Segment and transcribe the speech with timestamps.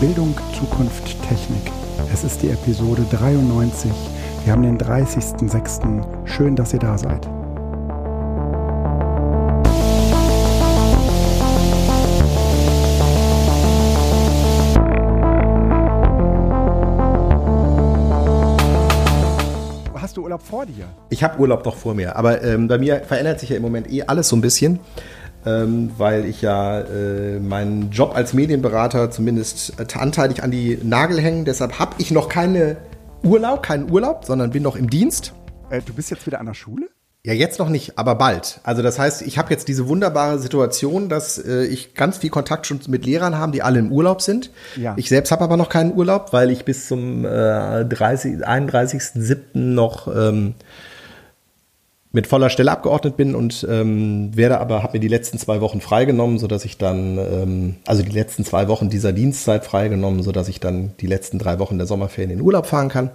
[0.00, 1.72] Bildung, Zukunft, Technik.
[2.12, 3.90] Es ist die Episode 93.
[4.44, 6.04] Wir haben den 30.06.
[6.24, 7.28] Schön, dass ihr da seid.
[20.58, 20.88] Vor dir?
[21.08, 23.92] Ich habe Urlaub noch vor mir, aber ähm, bei mir verändert sich ja im Moment
[23.92, 24.80] eh alles so ein bisschen
[25.46, 31.44] ähm, weil ich ja äh, meinen Job als Medienberater zumindest anteilig an die Nagel hängen.
[31.44, 32.76] Deshalb habe ich noch keine
[33.22, 35.32] Urlaub, keinen Urlaub, sondern bin noch im Dienst.
[35.70, 36.88] Äh, du bist jetzt wieder an der Schule?
[37.26, 38.60] Ja, jetzt noch nicht, aber bald.
[38.62, 42.66] Also das heißt, ich habe jetzt diese wunderbare Situation, dass äh, ich ganz viel Kontakt
[42.66, 44.50] schon mit Lehrern habe, die alle im Urlaub sind.
[44.76, 44.94] Ja.
[44.96, 49.36] Ich selbst habe aber noch keinen Urlaub, weil ich bis zum äh, 30, 31.07.
[49.54, 50.54] noch ähm,
[52.12, 55.80] mit voller Stelle abgeordnet bin und ähm, werde aber, habe mir die letzten zwei Wochen
[55.80, 60.60] freigenommen, sodass ich dann, ähm, also die letzten zwei Wochen dieser Dienstzeit freigenommen, sodass ich
[60.60, 63.10] dann die letzten drei Wochen der Sommerferien in Urlaub fahren kann.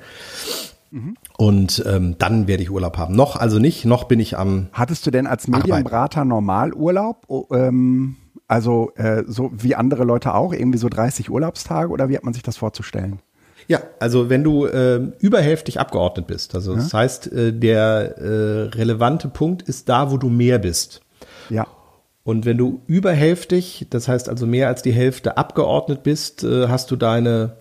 [0.94, 1.16] Mhm.
[1.38, 3.16] Und ähm, dann werde ich Urlaub haben.
[3.16, 4.68] Noch also nicht, noch bin ich am.
[4.74, 7.24] Hattest du denn als Medienberater normal Urlaub?
[7.28, 12.16] Oh, ähm, also äh, so wie andere Leute auch, irgendwie so 30 Urlaubstage oder wie
[12.16, 13.20] hat man sich das vorzustellen?
[13.68, 16.78] Ja, also wenn du äh, überhälftig abgeordnet bist, also ja.
[16.78, 21.02] das heißt, äh, der äh, relevante Punkt ist da, wo du mehr bist.
[21.50, 21.66] Ja.
[22.24, 26.92] Und wenn du überhälftig, das heißt also mehr als die Hälfte abgeordnet bist, äh, hast
[26.92, 27.58] du deine,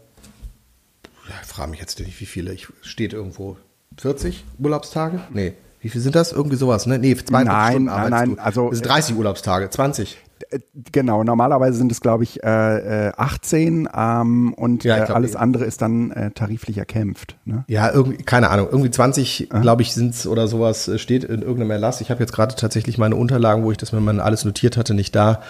[1.43, 3.57] ich frage mich jetzt nicht, wie viele, ich steht irgendwo
[3.99, 5.21] 40 Urlaubstage?
[5.33, 5.55] Nee.
[5.81, 6.31] Wie viel sind das?
[6.31, 6.99] Irgendwie sowas, ne?
[6.99, 8.43] Nee, 22 nein, Stunden nein, nein, du.
[8.43, 8.69] also.
[8.69, 10.17] Das sind 30 Urlaubstage, 20.
[10.51, 10.61] Äh,
[10.93, 15.65] genau, normalerweise sind es, glaube ich, äh, 18 ähm, und ja, äh, glaub, alles andere
[15.65, 17.37] ist dann äh, tariflich erkämpft.
[17.45, 17.65] Ne?
[17.67, 21.43] Ja, irgendwie, keine Ahnung, irgendwie 20, glaube ich, sind es oder sowas, äh, steht in
[21.43, 22.01] irgendeinem Erlass.
[22.01, 24.95] Ich habe jetzt gerade tatsächlich meine Unterlagen, wo ich das mir mal alles notiert hatte,
[24.95, 25.43] nicht da.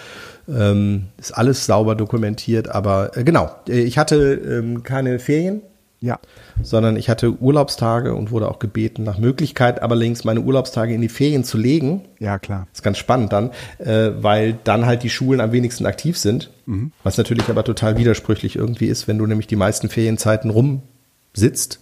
[0.49, 5.63] Ähm, ist alles sauber dokumentiert, aber äh, genau, ich hatte ähm, keine Ferien
[6.03, 6.19] ja.
[6.61, 11.01] Sondern ich hatte Urlaubstage und wurde auch gebeten, nach Möglichkeit aber links meine Urlaubstage in
[11.01, 12.03] die Ferien zu legen.
[12.19, 12.67] Ja, klar.
[12.71, 16.51] Das ist ganz spannend dann, äh, weil dann halt die Schulen am wenigsten aktiv sind.
[16.67, 16.93] Mhm.
[17.05, 21.81] Was natürlich aber total widersprüchlich irgendwie ist, wenn du nämlich die meisten Ferienzeiten rumsitzt,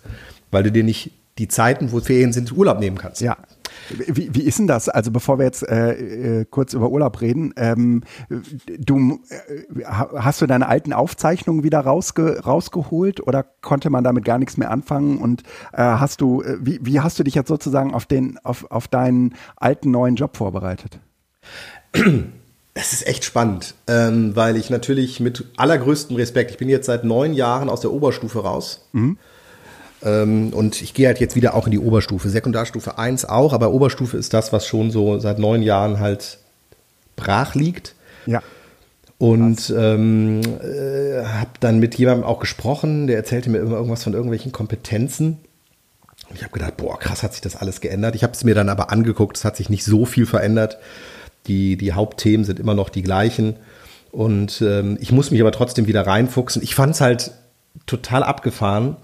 [0.50, 3.22] weil du dir nicht die Zeiten, wo Ferien sind, Urlaub nehmen kannst.
[3.22, 3.38] Ja,
[4.06, 4.88] wie, wie ist denn das?
[4.88, 10.46] Also bevor wir jetzt äh, äh, kurz über Urlaub reden, ähm, du äh, hast du
[10.46, 15.18] deine alten Aufzeichnungen wieder rausge, rausgeholt oder konnte man damit gar nichts mehr anfangen?
[15.18, 15.42] Und
[15.72, 18.88] äh, hast du, äh, wie, wie hast du dich jetzt sozusagen auf den, auf, auf
[18.88, 20.98] deinen alten neuen Job vorbereitet?
[22.74, 27.04] Es ist echt spannend, ähm, weil ich natürlich mit allergrößtem Respekt, ich bin jetzt seit
[27.04, 28.88] neun Jahren aus der Oberstufe raus.
[28.92, 29.18] Mhm.
[30.02, 32.28] Ähm, und ich gehe halt jetzt wieder auch in die Oberstufe.
[32.28, 36.38] Sekundarstufe 1 auch, aber Oberstufe ist das, was schon so seit neun Jahren halt
[37.16, 37.94] brach liegt.
[38.26, 38.42] Ja.
[39.18, 44.14] Und ähm, äh, habe dann mit jemandem auch gesprochen, der erzählte mir immer irgendwas von
[44.14, 45.38] irgendwelchen Kompetenzen.
[46.30, 48.14] Und ich habe gedacht, boah, krass, hat sich das alles geändert.
[48.14, 50.78] Ich habe es mir dann aber angeguckt, es hat sich nicht so viel verändert.
[51.48, 53.56] Die, die Hauptthemen sind immer noch die gleichen.
[54.10, 56.62] Und ähm, ich muss mich aber trotzdem wieder reinfuchsen.
[56.62, 57.32] Ich fand es halt
[57.86, 58.96] total abgefahren,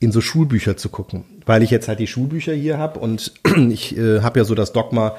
[0.00, 3.32] in so Schulbücher zu gucken, weil ich jetzt halt die Schulbücher hier habe und
[3.70, 5.16] ich äh, habe ja so das Dogma,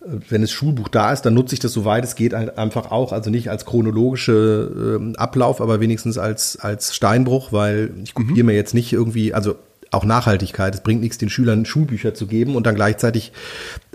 [0.00, 2.90] äh, wenn es Schulbuch da ist, dann nutze ich das soweit es geht halt einfach
[2.90, 8.40] auch, also nicht als chronologische äh, Ablauf, aber wenigstens als als Steinbruch, weil ich kopiere
[8.40, 8.46] mhm.
[8.46, 9.56] mir jetzt nicht irgendwie, also
[9.92, 10.74] auch Nachhaltigkeit.
[10.74, 13.32] Es bringt nichts, den Schülern Schulbücher zu geben und dann gleichzeitig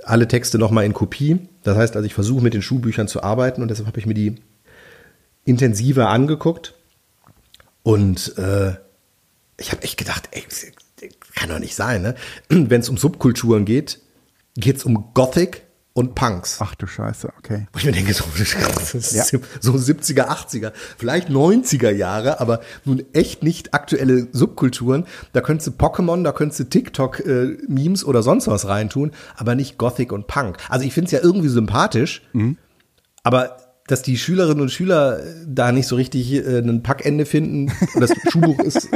[0.04, 1.40] alle Texte nochmal in Kopie.
[1.64, 4.14] Das heißt also, ich versuche mit den Schulbüchern zu arbeiten und deshalb habe ich mir
[4.14, 4.36] die
[5.44, 6.76] intensiver angeguckt
[7.82, 8.74] und äh,
[9.60, 10.44] ich habe echt gedacht, ey,
[11.36, 12.16] kann doch nicht sein, ne?
[12.50, 14.00] Wenn es um Subkulturen geht,
[14.56, 16.58] geht es um Gothic und Punks.
[16.60, 17.66] Ach du Scheiße, okay.
[17.74, 19.24] Wo ich mir denke, so, ja.
[19.24, 25.08] so 70er, 80er, vielleicht 90er Jahre, aber nun echt nicht aktuelle Subkulturen.
[25.34, 29.80] Da könntest du Pokémon, da könntest du TikTok-Memes äh, oder sonst was reintun, aber nicht
[29.80, 30.58] Gothic und Punk.
[30.70, 32.58] Also ich finde es ja irgendwie sympathisch, mhm.
[33.24, 37.72] aber dass die Schülerinnen und Schüler da nicht so richtig äh, ein Packende finden.
[37.96, 38.88] Und das Schulbuch ist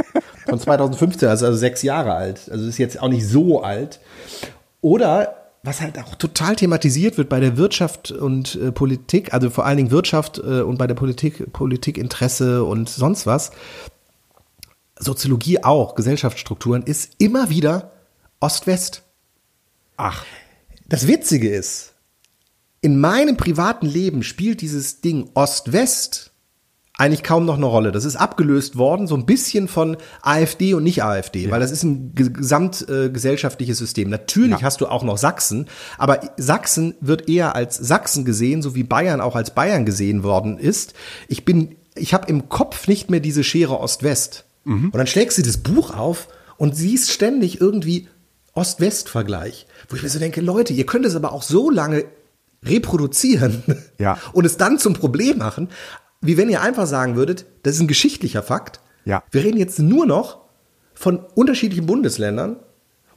[0.46, 2.50] von 2015, also, also sechs Jahre alt.
[2.50, 4.00] Also ist jetzt auch nicht so alt.
[4.80, 9.64] Oder was halt auch total thematisiert wird bei der Wirtschaft und äh, Politik, also vor
[9.64, 13.52] allen Dingen Wirtschaft äh, und bei der Politik, Politikinteresse und sonst was,
[14.98, 17.92] Soziologie auch, Gesellschaftsstrukturen, ist immer wieder
[18.40, 19.02] Ost-West.
[19.96, 20.24] Ach.
[20.88, 21.94] Das Witzige ist,
[22.80, 26.31] in meinem privaten Leben spielt dieses Ding Ost-West
[27.02, 27.90] eigentlich kaum noch eine Rolle.
[27.90, 31.50] Das ist abgelöst worden, so ein bisschen von AfD und nicht AfD, ja.
[31.50, 34.08] weil das ist ein gesamtgesellschaftliches äh, System.
[34.08, 34.62] Natürlich ja.
[34.62, 35.66] hast du auch noch Sachsen,
[35.98, 40.58] aber Sachsen wird eher als Sachsen gesehen, so wie Bayern auch als Bayern gesehen worden
[40.58, 40.94] ist.
[41.26, 44.44] Ich bin, ich habe im Kopf nicht mehr diese Schere Ost-West.
[44.64, 44.86] Mhm.
[44.86, 48.06] Und dann schlägst du das Buch auf und siehst ständig irgendwie
[48.54, 52.04] Ost-West-Vergleich, wo ich mir so denke, Leute, ihr könnt es aber auch so lange
[52.64, 53.62] reproduzieren
[53.98, 54.18] ja.
[54.32, 55.68] und es dann zum Problem machen,
[56.22, 58.80] wie wenn ihr einfach sagen würdet, das ist ein geschichtlicher Fakt.
[59.04, 59.22] Ja.
[59.30, 60.38] Wir reden jetzt nur noch
[60.94, 62.56] von unterschiedlichen Bundesländern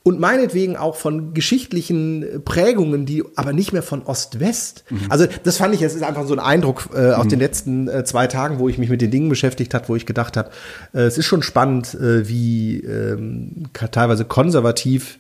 [0.02, 4.84] und meinetwegen auch von geschichtlichen Prägungen, die aber nicht mehr von Ost-West.
[4.90, 5.00] Mhm.
[5.10, 7.30] Also das fand ich, es ist einfach so ein Eindruck äh, aus mhm.
[7.30, 10.06] den letzten äh, zwei Tagen, wo ich mich mit den Dingen beschäftigt habe, wo ich
[10.06, 10.50] gedacht habe,
[10.94, 15.19] äh, es ist schon spannend, äh, wie ähm, teilweise konservativ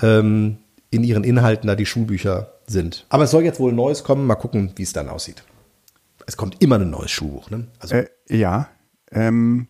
[0.00, 0.58] ähm,
[0.90, 3.06] in ihren Inhalten da die Schulbücher sind.
[3.10, 5.44] Aber es soll jetzt wohl Neues kommen, mal gucken, wie es dann aussieht
[6.30, 7.50] es kommt immer ein neues Schulbuch.
[7.50, 7.66] Ne?
[7.80, 8.68] Also, äh, ja.
[9.10, 9.66] Ähm,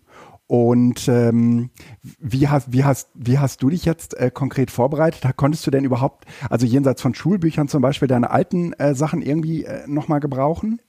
[0.46, 1.70] und ähm,
[2.18, 5.22] wie, hast, wie, hast, wie hast du dich jetzt äh, konkret vorbereitet?
[5.36, 9.64] Konntest du denn überhaupt, also jenseits von Schulbüchern zum Beispiel, deine alten äh, Sachen irgendwie
[9.64, 10.82] äh, nochmal gebrauchen?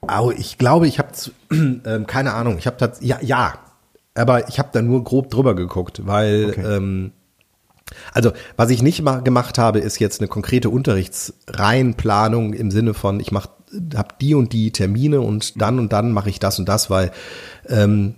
[0.00, 1.10] Oh, ich glaube, ich habe
[1.84, 2.58] äh, keine Ahnung.
[2.58, 3.54] Ich habe ja, ja,
[4.14, 6.76] aber ich habe da nur grob drüber geguckt, weil okay.
[6.76, 7.12] ähm,
[8.12, 13.32] also, was ich nicht gemacht habe, ist jetzt eine konkrete Unterrichtsreihenplanung im Sinne von, ich
[13.32, 13.50] mache
[13.94, 17.12] habe die und die Termine und dann und dann mache ich das und das, weil
[17.68, 18.14] ähm,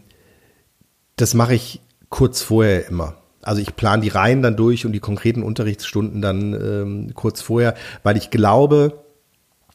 [1.16, 3.16] das mache ich kurz vorher immer.
[3.42, 7.74] Also ich plane die Reihen dann durch und die konkreten Unterrichtsstunden dann ähm, kurz vorher,
[8.02, 9.04] weil ich glaube,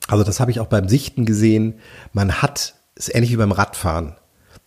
[0.07, 1.75] also das habe ich auch beim Sichten gesehen,
[2.13, 4.15] man hat, ist ähnlich wie beim Radfahren.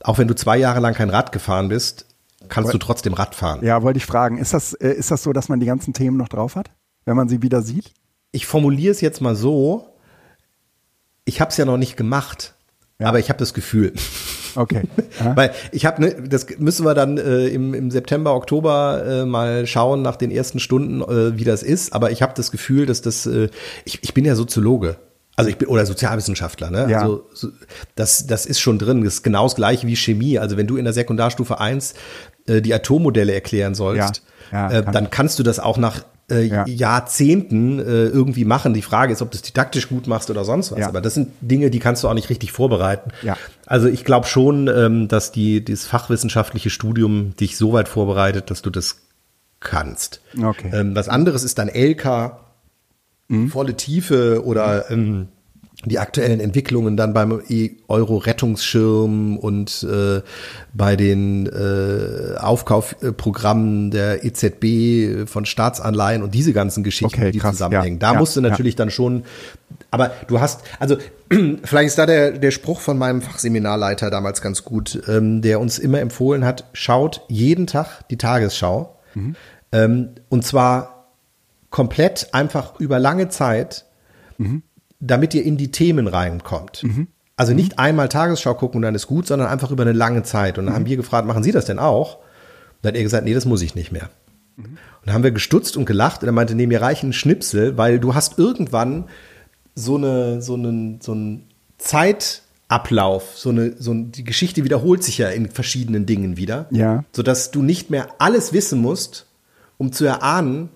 [0.02, 2.06] Auch wenn du zwei Jahre lang kein Rad gefahren bist,
[2.49, 3.64] kannst du trotzdem Rad fahren.
[3.64, 6.16] Ja, wollte ich fragen, ist das, äh, ist das so, dass man die ganzen Themen
[6.16, 6.70] noch drauf hat,
[7.05, 7.93] wenn man sie wieder sieht?
[8.32, 9.87] Ich formuliere es jetzt mal so,
[11.29, 12.55] ich habe es ja noch nicht gemacht,
[12.99, 13.07] ja.
[13.07, 13.93] aber ich habe das Gefühl.
[14.55, 14.83] Okay.
[15.35, 19.67] Weil ich habe, ne, das müssen wir dann äh, im, im September, Oktober äh, mal
[19.67, 21.93] schauen nach den ersten Stunden, äh, wie das ist.
[21.93, 23.51] Aber ich habe das Gefühl, dass das, äh,
[23.85, 24.97] ich, ich bin ja Soziologe.
[25.37, 26.91] Also ich bin oder Sozialwissenschaftler, ne?
[26.91, 27.03] Ja.
[27.03, 27.29] Also
[27.95, 29.05] das, das ist schon drin.
[29.05, 30.37] Das ist genau das gleiche wie Chemie.
[30.39, 31.95] Also wenn du in der Sekundarstufe 1
[32.49, 34.71] äh, die Atommodelle erklären sollst, ja.
[34.71, 36.67] Ja, äh, dann kannst du das auch nach äh, ja.
[36.67, 38.75] Jahrzehnten äh, irgendwie machen.
[38.75, 40.81] Die Frage ist, ob du es didaktisch gut machst oder sonst was.
[40.81, 40.89] Ja.
[40.89, 43.11] Aber das sind Dinge, die kannst du auch nicht richtig vorbereiten.
[43.23, 43.37] Ja.
[43.67, 48.63] Also ich glaube schon, ähm, dass die, dieses fachwissenschaftliche Studium dich so weit vorbereitet, dass
[48.63, 49.01] du das
[49.61, 50.21] kannst.
[50.41, 50.71] Okay.
[50.73, 52.33] Ähm, was anderes ist dann LK,
[53.29, 53.49] mhm.
[53.51, 55.29] volle Tiefe oder ähm,
[55.85, 57.41] die aktuellen Entwicklungen dann beim
[57.87, 60.23] Euro-Rettungsschirm und äh,
[60.75, 67.53] bei den äh, Aufkaufprogrammen der EZB von Staatsanleihen und diese ganzen Geschichten, okay, die krass,
[67.53, 68.01] zusammenhängen.
[68.01, 68.79] Ja, da ja, musst du natürlich ja.
[68.79, 69.23] dann schon,
[69.93, 70.97] aber du hast, also
[71.63, 75.79] vielleicht ist da der, der Spruch von meinem Fachseminarleiter damals ganz gut, ähm, der uns
[75.79, 79.37] immer empfohlen hat, schaut jeden Tag die Tagesschau mhm.
[79.71, 81.07] ähm, und zwar
[81.71, 83.85] komplett einfach über lange Zeit.
[84.39, 84.63] Mhm
[85.00, 86.83] damit ihr in die Themen reinkommt.
[86.85, 87.09] Mhm.
[87.37, 87.79] Also nicht mhm.
[87.79, 90.59] einmal Tagesschau gucken und dann ist gut, sondern einfach über eine lange Zeit.
[90.59, 90.79] Und dann mhm.
[90.79, 92.17] haben wir gefragt, machen Sie das denn auch?
[92.17, 92.25] Und
[92.83, 94.11] dann hat er gesagt, nee, das muss ich nicht mehr.
[94.56, 94.65] Mhm.
[94.65, 98.00] Und dann haben wir gestutzt und gelacht und er meinte, nee, mir reichen Schnipsel, weil
[98.00, 99.05] du hast irgendwann
[99.75, 101.47] so eine, so einen, so einen
[101.79, 106.67] Zeitablauf, so eine, so eine, die Geschichte wiederholt sich ja in verschiedenen Dingen wieder.
[106.70, 107.05] Ja.
[107.13, 109.27] Sodass du nicht mehr alles wissen musst,
[109.77, 110.70] um zu erahnen,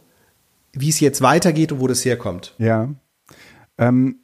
[0.72, 2.54] wie es jetzt weitergeht und wo das herkommt.
[2.58, 2.88] Ja.
[3.78, 4.21] Ähm,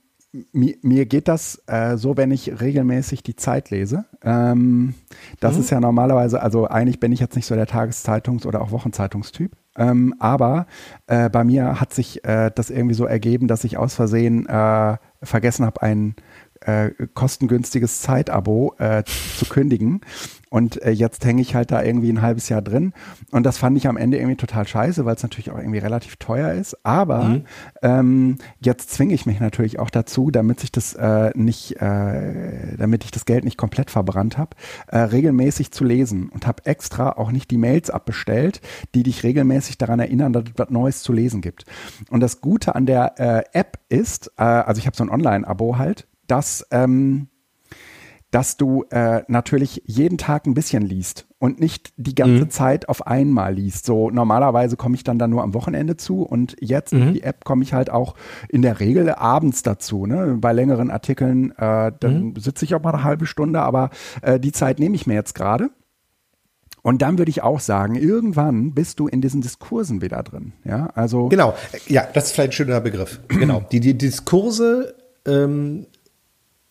[0.52, 4.04] mir, mir, geht das äh, so, wenn ich regelmäßig die Zeit lese.
[4.23, 4.94] Ähm,
[5.40, 5.61] das mhm.
[5.61, 9.52] ist ja normalerweise, also eigentlich bin ich jetzt nicht so der Tageszeitungs- oder auch Wochenzeitungstyp.
[9.76, 10.66] Ähm, aber
[11.06, 14.97] äh, bei mir hat sich äh, das irgendwie so ergeben, dass ich aus Versehen äh,
[15.23, 16.16] vergessen habe, ein
[16.61, 20.00] äh, kostengünstiges Zeitabo äh, zu kündigen.
[20.50, 22.92] Und äh, jetzt hänge ich halt da irgendwie ein halbes Jahr drin.
[23.30, 26.16] Und das fand ich am Ende irgendwie total scheiße, weil es natürlich auch irgendwie relativ
[26.16, 26.76] teuer ist.
[26.84, 27.44] Aber mhm.
[27.82, 33.04] ähm, jetzt zwinge ich mich natürlich auch dazu, damit sich das äh, nicht, äh, damit
[33.04, 37.30] ich das Geld nicht komplett verbrannt habe, äh, regelmäßig zu lesen und habe extra auch
[37.30, 38.60] nicht die Mails abbestellt,
[38.94, 41.64] die dich regelmäßig daran erinnern, dass es was Neues zu lesen gibt.
[42.10, 45.78] Und das Gute an der äh, App ist, äh, also ich habe so ein Online-Abo
[45.78, 47.28] halt, dass ähm,
[48.30, 52.50] dass du äh, natürlich jeden Tag ein bisschen liest und nicht die ganze mhm.
[52.50, 53.87] Zeit auf einmal liest.
[53.87, 57.14] So normalerweise komme ich dann da nur am Wochenende zu und jetzt mhm.
[57.14, 58.14] die App komme ich halt auch
[58.49, 60.06] in der Regel abends dazu.
[60.06, 60.37] Ne?
[60.38, 62.37] Bei längeren Artikeln, äh, dann mhm.
[62.37, 65.35] sitze ich auch mal eine halbe Stunde, aber äh, die Zeit nehme ich mir jetzt
[65.35, 65.70] gerade.
[66.82, 70.52] Und dann würde ich auch sagen, irgendwann bist du in diesen Diskursen wieder drin.
[70.64, 71.28] Ja, also.
[71.28, 71.54] Genau,
[71.87, 73.20] ja, das ist vielleicht ein schöner Begriff.
[73.28, 73.62] genau.
[73.73, 74.94] Die, die Diskurse
[75.26, 75.87] ähm,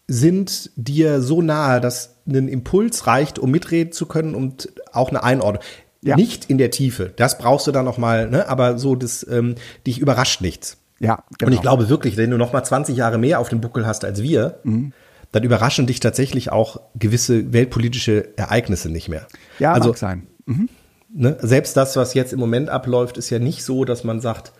[0.08, 5.24] sind dir so nahe, dass ein Impuls reicht, um mitreden zu können und auch eine
[5.24, 5.64] Einordnung.
[6.02, 6.16] Ja.
[6.16, 8.48] Nicht in der Tiefe, das brauchst du dann noch mal, ne?
[8.48, 10.78] aber so, das, ähm, dich überrascht nichts.
[11.00, 11.48] Ja, genau.
[11.48, 14.06] Und ich glaube wirklich, wenn du noch mal 20 Jahre mehr auf dem Buckel hast
[14.06, 14.94] als wir, mhm.
[15.32, 19.28] dann überraschen dich tatsächlich auch gewisse weltpolitische Ereignisse nicht mehr.
[19.60, 20.28] Ja, also, mag sein.
[20.46, 20.70] Mhm.
[21.14, 24.52] Ne, selbst das, was jetzt im Moment abläuft, ist ja nicht so, dass man sagt,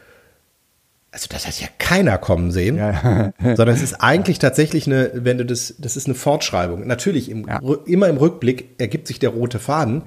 [1.12, 3.34] also das hat ja keiner kommen sehen, ja.
[3.56, 6.86] sondern es ist eigentlich tatsächlich eine, wenn du das, das ist eine Fortschreibung.
[6.86, 7.60] Natürlich im, ja.
[7.86, 10.04] immer im Rückblick ergibt sich der rote Faden,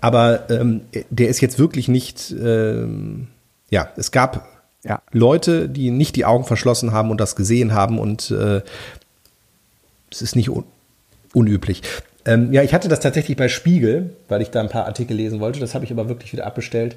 [0.00, 3.28] aber ähm, der ist jetzt wirklich nicht, ähm,
[3.70, 4.46] ja, es gab
[4.84, 5.02] ja.
[5.12, 8.60] Leute, die nicht die Augen verschlossen haben und das gesehen haben und äh,
[10.10, 10.64] es ist nicht un
[11.32, 11.82] unüblich.
[12.26, 15.40] Ähm, ja, ich hatte das tatsächlich bei Spiegel, weil ich da ein paar Artikel lesen
[15.40, 15.58] wollte.
[15.58, 16.96] Das habe ich aber wirklich wieder abbestellt,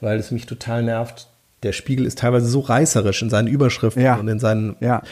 [0.00, 1.28] weil es mich total nervt.
[1.62, 4.16] Der Spiegel ist teilweise so reißerisch in seinen Überschriften ja.
[4.16, 5.02] und in seinen ja.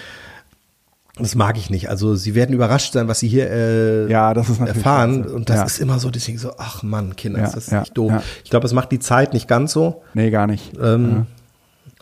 [1.18, 1.88] Das mag ich nicht.
[1.88, 5.22] Also sie werden überrascht sein, was sie hier äh, ja, das ist erfahren.
[5.22, 5.34] Scheiße.
[5.34, 5.64] Und das ja.
[5.64, 8.12] ist immer so, deswegen so, ach Mann, Kinder, ja, das ist ja, nicht doof.
[8.44, 10.02] Ich glaube, es macht die Zeit nicht ganz so.
[10.12, 10.72] Nee, gar nicht.
[10.78, 11.26] Ähm,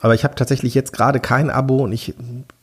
[0.05, 2.13] aber ich habe tatsächlich jetzt gerade kein Abo und ich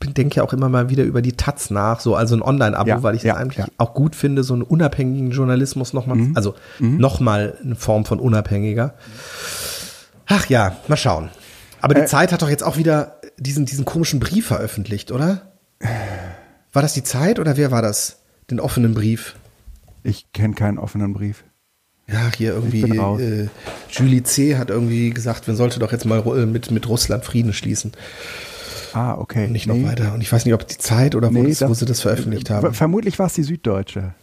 [0.00, 3.16] denke ja auch immer mal wieder über die Taz nach, so also ein Online-Abo, weil
[3.16, 6.36] ich es eigentlich auch gut finde, so einen unabhängigen Journalismus nochmal, mhm.
[6.36, 6.98] also mhm.
[6.98, 8.94] nochmal eine Form von unabhängiger.
[10.26, 11.30] Ach ja, mal schauen.
[11.82, 15.52] Aber die äh, Zeit hat doch jetzt auch wieder diesen, diesen komischen Brief veröffentlicht, oder?
[16.72, 18.20] War das die Zeit oder wer war das?
[18.50, 19.34] Den offenen Brief?
[20.02, 21.44] Ich kenne keinen offenen Brief.
[22.06, 23.48] Ja, hier irgendwie äh,
[23.90, 24.56] Julie C.
[24.56, 27.92] hat irgendwie gesagt, man sollte doch jetzt mal äh, mit, mit Russland Frieden schließen.
[28.92, 29.46] Ah, okay.
[29.46, 29.80] Und nicht nee.
[29.80, 30.14] noch weiter.
[30.14, 32.00] Und ich weiß nicht, ob die Zeit oder wo, nee, das, das, wo sie das
[32.00, 32.74] veröffentlicht haben.
[32.74, 34.14] Vermutlich war es die Süddeutsche.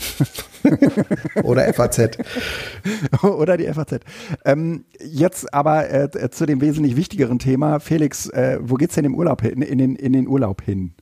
[1.42, 2.18] Oder FAZ.
[3.22, 4.00] Oder die FAZ.
[4.44, 7.80] Ähm, jetzt aber äh, zu dem wesentlich wichtigeren Thema.
[7.80, 10.92] Felix, äh, wo geht's denn im Urlaub hin, in, den, in den Urlaub hin?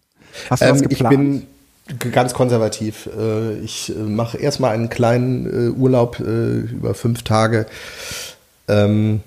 [0.48, 1.44] Hast du ähm, was geplant?
[1.88, 3.08] Ich bin ganz konservativ.
[3.16, 7.66] Äh, ich äh, mache erstmal einen kleinen äh, Urlaub über fünf Tage.
[8.68, 9.20] Ähm,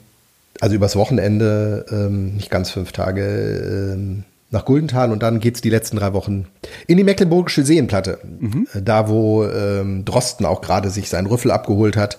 [0.62, 5.70] also übers Wochenende, ähm, nicht ganz fünf Tage nach Guldenthal und dann geht es die
[5.70, 6.48] letzten drei Wochen
[6.88, 8.20] in die Mecklenburgische Seenplatte.
[8.40, 8.68] Mhm.
[8.82, 12.18] Da, wo ähm, Drosten auch gerade sich seinen Rüffel abgeholt hat.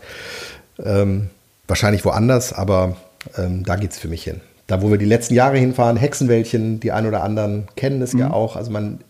[0.85, 1.31] Ähm,
[1.67, 2.97] wahrscheinlich woanders, aber
[3.39, 6.93] ähm, da es für mich hin da wo wir die letzten Jahre hinfahren, Hexenwäldchen, die
[6.93, 8.21] ein oder anderen kennen es mhm.
[8.21, 8.57] ja auch.
[8.57, 9.01] Also man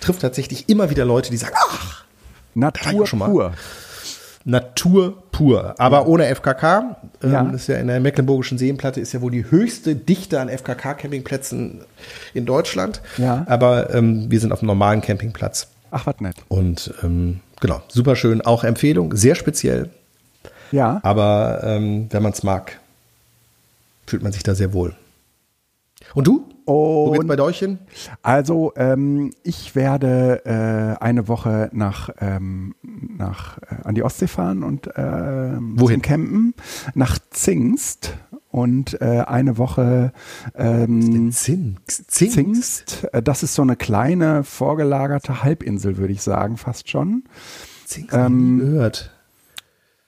[0.00, 2.04] trifft tatsächlich immer wieder Leute, die sagen, ach,
[2.54, 3.30] Natur schon mal.
[3.30, 3.52] pur.
[4.44, 6.06] Natur pur, aber ja.
[6.06, 6.96] ohne FKK.
[7.22, 7.42] Ähm, ja.
[7.44, 11.84] Das ist ja in der Mecklenburgischen Seenplatte ist ja wohl die höchste Dichte an FKK-Campingplätzen
[12.34, 13.00] in Deutschland.
[13.18, 13.44] Ja.
[13.48, 15.68] Aber ähm, wir sind auf einem normalen Campingplatz.
[15.90, 16.36] Ach, was nett.
[16.48, 18.40] Und ähm, genau, super schön.
[18.40, 19.90] Auch Empfehlung, sehr speziell.
[20.72, 21.00] Ja.
[21.02, 22.80] Aber ähm, wenn man es mag,
[24.06, 24.94] fühlt man sich da sehr wohl.
[26.14, 26.51] Und du?
[26.64, 27.78] Und Wo geht's bei euch hin?
[28.22, 34.62] Also ähm, ich werde äh, eine Woche nach, ähm, nach äh, an die Ostsee fahren
[34.62, 36.54] und äh, wohin campen
[36.94, 38.16] nach Zingst
[38.50, 40.12] und äh, eine Woche
[40.54, 42.10] ähm, Zingst.
[42.10, 43.08] Zingst.
[43.12, 47.24] Äh, das ist so eine kleine vorgelagerte Halbinsel, würde ich sagen, fast schon.
[47.86, 49.10] Zingst ähm, gehört.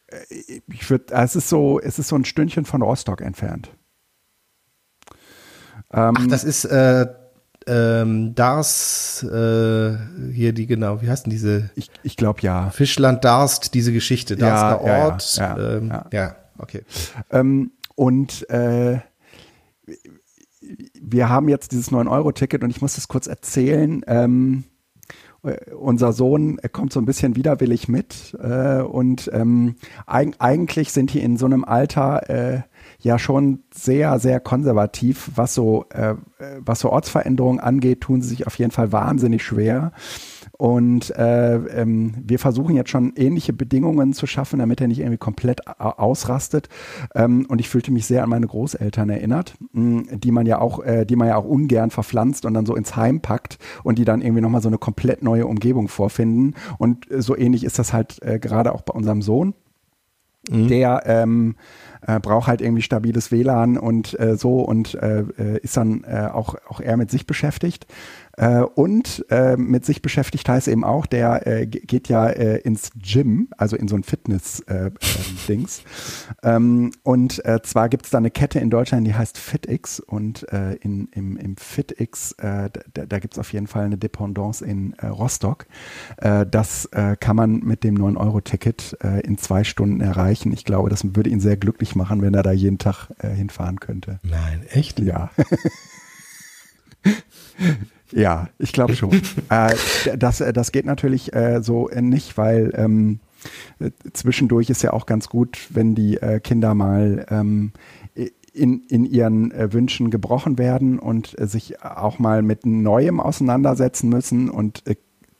[0.07, 3.71] Äh, ich würde, es ist so, es ist so ein Stündchen von Rostock entfernt.
[5.95, 7.07] Ähm, Ach, das ist äh,
[7.67, 9.97] ähm, Darst, äh,
[10.33, 11.71] hier die genau, wie heißt denn diese?
[11.75, 12.71] Ich, ich glaube ja.
[12.71, 15.37] Fischland Darst, diese Geschichte, Darster ja, Ort.
[15.37, 16.37] Ja, ja, ähm, ja.
[16.59, 16.83] okay.
[17.31, 18.99] Ähm, und äh,
[21.01, 24.03] wir haben jetzt dieses 9-Euro-Ticket und ich muss das kurz erzählen.
[24.07, 24.65] Ähm,
[25.79, 31.21] unser Sohn kommt so ein bisschen widerwillig mit äh, und ähm, eig eigentlich sind die
[31.21, 32.63] in so einem Alter, äh,
[33.05, 35.31] ja schon sehr, sehr konservativ.
[35.35, 36.15] Was so, äh,
[36.59, 39.93] was so Ortsveränderungen angeht, tun sie sich auf jeden Fall wahnsinnig schwer.
[40.57, 45.19] Und äh, ähm, wir versuchen jetzt schon ähnliche Bedingungen zu schaffen, damit er nicht irgendwie
[45.19, 46.69] komplett ausrastet.
[47.15, 50.83] Ähm, und ich fühlte mich sehr an meine Großeltern erinnert, mh, die man ja auch,
[50.83, 54.05] äh, die man ja auch ungern verpflanzt und dann so ins Heim packt und die
[54.05, 56.55] dann irgendwie nochmal so eine komplett neue Umgebung vorfinden.
[56.79, 59.55] Und so ähnlich ist das halt äh, gerade auch bei unserem Sohn.
[60.51, 60.69] Mhm.
[60.69, 61.57] Der ähm,
[62.07, 66.57] äh, braucht halt irgendwie stabiles WLAN und äh, so und äh, äh, ist dann auch,
[66.69, 67.87] auch eher mit sich beschäftigt.
[68.75, 69.25] Und
[69.57, 74.03] mit sich beschäftigt heißt eben auch, der geht ja ins Gym, also in so ein
[74.03, 75.79] Fitness-Dings.
[76.43, 80.43] Äh, ähm, und zwar gibt es da eine Kette in Deutschland, die heißt FitX und
[80.43, 85.67] in, im, im FitX, da, da gibt es auf jeden Fall eine Dependance in Rostock.
[86.19, 86.89] Das
[87.21, 90.53] kann man mit dem 9-Euro-Ticket äh, in zwei Stunden erreichen.
[90.53, 93.81] Ich glaube, das würde ihn sehr glücklich machen, wenn er da jeden Tag äh, hinfahren
[93.81, 94.19] könnte.
[94.23, 95.01] Nein, echt?
[95.01, 95.31] Ja.
[98.13, 99.13] ja, ich glaube schon.
[99.51, 99.75] äh,
[100.17, 103.21] das, das geht natürlich äh, so nicht, weil ähm,
[104.13, 107.73] zwischendurch ist ja auch ganz gut, wenn die äh, Kinder mal ähm,
[108.55, 114.09] in, in ihren äh, Wünschen gebrochen werden und äh, sich auch mal mit Neuem auseinandersetzen
[114.09, 114.49] müssen.
[114.49, 114.95] Und äh,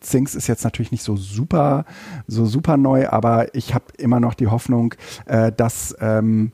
[0.05, 1.85] Zinks ist jetzt natürlich nicht so super,
[2.27, 4.95] so super neu, aber ich habe immer noch die Hoffnung,
[5.27, 6.53] äh, dass ähm,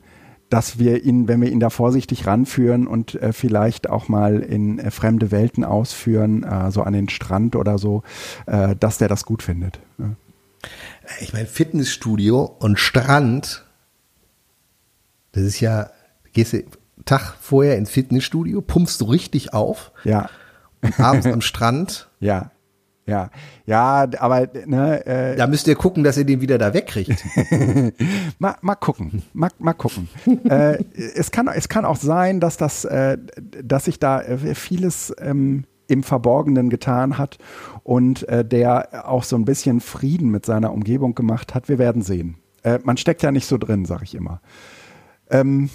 [0.51, 4.79] dass wir ihn, wenn wir ihn da vorsichtig ranführen und äh, vielleicht auch mal in
[4.79, 8.03] äh, fremde Welten ausführen, äh, so an den Strand oder so,
[8.47, 9.79] äh, dass der das gut findet.
[9.97, 10.09] Ja.
[11.21, 13.65] Ich meine, Fitnessstudio und Strand,
[15.31, 15.89] das ist ja,
[16.33, 16.63] gehst du
[17.05, 19.91] Tag vorher ins Fitnessstudio, pumpst du richtig auf.
[20.03, 20.29] Ja.
[20.81, 22.09] Und abends am Strand.
[22.19, 22.51] Ja.
[23.07, 23.29] Ja,
[23.65, 27.25] ja, aber ne, äh, da müsst ihr gucken, dass ihr den wieder da wegkriegt.
[28.39, 30.07] mal, mal gucken, mal, mal gucken.
[30.45, 33.17] äh, es kann, es kann auch sein, dass das, äh,
[33.63, 37.37] dass sich da äh, vieles ähm, im Verborgenen getan hat
[37.83, 41.69] und äh, der auch so ein bisschen Frieden mit seiner Umgebung gemacht hat.
[41.69, 42.37] Wir werden sehen.
[42.63, 44.41] Äh, man steckt ja nicht so drin, sage ich immer.
[45.29, 45.69] Ähm,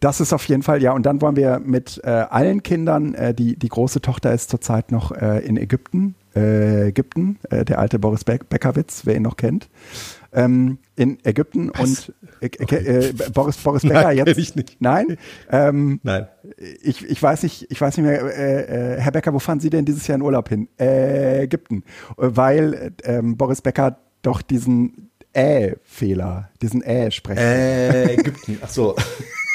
[0.00, 3.34] das ist auf jeden Fall, ja, und dann wollen wir mit äh, allen Kindern, äh,
[3.34, 8.24] die, die große Tochter ist zurzeit noch äh, in Ägypten, Ägypten, äh, der alte Boris
[8.24, 9.68] Be Beckerwitz, wer ihn noch kennt,
[10.32, 12.08] ähm, in Ägypten Was?
[12.08, 13.12] und äh, okay.
[13.32, 14.38] Boris, Boris Becker Nein, jetzt.
[14.38, 14.76] Ich nicht.
[14.80, 15.16] Nein?
[15.50, 16.28] Ähm, Nein.
[16.82, 20.06] Ich, ich weiß nicht, ich weiß nicht mehr, Herr Becker, wo fahren Sie denn dieses
[20.06, 20.68] Jahr in Urlaub hin?
[20.78, 21.84] Ägypten.
[22.16, 27.40] Weil ähm, Boris Becker doch diesen Äh-Fehler, diesen Äh-Sprecher.
[27.40, 28.96] Äh, Ägypten, ach so.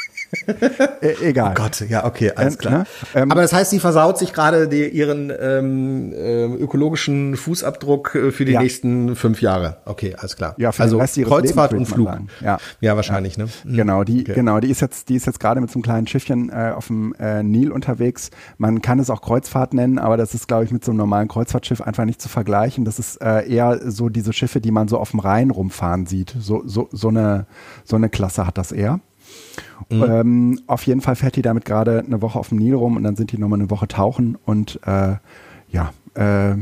[1.02, 1.52] äh, egal.
[1.52, 2.80] Oh Gott, ja, okay, alles klar.
[2.80, 2.86] Ne?
[3.14, 8.46] Ähm, Aber das heißt, sie versaut sich gerade ihren ähm, äh, ökologischen Fußabdruck äh, für
[8.46, 8.62] die ja.
[8.62, 9.78] nächsten fünf Jahre.
[9.86, 10.56] Okay, alles klar.
[10.58, 12.10] Ja, für also Kreuzfahrt und Flug.
[12.42, 12.58] Ja.
[12.82, 13.46] ja, wahrscheinlich, ja.
[13.46, 13.52] ne?
[13.64, 13.76] Mhm.
[13.76, 14.34] Genau, die, okay.
[14.34, 16.88] genau, die ist jetzt, die ist jetzt gerade mit so einem kleinen Schiffchen äh, auf
[16.88, 18.32] dem äh, Nil unterwegs.
[18.58, 21.28] Man kann es auch Kreuzfahrt nennen, aber das ist, glaube ich, mit so einem normalen
[21.28, 22.86] Kreuzfahrtschiff einfach nicht zu vergleichen.
[22.86, 26.36] Das ist äh, eher so diese Schiffe, die man so auf dem Rhein rumfahren sieht.
[26.40, 27.46] So, so, so eine,
[27.84, 29.00] so eine Klasse hat das eher.
[29.90, 30.04] Mhm.
[30.04, 33.04] Ähm, auf jeden Fall fährt die damit gerade eine Woche auf dem Nil rum und
[33.04, 35.16] dann sind die nochmal eine Woche tauchen und äh,
[35.70, 36.56] ja, äh, äh,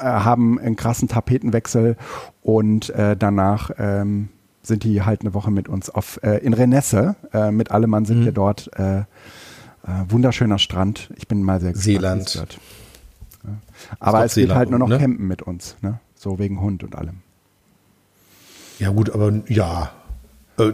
[0.00, 1.96] haben einen krassen Tapetenwechsel
[2.42, 4.28] und äh, danach ähm,
[4.62, 7.16] sind die halt eine Woche mit uns auf äh, in Renesse.
[7.32, 8.24] Äh, mit Allemann sind mhm.
[8.26, 8.70] wir dort.
[8.78, 9.04] Äh,
[9.88, 11.10] äh, wunderschöner Strand.
[11.16, 12.28] Ich bin mal sehr gespannt.
[12.28, 12.58] Seeland.
[13.44, 13.50] Ja.
[14.00, 14.98] Aber es Seeland geht halt nur noch ne?
[14.98, 16.00] campen mit uns, ne?
[16.14, 17.20] So wegen Hund und allem.
[18.78, 19.90] Ja, gut, aber ja,
[20.58, 20.72] äh,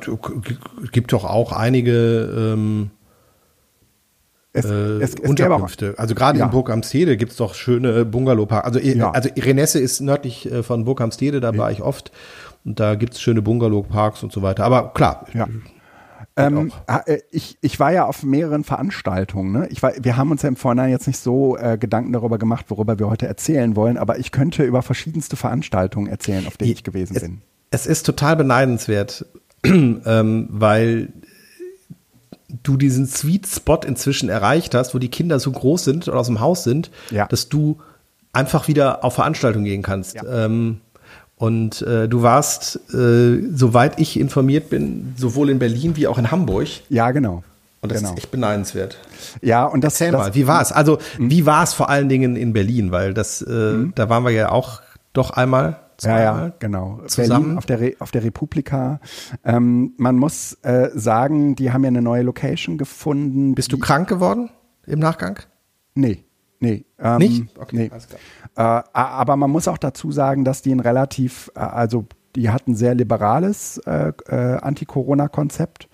[0.92, 2.90] gibt doch auch einige ähm,
[4.54, 5.94] es, äh, es, es Unterkünfte.
[5.98, 6.44] Also gerade ja.
[6.46, 8.66] in Burg Amstede gibt es doch schöne Bungalow-Parks.
[8.66, 9.10] Also, ja.
[9.10, 11.58] also Renesse ist nördlich äh, von Burg Amstede, da ja.
[11.58, 12.12] war ich oft.
[12.64, 14.64] Und da gibt es schöne Bungalow-Parks und so weiter.
[14.64, 15.26] Aber klar.
[15.34, 15.48] Ja.
[16.36, 19.52] Ähm, äh, ich, ich war ja auf mehreren Veranstaltungen.
[19.52, 19.68] Ne?
[19.70, 22.66] Ich war, wir haben uns ja im Vorhinein jetzt nicht so äh, Gedanken darüber gemacht,
[22.68, 26.82] worüber wir heute erzählen wollen, aber ich könnte über verschiedenste Veranstaltungen erzählen, auf denen ich
[26.82, 27.42] gewesen es, bin.
[27.70, 29.26] Es ist total beneidenswert,
[30.06, 31.08] ähm, weil
[32.62, 36.26] du diesen Sweet Spot inzwischen erreicht hast, wo die Kinder so groß sind oder aus
[36.26, 37.26] dem Haus sind, ja.
[37.26, 37.78] dass du
[38.32, 40.16] einfach wieder auf Veranstaltungen gehen kannst.
[40.16, 40.46] Ja.
[40.46, 40.80] Ähm,
[41.36, 46.30] und äh, du warst, äh, soweit ich informiert bin, sowohl in Berlin wie auch in
[46.30, 46.68] Hamburg.
[46.88, 47.42] Ja, genau.
[47.80, 48.12] Und das genau.
[48.12, 48.96] ist echt beneidenswert.
[49.42, 49.94] Ja, und das.
[49.94, 50.72] Erzähl das, mal, wie war es?
[50.72, 51.30] Also, mhm.
[51.30, 52.92] wie war es vor allen Dingen in Berlin?
[52.92, 53.92] Weil das, äh, mhm.
[53.94, 54.80] da waren wir ja auch
[55.12, 57.00] doch einmal ja, ja, genau.
[57.06, 57.42] Zusammen.
[57.42, 59.00] Berlin auf der, Re auf der Republika.
[59.44, 63.54] Ähm, man muss äh, sagen, die haben ja eine neue Location gefunden.
[63.54, 64.50] Bist du krank geworden
[64.86, 65.38] im Nachgang?
[65.94, 66.24] Nee.
[66.60, 66.84] Nee.
[66.98, 67.58] Ähm, Nicht?
[67.58, 67.90] Okay, nee.
[67.90, 68.20] alles klar.
[68.56, 72.74] Äh, aber man muss auch dazu sagen, dass die ein relativ, äh, also die hatten
[72.74, 75.88] sehr liberales äh, äh, Anti-Corona-Konzept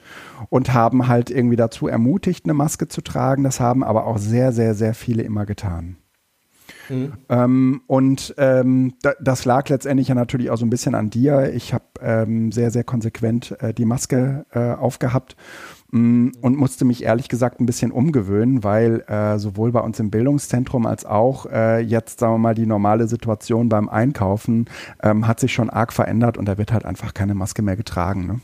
[0.48, 3.44] und haben halt irgendwie dazu ermutigt, eine Maske zu tragen.
[3.44, 5.96] Das haben aber auch sehr, sehr, sehr viele immer getan.
[6.90, 7.12] Mhm.
[7.28, 11.54] Ähm, und ähm, da, das lag letztendlich ja natürlich auch so ein bisschen an dir.
[11.54, 15.36] Ich habe ähm, sehr, sehr konsequent äh, die Maske äh, aufgehabt
[15.90, 20.10] mm, und musste mich ehrlich gesagt ein bisschen umgewöhnen, weil äh, sowohl bei uns im
[20.10, 24.66] Bildungszentrum als auch äh, jetzt, sagen wir mal, die normale Situation beim Einkaufen
[25.02, 28.26] ähm, hat sich schon arg verändert und da wird halt einfach keine Maske mehr getragen.
[28.26, 28.40] Ne?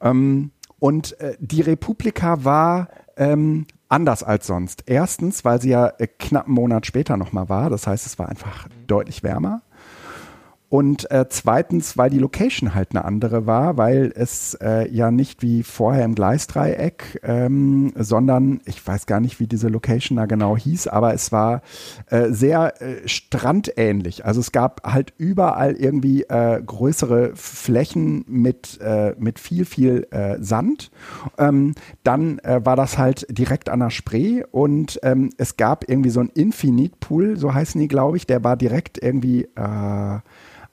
[0.00, 4.84] Ähm, und äh, die Republika war ähm, anders als sonst.
[4.86, 7.70] Erstens, weil sie ja äh, knapp einen Monat später nochmal war.
[7.70, 9.62] Das heißt, es war einfach deutlich wärmer.
[10.70, 15.40] Und äh, zweitens, weil die Location halt eine andere war, weil es äh, ja nicht
[15.40, 20.56] wie vorher im Gleisdreieck, ähm, sondern ich weiß gar nicht, wie diese Location da genau
[20.56, 21.62] hieß, aber es war
[22.10, 24.24] äh, sehr äh, strandähnlich.
[24.24, 30.08] Also es gab halt überall irgendwie äh, größere Flächen mit, äh, mit viel, viel
[30.40, 30.90] Sand.
[31.38, 36.20] Ähm, dann war das halt direkt an der Spree und ähm, es gab irgendwie so
[36.20, 39.48] ein Infinite Pool, so heißen die, glaube ich, der war direkt irgendwie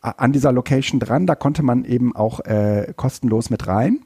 [0.01, 1.27] an dieser Location dran.
[1.27, 3.99] Da konnte man eben auch äh, kostenlos mit rein.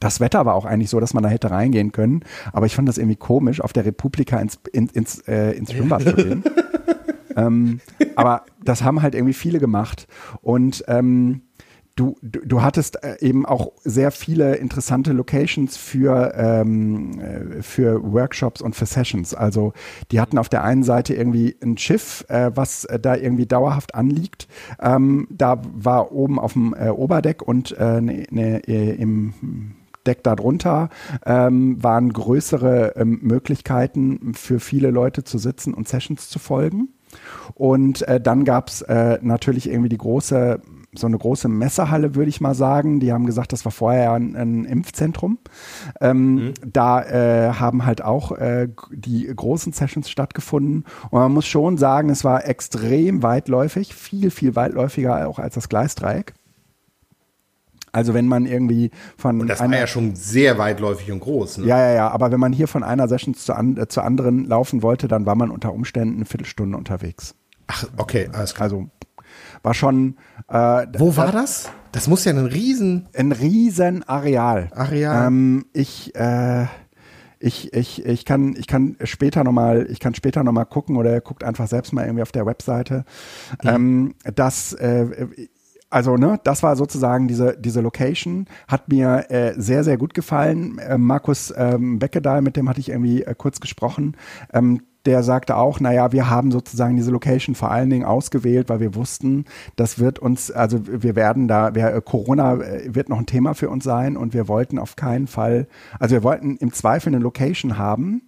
[0.00, 2.22] Das Wetter war auch eigentlich so, dass man da hätte reingehen können.
[2.52, 6.02] Aber ich fand das irgendwie komisch, auf der Republika ins, in, ins, äh, ins Schwimmbad
[6.02, 6.44] zu gehen.
[7.36, 7.80] ähm,
[8.14, 10.06] aber das haben halt irgendwie viele gemacht.
[10.40, 11.42] Und ähm,
[11.98, 18.12] du, du, du hattest äh, eben auch sehr viele interessante Locations für, ähm, äh, für
[18.12, 19.34] Workshops und für Sessions.
[19.34, 19.72] Also
[20.12, 24.46] die hatten auf der einen Seite irgendwie ein Schiff, äh, was da irgendwie dauerhaft anliegt.
[24.80, 29.74] Ähm, da war oben auf dem äh, Oberdeck und äh, ne, ne, im
[30.06, 30.88] Deck darunter
[31.26, 36.88] ähm, waren größere ähm, Möglichkeiten für viele Leute zu sitzen und Sessions zu folgen.
[37.54, 40.60] Und äh, dann gab es äh, natürlich irgendwie die große
[40.94, 43.00] so eine große Messehalle, würde ich mal sagen.
[43.00, 45.38] Die haben gesagt, das war vorher ein, ein Impfzentrum.
[46.00, 46.54] Ähm, mhm.
[46.64, 50.84] Da äh, haben halt auch äh, die großen Sessions stattgefunden.
[51.10, 55.68] Und man muss schon sagen, es war extrem weitläufig, viel, viel weitläufiger auch als das
[55.68, 56.34] Gleisdreieck.
[57.92, 61.58] Also wenn man irgendwie von und das war ja schon sehr weitläufig und groß.
[61.58, 61.66] Ne?
[61.66, 62.10] Ja, ja, ja.
[62.10, 65.26] Aber wenn man hier von einer Session zu an, äh, zur anderen laufen wollte, dann
[65.26, 67.34] war man unter Umständen eine Viertelstunde unterwegs.
[67.66, 68.64] Ach, okay, alles klar.
[68.64, 68.88] Also
[69.62, 70.16] war schon.
[70.48, 71.70] Äh, Wo war das?
[71.92, 73.08] Das muss ja ein riesen.
[73.14, 74.68] Ein riesen Areal.
[74.74, 75.26] Areal.
[75.26, 76.66] Ähm, ich, äh,
[77.40, 81.12] ich, ich, ich kann, ich kann später nochmal, ich kann später noch mal gucken oder
[81.12, 83.04] ihr guckt einfach selbst mal irgendwie auf der Webseite.
[83.62, 83.68] Mhm.
[83.68, 85.26] Ähm, das, äh,
[85.90, 90.78] also ne, das war sozusagen diese diese Location, hat mir äh, sehr sehr gut gefallen.
[90.78, 94.16] Äh, Markus ähm, Beckedahl, mit dem hatte ich irgendwie äh, kurz gesprochen.
[94.52, 98.80] Ähm, der sagte auch, naja, wir haben sozusagen diese Location vor allen Dingen ausgewählt, weil
[98.80, 103.18] wir wussten, das wird uns, also wir werden da, wir, äh, Corona äh, wird noch
[103.18, 105.66] ein Thema für uns sein und wir wollten auf keinen Fall,
[105.98, 108.20] also wir wollten im Zweifel eine Location haben,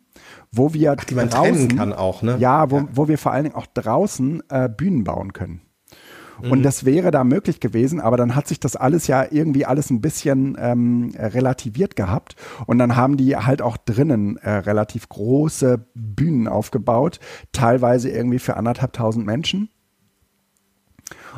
[0.50, 2.36] wo wir Ach, die man draußen, kann auch, ne?
[2.38, 2.88] Ja, wo, ja.
[2.92, 5.60] wo wir vor allen Dingen auch draußen äh, Bühnen bauen können.
[6.42, 6.62] Und mhm.
[6.62, 10.00] das wäre da möglich gewesen, aber dann hat sich das alles ja irgendwie alles ein
[10.00, 12.36] bisschen ähm, relativiert gehabt.
[12.66, 17.20] Und dann haben die halt auch drinnen äh, relativ große Bühnen aufgebaut,
[17.52, 19.70] teilweise irgendwie für anderthalb tausend Menschen.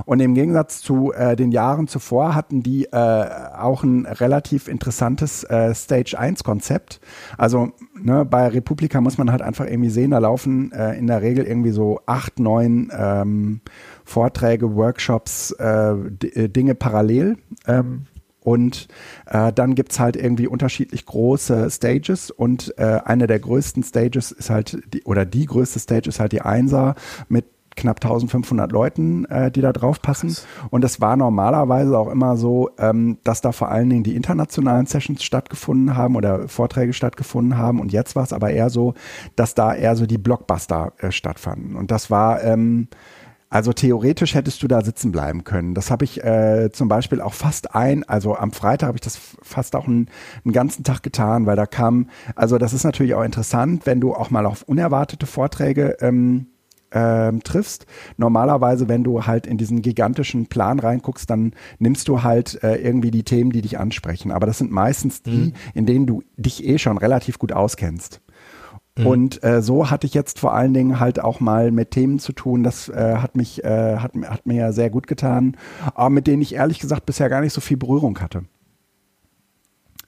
[0.05, 5.45] Und im Gegensatz zu äh, den Jahren zuvor hatten die äh, auch ein relativ interessantes
[5.45, 7.01] äh, Stage 1 Konzept.
[7.37, 11.23] Also ne, bei Republika muss man halt einfach irgendwie sehen, da laufen äh, in der
[11.23, 13.61] Regel irgendwie so acht, neun ähm,
[14.13, 17.39] Vorträge, Workshops, äh, äh, Dinge parallel.
[17.67, 18.07] Ähm,
[18.41, 18.89] und
[19.27, 24.51] äh, dann gibt's halt irgendwie unterschiedlich große Stages und äh, eine der größten Stages ist
[24.51, 26.97] halt, die, oder die größte Stage ist halt die Einser
[27.29, 27.47] mit
[27.77, 30.29] knapp 1500 Leuten, äh, die da drauf passen.
[30.29, 30.47] Krass.
[30.71, 34.87] Und es war normalerweise auch immer so, ähm, dass da vor allen Dingen die internationalen
[34.87, 37.81] Sessions stattgefunden haben oder Vorträge stattgefunden haben.
[37.81, 38.95] Und jetzt war es aber eher so,
[39.37, 41.77] dass da eher so die Blockbuster äh, stattfanden.
[41.77, 42.89] Und das war ähm,
[43.53, 45.75] also theoretisch hättest du da sitzen bleiben können.
[45.75, 49.21] Das habe ich äh, zum Beispiel auch fast ein, also am Freitag habe ich das
[49.43, 50.09] fast auch einen,
[50.43, 54.15] einen ganzen Tag getan, weil da kam, also das ist natürlich auch interessant, wenn du
[54.15, 56.47] auch mal auf unerwartete Vorträge ähm,
[56.93, 57.85] ähm, triffst.
[58.17, 63.11] Normalerweise, wenn du halt in diesen gigantischen Plan reinguckst, dann nimmst du halt äh, irgendwie
[63.11, 64.33] die Themen, die dich ansprechen.
[64.33, 65.53] Aber das sind meistens die, mhm.
[65.75, 68.23] in denen du dich eh schon relativ gut auskennst.
[68.99, 69.07] Mhm.
[69.07, 72.33] Und äh, so hatte ich jetzt vor allen Dingen halt auch mal mit Themen zu
[72.33, 72.63] tun.
[72.63, 75.57] Das äh, hat mich, äh, hat, hat mir ja sehr gut getan,
[75.95, 78.43] aber mit denen ich ehrlich gesagt bisher gar nicht so viel Berührung hatte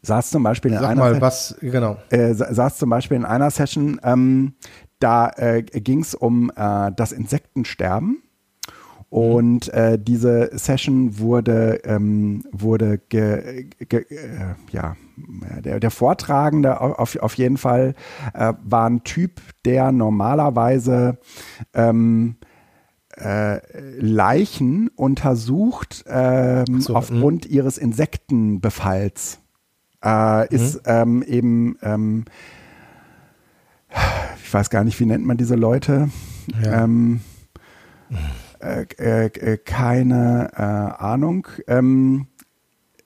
[0.07, 1.97] saß zum Beispiel in Sag einer mal, was, genau.
[2.11, 4.55] Äh, saß zum Beispiel in einer Session, ähm,
[4.99, 8.23] da äh, ging es um äh, das Insektensterben.
[9.15, 14.97] Und äh, diese Session wurde, ähm, wurde ge, ge, äh, ja,
[15.65, 17.95] der, der Vortragende auf, auf jeden Fall
[18.33, 21.19] äh, war ein Typ, der normalerweise
[21.75, 22.35] ähm,
[23.17, 23.61] äh,
[24.01, 27.55] Leichen untersucht ähm, so, aufgrund mh.
[27.55, 29.39] ihres Insektenbefalls.
[30.05, 31.23] Äh, ist mhm.
[31.23, 32.25] eben ähm,
[34.43, 36.09] ich weiß gar nicht, wie nennt man diese Leute?
[36.65, 36.83] Ja.
[36.83, 37.21] Ähm,
[38.65, 40.63] äh, äh, äh keine äh,
[41.03, 41.47] Ahnung.
[41.67, 42.27] Ähm,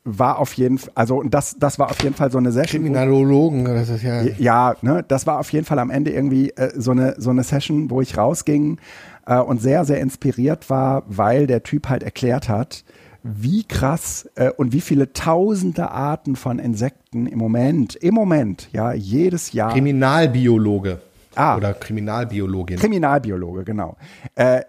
[0.04, 2.82] war auf jeden Fall, also das, das war auf jeden Fall so eine Session.
[2.82, 4.22] Kriminologen, das ist ja.
[4.22, 7.42] Ja, ne, das war auf jeden Fall am Ende irgendwie äh, so eine so eine
[7.42, 8.78] Session, wo ich rausging
[9.26, 12.84] äh, und sehr sehr inspiriert war, weil der Typ halt erklärt hat,
[13.22, 18.92] wie krass äh, und wie viele tausende Arten von Insekten im Moment, im Moment, ja,
[18.92, 19.72] jedes Jahr.
[19.72, 21.00] Kriminalbiologe.
[21.34, 21.56] Ah.
[21.56, 22.78] Oder Kriminalbiologin.
[22.78, 23.96] Kriminalbiologe, genau.
[24.34, 24.62] Äh,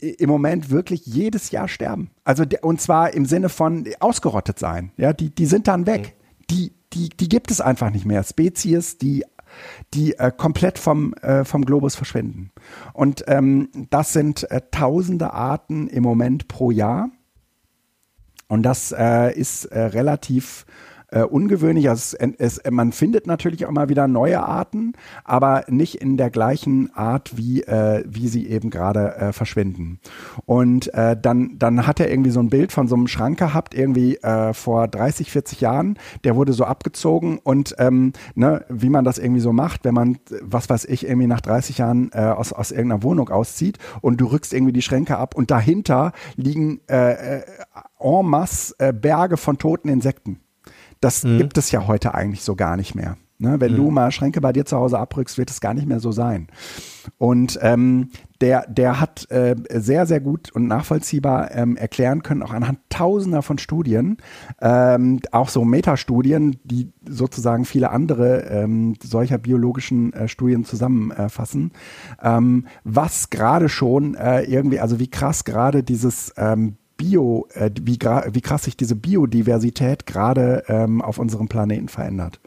[0.00, 2.10] im Moment wirklich jedes Jahr sterben.
[2.24, 4.92] Also und zwar im Sinne von ausgerottet sein.
[4.96, 6.16] Ja, die, die sind dann weg.
[6.18, 6.44] Mhm.
[6.50, 8.22] Die, die, die gibt es einfach nicht mehr.
[8.22, 9.24] Spezies, die
[9.94, 12.50] die äh, komplett vom, äh, vom Globus verschwinden.
[12.92, 17.10] Und ähm, das sind äh, tausende Arten im Moment pro Jahr.
[18.48, 20.66] Und das äh, ist äh, relativ
[21.16, 21.88] äh, ungewöhnlich.
[21.88, 24.92] Also es, es, man findet natürlich auch mal wieder neue Arten,
[25.24, 29.98] aber nicht in der gleichen Art, wie, äh, wie sie eben gerade äh, verschwinden.
[30.44, 33.74] Und äh, dann, dann hat er irgendwie so ein Bild von so einem Schrank gehabt,
[33.74, 35.98] irgendwie äh, vor 30, 40 Jahren.
[36.24, 40.18] Der wurde so abgezogen und ähm, ne, wie man das irgendwie so macht, wenn man,
[40.42, 44.26] was weiß ich, irgendwie nach 30 Jahren äh, aus, aus irgendeiner Wohnung auszieht und du
[44.26, 47.42] rückst irgendwie die Schränke ab und dahinter liegen äh, äh
[47.98, 50.40] en masse äh, Berge von toten Insekten.
[51.00, 51.38] Das mhm.
[51.38, 53.16] gibt es ja heute eigentlich so gar nicht mehr.
[53.38, 53.76] Ne, wenn mhm.
[53.76, 56.46] du mal Schränke bei dir zu Hause abrückst, wird es gar nicht mehr so sein.
[57.18, 58.08] Und ähm,
[58.40, 63.42] der, der hat äh, sehr, sehr gut und nachvollziehbar ähm, erklären können, auch anhand tausender
[63.42, 64.16] von Studien,
[64.62, 71.72] ähm, auch so Metastudien, die sozusagen viele andere ähm, solcher biologischen äh, Studien zusammenfassen,
[72.22, 77.98] ähm, was gerade schon äh, irgendwie, also wie krass gerade dieses ähm, Bio, äh, wie,
[77.98, 82.40] wie krass sich diese Biodiversität gerade ähm, auf unserem Planeten verändert.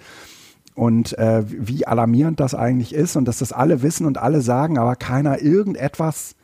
[0.75, 4.77] Und äh, wie alarmierend das eigentlich ist und dass das alle wissen und alle sagen,
[4.77, 6.35] aber keiner irgendetwas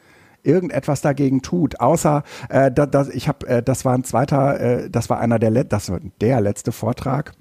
[0.45, 4.89] irgendetwas dagegen tut, außer äh, da, da, ich habe, äh, das war ein zweiter, äh,
[4.89, 7.33] das war einer der, das war der letzte Vortrag,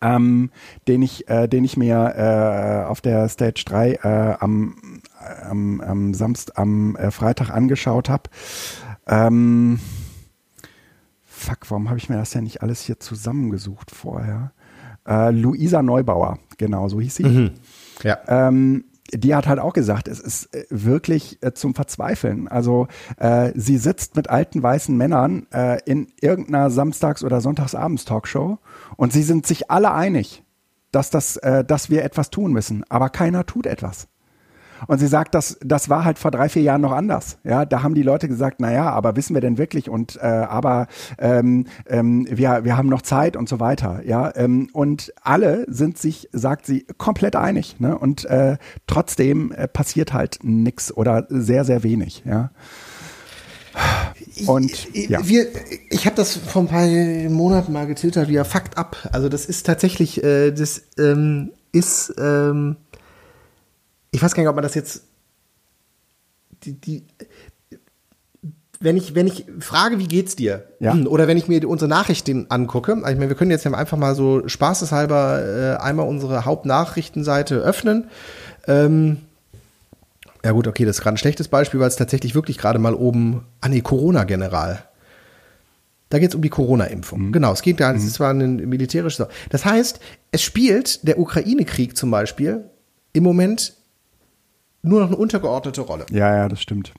[0.00, 0.50] ähm,
[0.88, 5.02] den ich, äh, den ich mir äh, auf der Stage 3 äh, am,
[5.48, 8.30] am, am Samstag, am äh, Freitag angeschaut habe.
[9.06, 9.80] Ähm,
[11.24, 14.52] fuck, warum habe ich mir das ja nicht alles hier zusammengesucht vorher?
[15.06, 17.24] Äh, Luisa Neubauer, genau, so hieß sie.
[17.24, 17.50] Mhm.
[18.02, 18.18] Ja.
[18.28, 22.48] Ähm, die hat halt auch gesagt, es ist äh, wirklich äh, zum Verzweifeln.
[22.48, 22.86] Also
[23.16, 28.58] äh, sie sitzt mit alten weißen Männern äh, in irgendeiner Samstags- oder Sonntagsabends-Talkshow
[28.96, 30.44] und sie sind sich alle einig,
[30.92, 34.08] dass, das, äh, dass wir etwas tun müssen, aber keiner tut etwas.
[34.86, 37.38] Und sie sagt, das, das war halt vor drei, vier Jahren noch anders.
[37.44, 39.88] Ja, da haben die Leute gesagt, na ja, aber wissen wir denn wirklich?
[39.88, 40.86] Und äh, aber
[41.18, 44.02] ähm, ähm, wir, wir haben noch Zeit und so weiter.
[44.04, 47.80] Ja, ähm, und alle sind sich, sagt sie, komplett einig.
[47.80, 47.96] Ne?
[47.96, 52.22] Und äh, trotzdem äh, passiert halt nichts oder sehr, sehr wenig.
[52.24, 52.50] Ja.
[54.46, 55.26] Und ja.
[55.26, 55.46] wir,
[55.90, 59.08] ich habe das vor ein paar Monaten mal getwittert, wie Fakt ab.
[59.12, 62.76] Also das ist tatsächlich, äh, das ähm, ist ähm,
[64.10, 65.04] ich weiß gar nicht, ob man das jetzt
[66.64, 67.06] die, die
[68.82, 70.64] wenn ich, wenn ich frage, wie geht's dir?
[70.80, 70.94] Ja.
[70.94, 74.48] Oder wenn ich mir unsere Nachrichten angucke, ich meine, wir können jetzt einfach mal so
[74.48, 78.08] spaßeshalber äh, einmal unsere Hauptnachrichtenseite öffnen.
[78.66, 79.18] Ähm,
[80.42, 82.94] ja gut, okay, das ist gerade ein schlechtes Beispiel, weil es tatsächlich wirklich gerade mal
[82.94, 84.82] oben, ah nee, Corona-General.
[86.08, 87.26] Da geht es um die Corona-Impfung.
[87.26, 87.32] Mhm.
[87.32, 89.26] Genau, es geht da, es ist zwar ein militärisches.
[89.50, 90.00] Das heißt,
[90.32, 92.64] es spielt der Ukraine-Krieg zum Beispiel
[93.12, 93.74] im Moment
[94.82, 96.06] nur noch eine untergeordnete Rolle.
[96.10, 96.92] Ja, ja, das stimmt.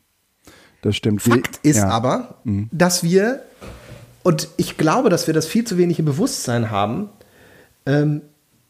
[0.82, 1.22] Das stimmt.
[1.22, 1.89] Fakt ist ja.
[1.89, 2.70] aber, mhm.
[2.72, 3.44] dass wir,
[4.24, 7.10] und ich glaube, dass wir das viel zu wenig im Bewusstsein haben,
[7.86, 8.22] ähm,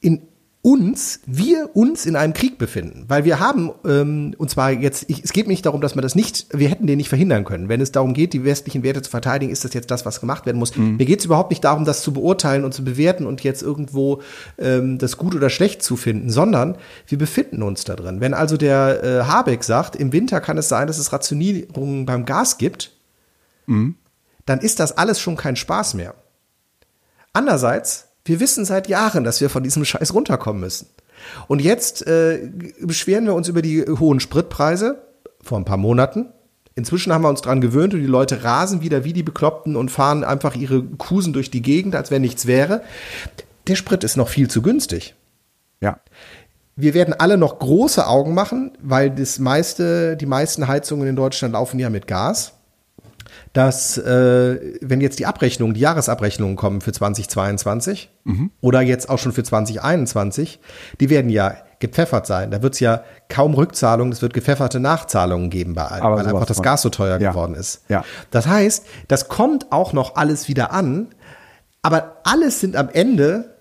[0.02, 0.22] in
[0.64, 3.06] uns, wir uns in einem Krieg befinden.
[3.08, 6.04] Weil wir haben, ähm, und zwar jetzt, ich, es geht mir nicht darum, dass man
[6.04, 7.68] das nicht, wir hätten den nicht verhindern können.
[7.68, 10.46] Wenn es darum geht, die westlichen Werte zu verteidigen, ist das jetzt das, was gemacht
[10.46, 10.76] werden muss.
[10.78, 10.98] Mhm.
[10.98, 14.22] Mir geht es überhaupt nicht darum, das zu beurteilen und zu bewerten und jetzt irgendwo
[14.60, 18.22] ähm, das gut oder schlecht zu finden, sondern wir befinden uns da drin.
[18.22, 22.26] Wenn also der äh, Habeck sagt, im Winter kann es sein, dass es Rationierungen beim
[22.26, 22.92] Gas gibt,
[23.66, 23.96] mhm.
[24.46, 26.14] dann ist das alles schon kein Spaß mehr.
[27.34, 30.88] Andererseits wir wissen seit Jahren, dass wir von diesem Scheiß runterkommen müssen.
[31.48, 32.50] Und jetzt äh,
[32.82, 35.02] beschweren wir uns über die hohen Spritpreise
[35.42, 36.30] vor ein paar Monaten.
[36.76, 39.92] Inzwischen haben wir uns dran gewöhnt und die Leute rasen wieder wie die Bekloppten und
[39.92, 42.82] fahren einfach ihre Kusen durch die Gegend, als wenn nichts wäre.
[43.68, 45.16] Der Sprit ist noch viel zu günstig.
[45.82, 46.00] Ja.
[46.76, 51.54] Wir werden alle noch große Augen machen, weil das meiste, die meisten Heizungen in Deutschland
[51.54, 52.54] laufen ja mit Gas
[53.54, 58.52] dass äh, wenn jetzt die Abrechnungen, die Jahresabrechnungen kommen für 2022 mhm.
[58.62, 60.60] oder jetzt auch schon für 2021,
[61.00, 62.52] die werden ja gepfeffert sein.
[62.52, 66.46] Da wird es ja kaum Rückzahlungen, es wird gepfefferte Nachzahlungen geben bei allen, weil einfach
[66.46, 67.32] das Gas so teuer ja.
[67.32, 67.84] geworden ist.
[67.90, 68.06] Ja.
[68.30, 71.08] Das heißt, das kommt auch noch alles wieder an,
[71.82, 73.56] Aber alles sind am Ende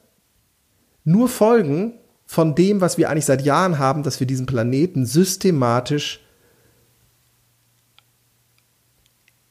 [1.05, 1.95] nur Folgen
[2.27, 6.21] von dem, was wir eigentlich seit Jahren haben, dass wir diesen Planeten systematisch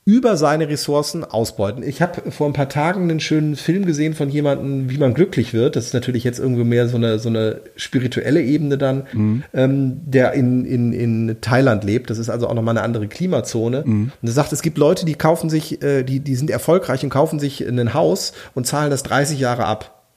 [0.10, 1.84] über seine Ressourcen ausbeuten.
[1.84, 5.54] Ich habe vor ein paar Tagen einen schönen Film gesehen von jemandem, wie man glücklich
[5.54, 5.76] wird.
[5.76, 9.44] Das ist natürlich jetzt irgendwie mehr so eine, so eine spirituelle Ebene dann, mhm.
[9.54, 12.10] ähm, der in, in, in Thailand lebt.
[12.10, 13.84] Das ist also auch nochmal eine andere Klimazone.
[13.86, 14.12] Mhm.
[14.20, 17.12] Und er sagt, es gibt Leute, die kaufen sich, äh, die, die sind erfolgreich und
[17.12, 20.08] kaufen sich ein Haus und zahlen das 30 Jahre ab.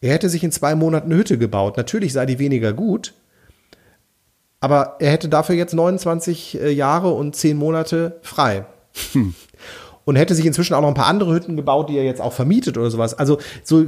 [0.00, 1.76] Er hätte sich in zwei Monaten eine Hütte gebaut.
[1.76, 3.14] Natürlich sei die weniger gut,
[4.58, 8.64] aber er hätte dafür jetzt 29 äh, Jahre und 10 Monate frei.
[9.12, 9.34] Hm.
[10.04, 12.32] Und hätte sich inzwischen auch noch ein paar andere Hütten gebaut, die er jetzt auch
[12.32, 13.14] vermietet oder sowas.
[13.14, 13.86] Also, so,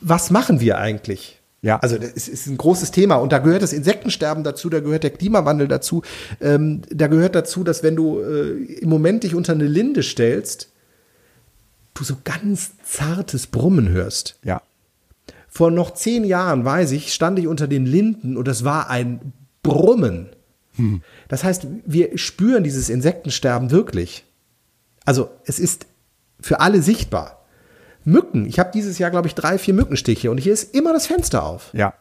[0.00, 1.42] was machen wir eigentlich?
[1.62, 1.78] Ja.
[1.78, 5.10] Also das ist ein großes Thema und da gehört das Insektensterben dazu, da gehört der
[5.10, 6.02] Klimawandel dazu,
[6.40, 10.70] ähm, da gehört dazu, dass wenn du äh, im Moment dich unter eine Linde stellst,
[11.94, 14.38] du so ganz zartes Brummen hörst.
[14.44, 14.60] Ja.
[15.48, 19.32] Vor noch zehn Jahren, weiß ich, stand ich unter den Linden und es war ein
[19.62, 20.30] Brummen.
[20.76, 21.02] Hm.
[21.28, 24.24] Das heißt, wir spüren dieses Insektensterben wirklich.
[25.04, 25.86] Also es ist
[26.40, 27.44] für alle sichtbar.
[28.04, 31.06] Mücken, ich habe dieses Jahr, glaube ich, drei, vier Mückenstiche und hier ist immer das
[31.06, 31.70] Fenster auf.
[31.72, 31.94] Ja.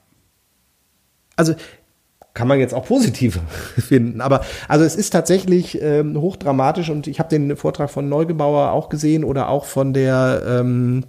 [1.36, 1.56] Also
[2.34, 3.40] kann man jetzt auch positiv
[3.78, 4.22] finden.
[4.22, 8.90] Aber also es ist tatsächlich ähm, hochdramatisch und ich habe den Vortrag von Neugebauer auch
[8.90, 11.06] gesehen oder auch von der ähm,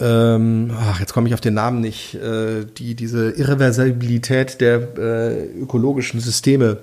[0.00, 5.44] ähm, ach, jetzt komme ich auf den Namen nicht, äh, die diese Irreversibilität der äh,
[5.44, 6.78] ökologischen Systeme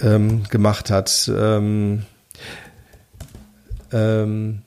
[0.00, 1.30] ähm, gemacht hat.
[1.34, 2.02] Ähm,
[3.92, 4.62] ähm,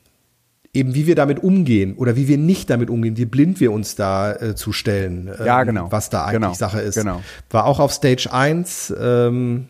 [0.74, 3.96] eben wie wir damit umgehen oder wie wir nicht damit umgehen, wie blind wir uns
[3.96, 5.92] da äh, zu stellen, ähm, ja, genau.
[5.92, 6.54] was da eigentlich genau.
[6.54, 6.96] Sache ist.
[6.96, 7.22] Genau.
[7.50, 9.68] War auch auf Stage 1, ähm,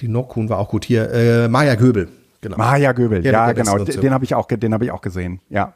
[0.00, 2.08] die Nokun war auch gut hier, äh, Maya Göbel.
[2.40, 2.56] Genau.
[2.56, 3.78] Maja Göbel, ja, ja genau.
[3.78, 5.40] Den, den habe ich auch, den habe ich auch gesehen.
[5.50, 5.74] Ja,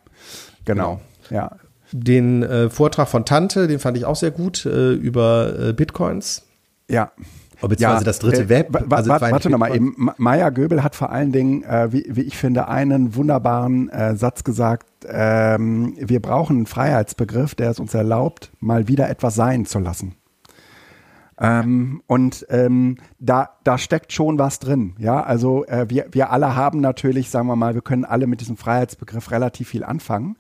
[0.65, 1.01] genau.
[1.29, 1.41] genau.
[1.43, 1.57] Ja.
[1.93, 6.47] Den äh, Vortrag von Tante, den fand ich auch sehr gut äh, über äh, Bitcoins.
[6.89, 7.13] Ja.
[7.63, 8.93] Oh, beziehungsweise ja, das dritte äh, Web.
[8.93, 10.11] Also warte nochmal eben.
[10.17, 14.45] Maya Göbel hat vor allen Dingen, äh, wie, wie, ich finde, einen wunderbaren äh, Satz
[14.45, 14.87] gesagt.
[15.07, 20.15] Ähm, wir brauchen einen Freiheitsbegriff, der es uns erlaubt, mal wieder etwas sein zu lassen.
[21.45, 24.95] Ähm, und ähm, da, da steckt schon was drin.
[24.99, 28.41] Ja, also äh, wir, wir alle haben natürlich, sagen wir mal, wir können alle mit
[28.41, 30.37] diesem Freiheitsbegriff relativ viel anfangen.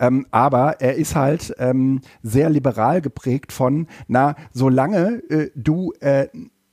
[0.00, 6.28] Ähm, aber er ist halt ähm, sehr liberal geprägt von, na, solange äh, du äh,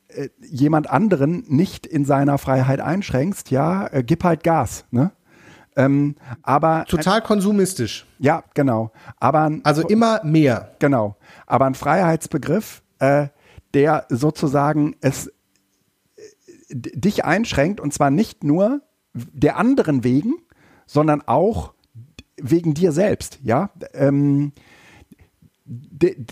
[0.07, 5.11] äh jemand anderen nicht in seiner Freiheit einschränkst, ja, äh, gib halt Gas, ne?
[5.77, 8.05] Ähm, aber total konsumistisch.
[8.17, 8.91] Ja, genau.
[9.19, 10.71] Aber also immer mehr.
[10.79, 11.17] Genau.
[11.45, 13.27] Aber ein Freiheitsbegriff äh,
[13.75, 15.31] der sozusagen es
[16.71, 18.81] dich einschränkt und zwar nicht nur
[19.13, 20.33] der anderen wegen,
[20.87, 21.73] sondern auch
[22.37, 23.69] wegen dir selbst, ja.
[23.93, 24.51] Ähm,
[25.65, 26.25] de,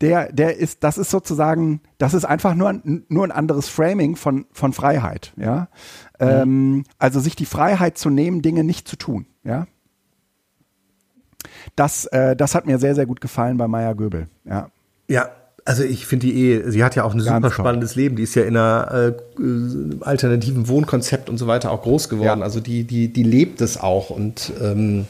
[0.00, 4.16] der, der ist, das ist sozusagen, das ist einfach nur ein, nur ein anderes Framing
[4.16, 5.68] von, von Freiheit, ja.
[6.20, 6.84] Mhm.
[6.98, 9.66] Also sich die Freiheit zu nehmen, Dinge nicht zu tun, ja.
[11.76, 14.70] Das, äh, das hat mir sehr, sehr gut gefallen bei Maya Göbel, ja.
[15.08, 15.30] Ja,
[15.64, 18.16] also ich finde die eh, sie hat ja auch ein super spannendes Leben.
[18.16, 19.44] Die ist ja in einer äh,
[20.00, 22.40] alternativen Wohnkonzept und so weiter auch groß geworden.
[22.40, 22.44] Ja.
[22.44, 25.06] Also die, die, die lebt es auch und ähm,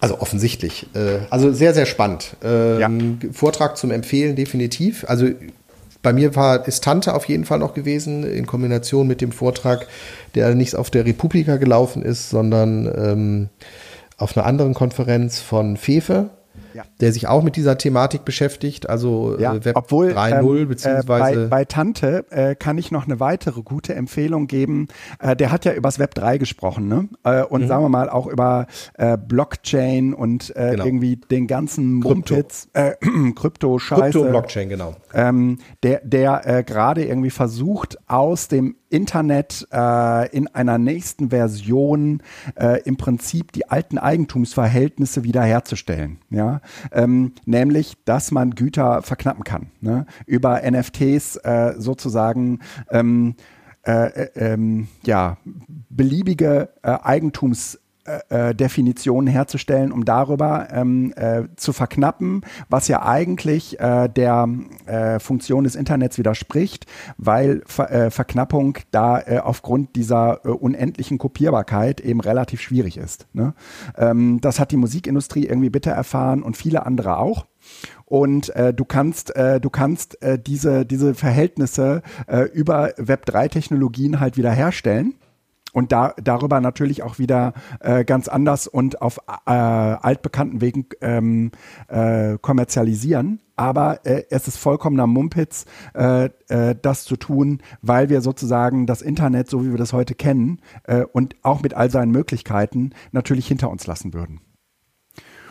[0.00, 0.88] also offensichtlich.
[0.94, 2.36] Äh, also sehr, sehr spannend.
[2.42, 3.30] Ähm, ja.
[3.32, 5.04] Vortrag zum Empfehlen definitiv.
[5.08, 5.28] Also
[6.02, 9.86] bei mir war ist Tante auf jeden Fall noch gewesen, in Kombination mit dem Vortrag,
[10.34, 13.48] der nicht auf der Republika gelaufen ist, sondern ähm,
[14.18, 16.30] auf einer anderen Konferenz von Fefe
[16.74, 16.84] ja.
[17.00, 21.44] der sich auch mit dieser Thematik beschäftigt, also äh, ja, Web 3.0 ähm, beziehungsweise.
[21.44, 24.88] Äh, bei, bei, Tante äh, kann ich noch eine weitere gute Empfehlung geben.
[25.20, 27.08] Äh, der hat ja übers Web 3 gesprochen, ne?
[27.22, 27.68] Äh, und mhm.
[27.68, 30.84] sagen wir mal auch über äh, Blockchain und genau.
[30.84, 32.68] irgendwie den ganzen Mumpitz,
[33.34, 34.02] Krypto-Scheiße.
[34.02, 34.96] Krypto-Blockchain, genau.
[35.14, 42.22] Ähm, der der gerade irgendwie versucht, aus dem Internet äh, in einer nächsten Version
[42.56, 46.18] äh, im Prinzip die alten Eigentumsverhältnisse wiederherzustellen.
[46.30, 46.60] Ja?
[46.92, 49.70] Ähm, nämlich, dass man Güter verknappen kann.
[49.80, 50.06] Ne?
[50.26, 53.34] Über NFTs äh, sozusagen ähm,
[53.86, 55.36] äh, äh, ähm, ja,
[55.90, 63.02] beliebige äh, Eigentums äh, äh, Definitionen herzustellen, um darüber ähm, äh, zu verknappen, was ja
[63.02, 64.46] eigentlich äh, der
[64.84, 66.86] äh, Funktion des Internets widerspricht,
[67.16, 73.26] weil Ver Verknappung da aufgrund dieser unendlichen Kopierbarkeit eben relativ schwierig ist.
[73.32, 73.54] Ne?
[73.96, 77.46] Ähm, das hat die Musikindustrie irgendwie bitter erfahren und viele andere auch.
[78.04, 82.02] Und äh, du kannst, äh, du kannst äh, diese, diese Verhältnisse
[82.52, 85.14] über Web3-Technologien halt wiederherstellen
[85.74, 91.50] und da, darüber natürlich auch wieder äh, ganz anders und auf äh, altbekannten Wegen ähm,
[91.88, 93.40] äh, kommerzialisieren.
[93.56, 99.02] Aber äh, es ist vollkommener Mumpitz, äh, äh, das zu tun, weil wir sozusagen das
[99.02, 103.48] Internet, so wie wir das heute kennen, äh, und auch mit all seinen Möglichkeiten natürlich
[103.48, 104.40] hinter uns lassen würden.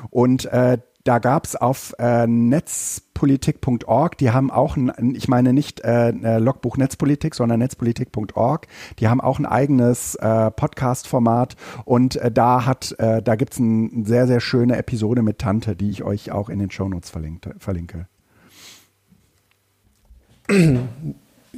[0.09, 6.09] Und äh, da gab's auf äh, netzpolitik.org, die haben auch ein, ich meine nicht äh,
[6.09, 8.67] äh, Logbuch Netzpolitik, sondern netzpolitik.org,
[8.99, 14.05] die haben auch ein eigenes äh, Podcast-Format und äh, da hat, äh, da gibt's eine
[14.05, 18.07] sehr, sehr schöne Episode mit Tante, die ich euch auch in den Shownotes verlinkte, verlinke.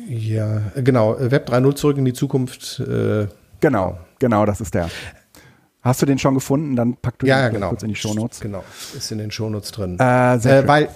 [0.08, 1.16] Ja, genau.
[1.20, 2.80] Web 3.0 zurück in die Zukunft.
[2.80, 3.28] Äh,
[3.60, 4.90] genau, genau, das ist der.
[5.86, 6.76] Hast du den schon gefunden?
[6.76, 7.70] Dann pack du ja, ihn ja, genau.
[7.70, 8.40] kurz in die Shownotes.
[8.40, 8.64] Genau,
[8.98, 9.98] ist in den Shownotes drin.
[10.00, 10.90] Äh, Äh, weil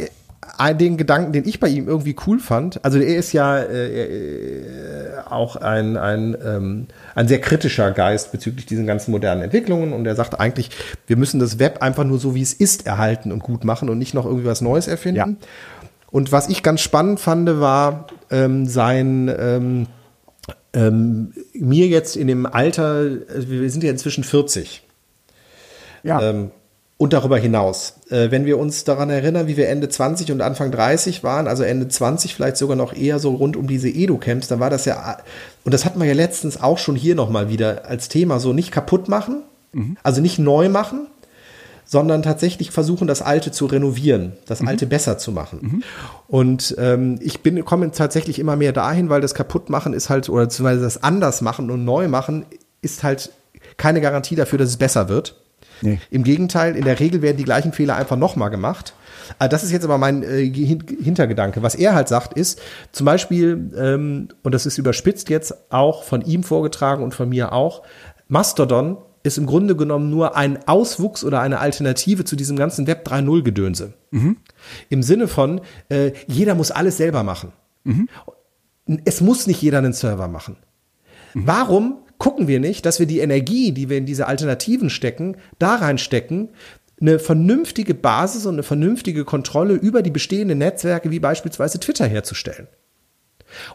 [0.58, 4.04] äh, den Gedanken, den ich bei ihm irgendwie cool fand, also er ist ja äh,
[4.04, 10.08] äh, auch ein, ein, ähm, ein sehr kritischer Geist bezüglich diesen ganzen modernen Entwicklungen und
[10.08, 10.72] er sagt eigentlich,
[11.06, 14.00] wir müssen das Web einfach nur so, wie es ist, erhalten und gut machen und
[14.00, 15.18] nicht noch irgendwie was Neues erfinden.
[15.18, 15.50] Ja.
[16.10, 19.86] Und was ich ganz spannend fand, war ähm, sein ähm,
[20.74, 24.84] ähm, mir jetzt in dem Alter, also wir sind ja inzwischen 40.
[26.04, 26.22] ja.
[26.22, 26.52] Ähm,
[27.02, 30.70] und darüber hinaus, äh, wenn wir uns daran erinnern, wie wir Ende 20 und Anfang
[30.70, 34.60] 30 waren, also Ende 20 vielleicht sogar noch eher so rund um diese Edu-Camps, dann
[34.60, 35.18] war das ja,
[35.64, 38.72] und das hatten wir ja letztens auch schon hier nochmal wieder als Thema, so nicht
[38.72, 39.44] kaputt machen,
[40.04, 41.08] also nicht neu machen,
[41.92, 45.84] sondern tatsächlich versuchen, das Alte zu renovieren, das Alte besser zu machen.
[46.28, 50.44] Und ähm, ich bin komme tatsächlich immer mehr dahin, weil das Kaputtmachen ist halt, oder
[50.44, 52.46] beziehungsweise das Andersmachen und Neumachen
[52.84, 53.32] ist halt
[53.78, 55.36] keine Garantie dafür, dass es besser wird.
[55.82, 56.00] Nee.
[56.12, 58.94] Im Gegenteil, in der Regel werden die gleichen Fehler einfach nochmal gemacht.
[59.40, 61.64] Ah, Das ist jetzt aber mein äh, Hin- Hintergedanke.
[61.64, 62.62] Was er halt sagt, ist
[62.92, 67.52] zum Beispiel, ähm, und das ist überspitzt jetzt auch von ihm vorgetragen und von mir
[67.52, 67.82] auch,
[68.28, 73.08] Mastodon ist im Grunde genommen nur ein Auswuchs oder eine Alternative zu diesem ganzen Web
[73.08, 73.94] 3.0-Gedönse.
[74.90, 77.52] Im Sinne von, äh, jeder muss alles selber machen.
[79.06, 80.58] Es muss nicht jeder einen Server machen.
[81.34, 85.76] Warum gucken wir nicht, dass wir die Energie, die wir in diese Alternativen stecken, da
[85.76, 86.50] reinstecken,
[87.00, 92.68] eine vernünftige Basis und eine vernünftige Kontrolle über die bestehenden Netzwerke wie beispielsweise Twitter herzustellen?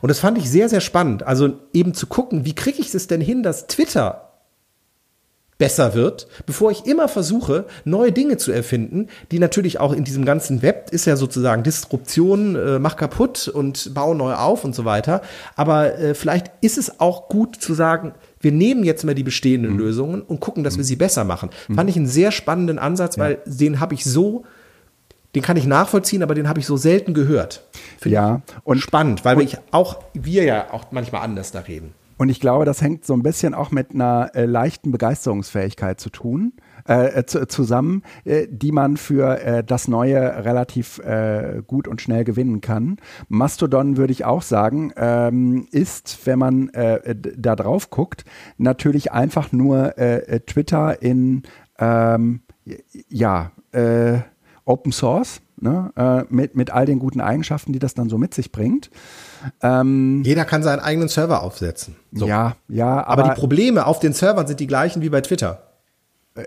[0.01, 1.23] Und das fand ich sehr, sehr spannend.
[1.25, 4.34] Also eben zu gucken, wie kriege ich es denn hin, dass Twitter
[5.59, 10.25] besser wird, bevor ich immer versuche, neue Dinge zu erfinden, die natürlich auch in diesem
[10.25, 14.85] ganzen Web ist ja sozusagen Disruption, äh, mach kaputt und bau neu auf und so
[14.85, 15.23] weiter.
[15.55, 19.79] Aber äh, vielleicht ist es auch gut zu sagen, wir nehmen jetzt mal die bestehenden
[19.79, 21.51] Lösungen und gucken, dass wir sie besser machen.
[21.75, 24.45] Fand ich einen sehr spannenden Ansatz, weil den habe ich so,
[25.35, 27.65] den kann ich nachvollziehen, aber den habe ich so selten gehört.
[27.99, 31.95] Finde Ja, und- spannend, weil ich auch, wir ja auch manchmal anders da reden.
[32.17, 36.11] Und ich glaube, das hängt so ein bisschen auch mit einer äh, leichten Begeisterungsfähigkeit zu
[36.11, 36.53] tun,
[36.89, 42.01] äh, äh, zu, zusammen, äh, die man für äh, das Neue relativ äh, gut und
[42.01, 42.99] schnell gewinnen kann.
[43.29, 48.25] Mastodon würde ich auch sagen, ähm, ist, wenn man da drauf guckt,
[48.59, 49.95] natürlich einfach nur
[50.47, 51.43] Twitter in
[51.79, 52.41] ähm,
[53.09, 53.53] ja
[54.65, 55.41] Open Source.
[55.57, 58.91] Ne, mit, mit all den guten Eigenschaften, die das dann so mit sich bringt.
[60.25, 61.97] Jeder kann seinen eigenen Server aufsetzen.
[62.13, 62.27] So.
[62.27, 65.63] Ja, ja, Aber, die Probleme auf den Servern sind die gleichen wie bei Twitter.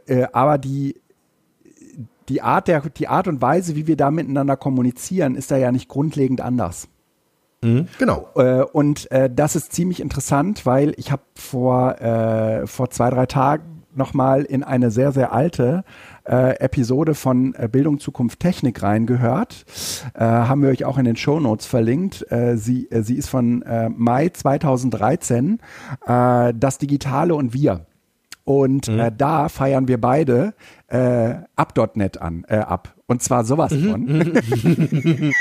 [0.06, 1.00] äh, aber die,
[2.30, 5.72] die, Art der, die Art und Weise, wie wir da miteinander kommunizieren, ist da ja
[5.72, 6.88] nicht grundlegend anders.
[7.62, 8.30] Genau.
[8.36, 13.26] Äh, und äh, das ist ziemlich interessant, weil ich habe vor, äh, vor zwei, drei
[13.26, 15.84] Tagen nochmal in eine sehr, sehr alte
[16.28, 19.66] äh, Episode von äh, Bildung, Zukunft, Technik reingehört.
[20.14, 22.30] Äh, haben wir euch auch in den Shownotes verlinkt.
[22.32, 25.60] Äh, sie, äh, sie ist von äh, Mai 2013,
[26.06, 27.86] äh, Das Digitale und wir.
[28.44, 30.54] Und äh, da feiern wir beide
[30.88, 32.96] äh, Up.net an, äh, ab.
[33.06, 34.08] Und zwar sowas von.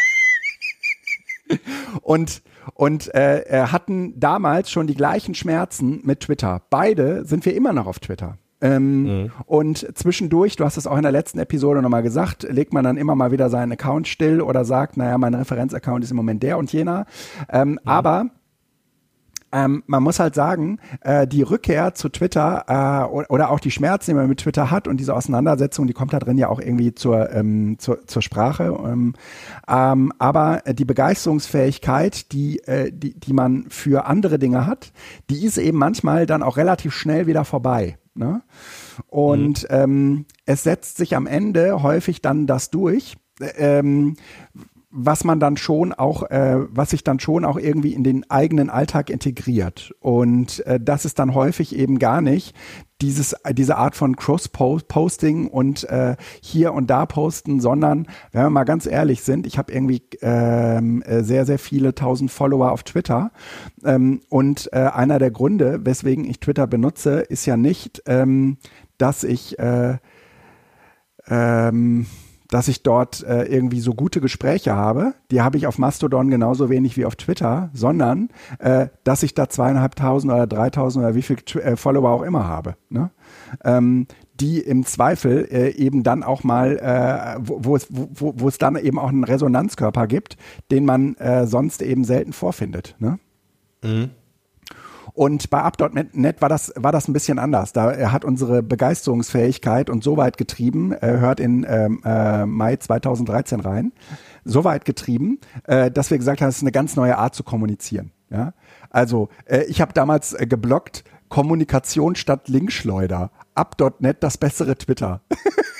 [2.02, 2.42] und
[2.74, 6.62] und äh, äh, hatten damals schon die gleichen Schmerzen mit Twitter.
[6.68, 8.38] Beide sind wir immer noch auf Twitter.
[8.60, 12.84] Ähm, Und zwischendurch, du hast es auch in der letzten Episode nochmal gesagt, legt man
[12.84, 16.42] dann immer mal wieder seinen Account still oder sagt, naja, mein Referenzaccount ist im Moment
[16.42, 17.06] der und jener.
[17.50, 18.30] Ähm, Aber
[19.52, 24.10] ähm, man muss halt sagen, äh, die Rückkehr zu Twitter äh, oder auch die Schmerzen,
[24.10, 26.94] die man mit Twitter hat und diese Auseinandersetzung, die kommt da drin ja auch irgendwie
[26.94, 28.76] zur, ähm, zur, zur Sprache.
[28.84, 29.14] Ähm,
[29.68, 34.92] ähm, aber die Begeisterungsfähigkeit, die, äh, die, die man für andere Dinge hat,
[35.30, 37.98] die ist eben manchmal dann auch relativ schnell wieder vorbei.
[38.16, 38.42] Ne?
[39.08, 43.16] Und ähm, es setzt sich am Ende häufig dann das durch.
[43.40, 44.16] Äh, Ähm,
[44.98, 48.70] was man dann schon auch, äh, was sich dann schon auch irgendwie in den eigenen
[48.70, 49.92] Alltag integriert.
[50.00, 52.54] Und äh, das ist dann häufig eben gar nicht
[53.02, 58.64] dieses, diese Art von Cross-Posting und äh, hier und da posten, sondern wenn wir mal
[58.64, 63.32] ganz ehrlich sind, ich habe irgendwie ähm, äh, sehr, sehr viele tausend Follower auf Twitter
[63.84, 68.56] ähm, und äh, einer der Gründe, weswegen ich Twitter benutze, ist ja nicht, ähm,
[68.96, 69.98] dass ich äh,
[71.28, 72.06] ähm,
[72.50, 75.14] dass ich dort äh, irgendwie so gute Gespräche habe.
[75.30, 78.28] Die habe ich auf Mastodon genauso wenig wie auf Twitter, sondern
[78.58, 82.76] äh, dass ich da zweieinhalbtausend oder dreitausend oder wie viel äh, Follower auch immer habe.
[82.88, 83.10] Ne?
[83.64, 84.06] Ähm,
[84.40, 88.58] die im Zweifel äh, eben dann auch mal, äh, wo, wo, es, wo, wo es
[88.58, 90.36] dann eben auch einen Resonanzkörper gibt,
[90.70, 92.96] den man äh, sonst eben selten vorfindet.
[92.98, 93.18] Ne?
[93.82, 94.10] Mhm.
[95.12, 97.72] Und bei Up.net war das, war das ein bisschen anders.
[97.72, 103.92] Da hat unsere Begeisterungsfähigkeit uns so weit getrieben, hört in ähm, äh, Mai 2013 rein,
[104.44, 107.44] so weit getrieben, äh, dass wir gesagt haben, es ist eine ganz neue Art zu
[107.44, 108.12] kommunizieren.
[108.30, 108.52] Ja?
[108.90, 113.30] Also äh, ich habe damals äh, geblockt, Kommunikation statt Linkschleuder.
[113.54, 115.22] Up.net das bessere Twitter.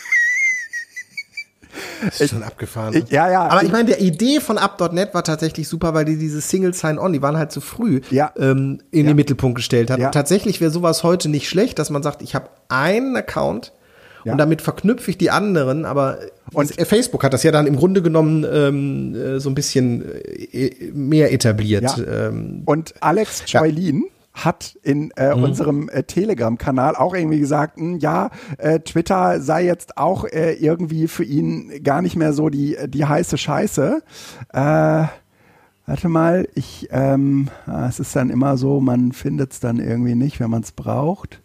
[2.05, 2.95] Das ist schon abgefahren.
[2.95, 3.49] Ich, ja, ja.
[3.49, 7.13] Aber ich meine, die Idee von Up.net war tatsächlich super, weil die diese Single Sign-On,
[7.13, 8.33] die waren halt zu früh ja.
[8.37, 9.13] ähm, in ja.
[9.13, 9.99] den Mittelpunkt gestellt hat.
[9.99, 10.07] Ja.
[10.07, 13.73] Und tatsächlich wäre sowas heute nicht schlecht, dass man sagt, ich habe einen Account
[14.25, 14.33] ja.
[14.33, 16.19] und damit verknüpfe ich die anderen, aber
[16.53, 20.05] und Facebook hat das ja dann im Grunde genommen ähm, äh, so ein bisschen
[20.53, 21.97] äh, mehr etabliert.
[21.97, 22.29] Ja.
[22.29, 24.05] Ähm, und Alex Choilin,
[24.37, 25.43] hat in äh, mhm.
[25.43, 30.53] unserem äh, Telegram-Kanal auch irgendwie gesagt, mh, hm, ja, äh, Twitter sei jetzt auch äh,
[30.53, 34.03] irgendwie für ihn gar nicht mehr so die, die heiße Scheiße.
[34.53, 35.05] Äh,
[35.87, 40.15] warte mal, ich, ähm, ah, es ist dann immer so, man findet es dann irgendwie
[40.15, 41.43] nicht, wenn man es braucht.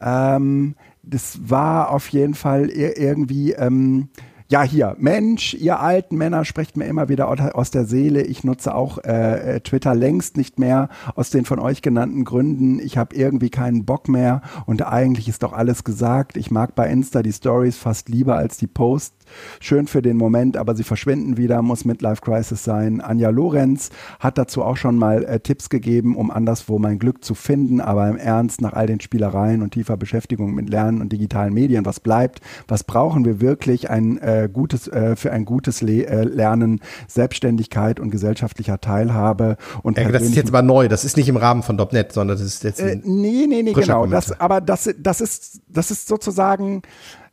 [0.00, 4.10] Ähm, das war auf jeden Fall irgendwie, ähm,
[4.52, 8.20] ja, hier, Mensch, ihr alten Männer sprecht mir immer wieder aus der Seele.
[8.20, 12.78] Ich nutze auch äh, äh, Twitter längst nicht mehr aus den von euch genannten Gründen.
[12.78, 16.36] Ich habe irgendwie keinen Bock mehr und eigentlich ist doch alles gesagt.
[16.36, 19.21] Ich mag bei Insta die Stories fast lieber als die Posts
[19.60, 23.00] schön für den Moment, aber sie verschwinden wieder, muss Midlife Crisis sein.
[23.00, 27.34] Anja Lorenz hat dazu auch schon mal äh, Tipps gegeben, um anderswo mein Glück zu
[27.34, 31.54] finden, aber im Ernst, nach all den Spielereien und tiefer Beschäftigung mit Lernen und digitalen
[31.54, 32.40] Medien, was bleibt?
[32.68, 38.00] Was brauchen wir wirklich ein äh, gutes, äh, für ein gutes Le äh, Lernen, Selbstständigkeit
[38.00, 39.56] und gesellschaftlicher Teilhabe?
[39.82, 42.46] Und das ist jetzt aber neu, das ist nicht im Rahmen von .NET, sondern das
[42.46, 44.06] ist jetzt äh, Nee, nee, nee, genau.
[44.06, 46.82] Das, aber das, das ist, das ist sozusagen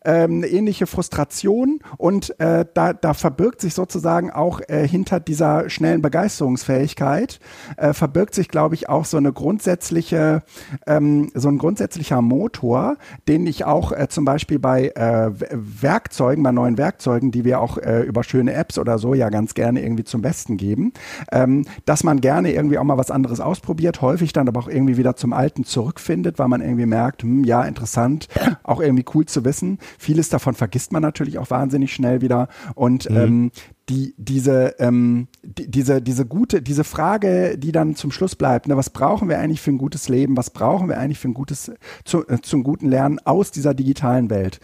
[0.06, 6.02] ähm, ähnliche Frustration und äh, da, da verbirgt sich sozusagen auch äh, hinter dieser schnellen
[6.02, 7.40] Begeisterungsfähigkeit,
[7.78, 10.44] äh, verbirgt sich, glaube ich, auch so eine grundsätzliche,
[10.88, 12.98] ähm, so ein grundsätzlicher Motor,
[13.28, 17.78] den ich auch äh, zum Beispiel bei äh, Werkzeugen, bei neuen Werkzeugen, die wir auch
[17.78, 20.94] äh, über schöne Apps oder so ja ganz gerne irgendwie zum Besten geben,
[21.32, 24.98] ähm, dass man gerne irgendwie auch mal was anderes ausprobiert, häufig dann aber auch irgendwie
[24.98, 28.28] wieder zum Alten zurückfindet, weil man irgendwie merkt, hm, ja, interessant,
[28.64, 29.80] auch irgendwie cool zu wissen.
[29.98, 32.48] Vieles davon vergisst man natürlich auch wahnsinnig schnell wieder.
[32.76, 33.18] Und mhm.
[33.18, 33.52] ähm,
[33.90, 38.78] die, diese, ähm, die, diese, diese gute, diese Frage, die dann zum Schluss bleibt, ne,
[38.78, 40.38] was brauchen wir eigentlich für ein gutes Leben?
[40.38, 41.72] Was brauchen wir eigentlich für ein gutes,
[42.06, 44.60] zu, äh, zum guten Lernen aus dieser digitalen Welt?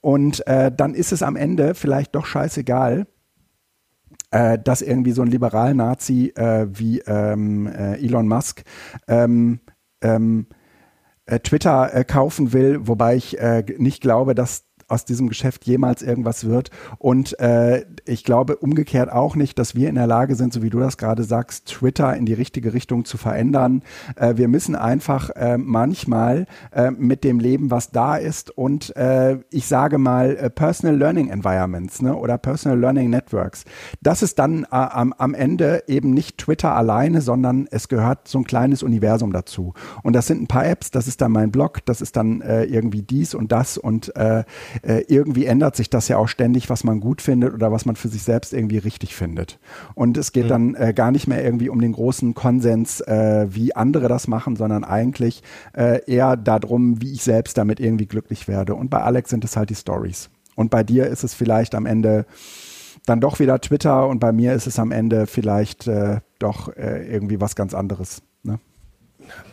[0.00, 3.06] Und äh, dann ist es am Ende vielleicht doch scheißegal,
[4.30, 8.62] äh, dass irgendwie so ein Liberal-Nazi äh, wie ähm, äh, Elon Musk
[9.08, 9.60] ähm,
[10.02, 10.46] ähm,
[11.26, 13.36] äh, Twitter kaufen will, wobei ich
[13.76, 16.70] nicht glaube, dass aus diesem Geschäft jemals irgendwas wird.
[16.98, 20.70] Und äh, ich glaube umgekehrt auch nicht, dass wir in der Lage sind, so wie
[20.70, 23.82] du das gerade sagst, Twitter in die richtige Richtung zu verändern.
[24.16, 29.38] Äh, wir müssen einfach äh, manchmal äh, mit dem Leben, was da ist und äh,
[29.50, 33.64] ich sage mal äh, Personal Learning Environments ne, oder Personal Learning Networks.
[34.00, 38.38] Das ist dann äh, am, am Ende eben nicht Twitter alleine, sondern es gehört so
[38.38, 39.74] ein kleines Universum dazu.
[40.02, 42.64] Und das sind ein paar Apps, das ist dann mein Blog, das ist dann äh,
[42.64, 44.44] irgendwie dies und das und äh,
[44.82, 47.96] äh, irgendwie ändert sich das ja auch ständig, was man gut findet oder was man
[47.96, 49.58] für sich selbst irgendwie richtig findet.
[49.94, 50.48] Und es geht mhm.
[50.48, 54.56] dann äh, gar nicht mehr irgendwie um den großen Konsens, äh, wie andere das machen,
[54.56, 55.42] sondern eigentlich
[55.74, 58.74] äh, eher darum, wie ich selbst damit irgendwie glücklich werde.
[58.74, 60.30] Und bei Alex sind es halt die Stories.
[60.54, 62.26] Und bei dir ist es vielleicht am Ende
[63.06, 67.40] dann doch wieder Twitter und bei mir ist es am Ende vielleicht äh, doch irgendwie
[67.40, 68.22] was ganz anderes.
[68.42, 68.58] Ne?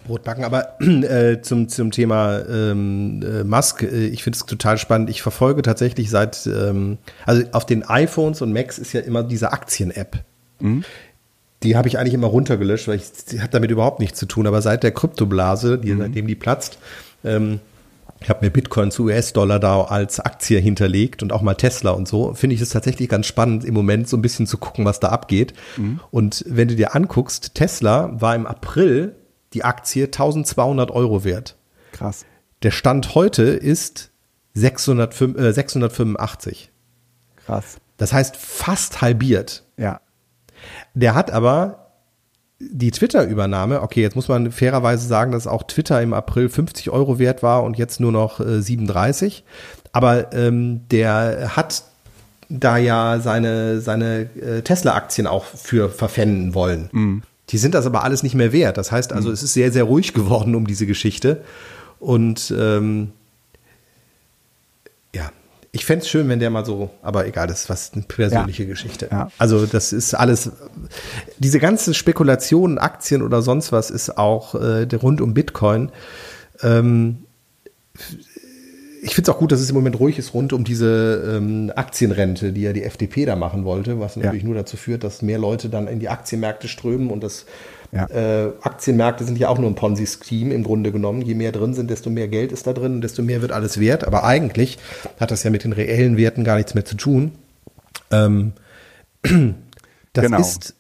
[0.06, 5.10] Brotbacken, aber äh, zum, zum Thema ähm, äh, Musk, äh, ich finde es total spannend.
[5.10, 9.52] Ich verfolge tatsächlich seit, ähm, also auf den iPhones und Macs ist ja immer diese
[9.52, 10.24] Aktien-App.
[10.60, 10.84] Mhm.
[11.64, 14.46] Die habe ich eigentlich immer runtergelöscht, weil ich hat damit überhaupt nichts zu tun.
[14.46, 16.00] Aber seit der Kryptoblase, die, mhm.
[16.00, 16.78] seitdem die platzt,
[17.24, 17.60] ähm,
[18.22, 22.08] Ich habe mir Bitcoin zu US-Dollar da als Aktie hinterlegt und auch mal Tesla und
[22.08, 22.34] so.
[22.34, 25.10] Finde ich es tatsächlich ganz spannend im Moment so ein bisschen zu gucken, was da
[25.10, 25.54] abgeht.
[25.78, 26.00] Mhm.
[26.12, 29.16] Und wenn du dir anguckst, Tesla war im April
[29.56, 31.56] die Aktie 1200 Euro wert.
[31.94, 32.26] Krass.
[32.62, 34.12] Der Stand heute ist
[34.54, 36.72] 605, äh, 685.
[37.46, 37.78] Krass.
[37.98, 39.64] Das heißt fast halbiert.
[39.78, 40.02] Ja.
[40.94, 41.92] Der hat aber
[42.60, 47.20] die Twitter-Übernahme, okay, jetzt muss man fairerweise sagen, dass auch Twitter im April 50 Euro
[47.20, 49.44] wert war und jetzt nur noch äh, 37.
[49.92, 51.84] Aber ähm, der hat
[52.50, 56.90] da ja seine, seine äh, Tesla-Aktien auch für verpfänden wollen.
[56.92, 57.24] Mhm.
[57.50, 58.78] Die sind das aber alles nicht mehr wert.
[58.78, 59.34] Das heißt also, mhm.
[59.34, 61.44] es ist sehr, sehr ruhig geworden um diese Geschichte.
[62.00, 63.12] Und ähm,
[65.14, 65.32] ja,
[65.72, 68.64] ich fände es schön, wenn der mal so, aber egal, das ist was eine persönliche
[68.64, 68.70] ja.
[68.70, 69.10] Geschichte.
[69.12, 69.32] Ja.
[69.38, 70.52] Also das ist alles,
[71.38, 75.92] diese ganze Spekulation, Aktien oder sonst was ist auch äh, rund um Bitcoin.
[76.62, 77.20] Ähm,
[79.06, 81.72] ich finde es auch gut, dass es im Moment ruhig ist rund um diese ähm,
[81.76, 84.48] Aktienrente, die ja die FDP da machen wollte, was natürlich ja.
[84.48, 87.46] nur dazu führt, dass mehr Leute dann in die Aktienmärkte strömen und das
[87.92, 88.08] ja.
[88.08, 91.22] Äh, Aktienmärkte sind ja auch nur ein Ponzi-Scheme im Grunde genommen.
[91.22, 93.80] Je mehr drin sind, desto mehr Geld ist da drin und desto mehr wird alles
[93.80, 94.06] wert.
[94.06, 94.80] Aber eigentlich
[95.20, 97.32] hat das ja mit den reellen Werten gar nichts mehr zu tun.
[98.12, 98.54] Ähm,
[99.22, 100.40] das genau.
[100.40, 100.76] ist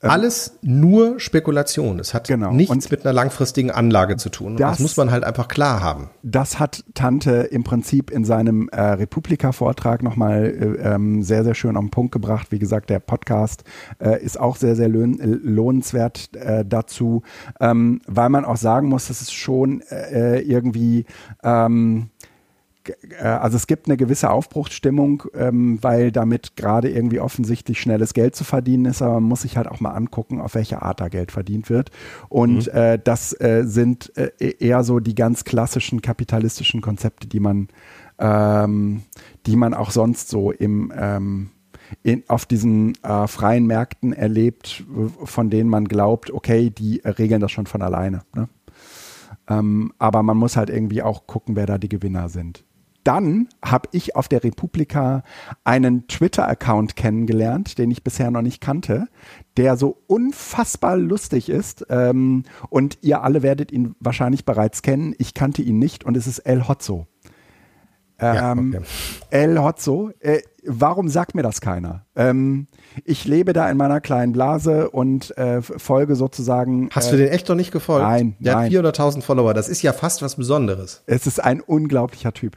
[0.00, 1.98] Alles nur Spekulation.
[1.98, 2.52] Es hat genau.
[2.52, 4.56] nichts und mit einer langfristigen Anlage zu tun.
[4.56, 6.10] Das, das, muss man halt einfach klar haben.
[6.22, 11.76] Das hat Tante im Prinzip in seinem äh, Republika-Vortrag nochmal äh, ähm, sehr, sehr schön
[11.76, 12.48] auf den Punkt gebracht.
[12.50, 13.64] Wie gesagt, der Podcast
[13.98, 17.22] äh, ist auch sehr, sehr lohn lohnenswert äh, dazu,
[17.60, 21.06] ähm, weil man auch sagen muss, dass es schon äh, irgendwie
[21.42, 22.15] ähm, äh,
[23.20, 28.44] also es gibt eine gewisse Aufbruchsstimmung, ähm, weil damit gerade irgendwie offensichtlich schnelles Geld zu
[28.44, 31.32] verdienen ist, aber man muss sich halt auch mal angucken, auf welche Art da Geld
[31.32, 31.90] verdient wird.
[32.28, 32.78] Und mhm.
[32.78, 37.68] äh, das äh, sind äh, e-, eher so die ganz klassischen kapitalistischen Konzepte, die man,
[38.18, 39.02] ähm,
[39.46, 41.50] die man auch sonst so im ähm,
[42.02, 44.84] in, auf diesen äh, freien Märkten erlebt,
[45.24, 48.22] von denen man glaubt, okay, die regeln das schon von alleine.
[48.34, 48.48] Ne?
[49.48, 52.65] Ähm, aber man muss halt irgendwie auch gucken, wer da die Gewinner sind
[53.06, 55.22] dann habe ich auf der Republika
[55.62, 59.06] einen Twitter-Account kennengelernt, den ich bisher noch nicht kannte,
[59.56, 61.86] der so unfassbar lustig ist.
[61.88, 65.14] Ähm, und ihr alle werdet ihn wahrscheinlich bereits kennen.
[65.18, 67.06] Ich kannte ihn nicht und es ist El Hotzo.
[68.18, 68.88] Ähm, ja, okay.
[69.30, 70.10] El Hotzo.
[70.20, 72.06] Äh, warum sagt mir das keiner?
[72.16, 72.66] Ähm,
[73.04, 76.88] ich lebe da in meiner kleinen Blase und äh, folge sozusagen.
[76.92, 78.06] Hast äh, du den echt noch nicht gefolgt?
[78.06, 78.34] Nein.
[78.40, 78.64] Der nein.
[78.64, 79.54] hat 400.000 Follower.
[79.54, 81.02] Das ist ja fast was Besonderes.
[81.06, 82.56] Es ist ein unglaublicher Typ.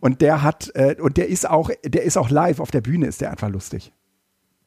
[0.00, 3.06] Und der hat, äh, und der ist auch, der ist auch live auf der Bühne,
[3.06, 3.92] ist der einfach lustig.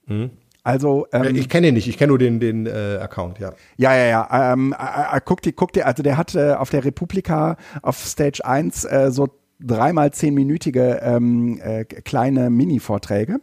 [0.05, 0.31] Mhm.
[0.63, 3.53] Also ähm, ich kenne ihn nicht, ich kenne nur den den äh, Account, ja.
[3.77, 4.53] Ja, ja, ja.
[4.53, 7.97] Ähm, äh, äh, guck dir, guck dir, also der hat äh, auf der Republika auf
[7.97, 9.27] Stage 1 äh, so
[9.59, 13.39] dreimal zehnminütige ähm, äh, kleine Mini-Vorträge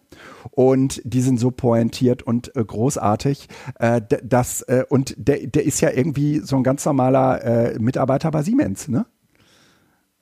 [0.50, 3.48] und die sind so pointiert und äh, großartig,
[3.78, 8.30] äh, dass äh, und der, der ist ja irgendwie so ein ganz normaler äh, Mitarbeiter
[8.30, 9.06] bei Siemens, ne?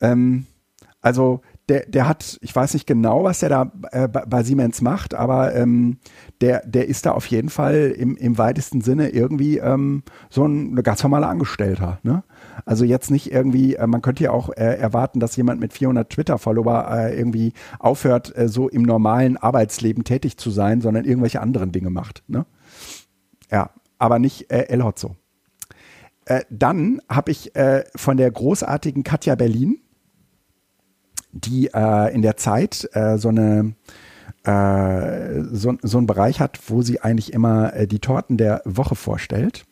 [0.01, 0.47] Ähm,
[1.07, 5.15] also der, der hat, ich weiß nicht genau, was der da äh, bei Siemens macht,
[5.15, 5.99] aber ähm,
[6.41, 10.75] der, der ist da auf jeden Fall im, im weitesten Sinne irgendwie ähm, so ein,
[10.83, 12.01] ganz normaler Angestellter.
[12.03, 12.25] Ne?
[12.65, 16.11] Also jetzt nicht irgendwie, äh, man könnte ja auch äh, erwarten, dass jemand mit 400
[16.11, 21.71] Twitter-Follower äh, irgendwie aufhört, äh, so im normalen Arbeitsleben tätig zu sein, sondern irgendwelche anderen
[21.71, 22.25] Dinge macht.
[22.27, 22.47] Ne?
[23.49, 25.15] Ja, aber nicht äh, El Hotzo.
[26.25, 27.53] Äh, dann habe ich
[27.95, 29.79] von der großartigen Katja Berlin,
[31.45, 33.75] die äh, in der Zeit äh, so eine
[34.45, 38.95] äh, so, so einen Bereich hat, wo sie eigentlich immer äh, die Torten der Woche
[38.95, 39.65] vorstellt.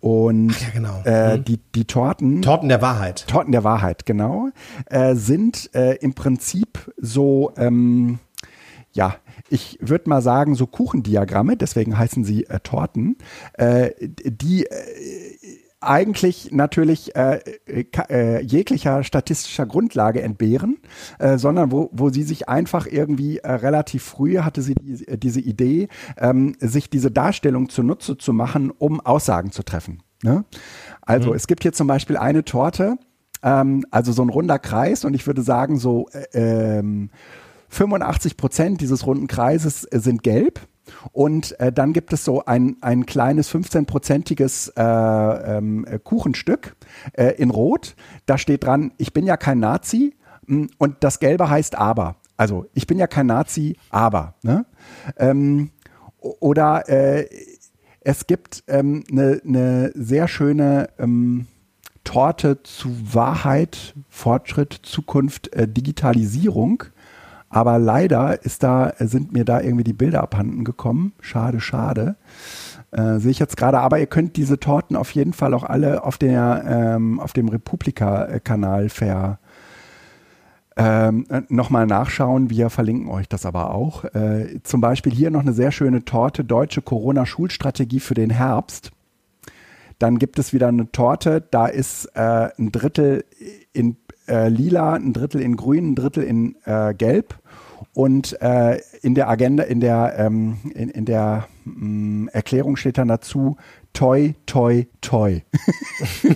[0.00, 1.02] Und ja, genau.
[1.04, 1.44] äh, mhm.
[1.44, 2.40] die, die Torten.
[2.40, 3.26] Torten der Wahrheit.
[3.28, 4.48] Torten der Wahrheit, genau.
[4.86, 8.18] Äh, sind äh, im Prinzip so, ähm,
[8.92, 9.16] ja,
[9.50, 13.18] ich würde mal sagen, so Kuchendiagramme, deswegen heißen sie äh, Torten,
[13.54, 14.70] äh, die äh,
[15.80, 17.40] eigentlich natürlich äh,
[18.08, 20.78] äh, jeglicher statistischer Grundlage entbehren,
[21.18, 25.16] äh, sondern wo, wo sie sich einfach irgendwie äh, relativ früh hatte sie die, äh,
[25.16, 30.02] diese Idee, ähm, sich diese Darstellung zunutze zu machen, um Aussagen zu treffen.
[30.22, 30.44] Ne?
[31.00, 31.36] Also mhm.
[31.36, 32.98] es gibt hier zum Beispiel eine Torte,
[33.42, 37.10] ähm, also so ein runder Kreis und ich würde sagen so äh, ähm,
[37.70, 40.60] 85 Prozent dieses runden Kreises sind gelb
[41.12, 46.76] und äh, dann gibt es so ein, ein kleines 15-prozentiges äh, ähm, Kuchenstück
[47.12, 47.96] äh, in Rot.
[48.26, 50.14] Da steht dran, ich bin ja kein Nazi.
[50.46, 52.16] Hm, und das Gelbe heißt aber.
[52.36, 54.34] Also ich bin ja kein Nazi, aber.
[54.42, 54.64] Ne?
[55.18, 55.70] Ähm,
[56.18, 57.26] oder äh,
[58.00, 61.46] es gibt eine ähm, ne, ne sehr schöne ähm,
[62.04, 66.84] Torte zu Wahrheit, Fortschritt, Zukunft, äh, Digitalisierung.
[67.50, 71.12] Aber leider ist da, sind mir da irgendwie die Bilder abhanden gekommen.
[71.20, 72.14] Schade, schade.
[72.92, 76.04] Äh, sehe ich jetzt gerade, aber ihr könnt diese Torten auf jeden Fall auch alle
[76.04, 79.40] auf, der, ähm, auf dem Republika-Kanal ver,
[80.76, 82.50] ähm, nochmal nachschauen.
[82.50, 84.04] Wir verlinken euch das aber auch.
[84.04, 88.92] Äh, zum Beispiel hier noch eine sehr schöne Torte, deutsche Corona-Schulstrategie für den Herbst.
[89.98, 93.24] Dann gibt es wieder eine Torte, da ist äh, ein Drittel
[93.72, 93.96] in
[94.28, 97.38] äh, lila, ein Drittel in grün, ein Drittel in äh, gelb.
[97.92, 102.98] Und äh, in der Agenda, in der, ähm, in, in der mh, mm, Erklärung steht
[102.98, 103.56] dann dazu,
[103.92, 105.40] toi, toi, toi.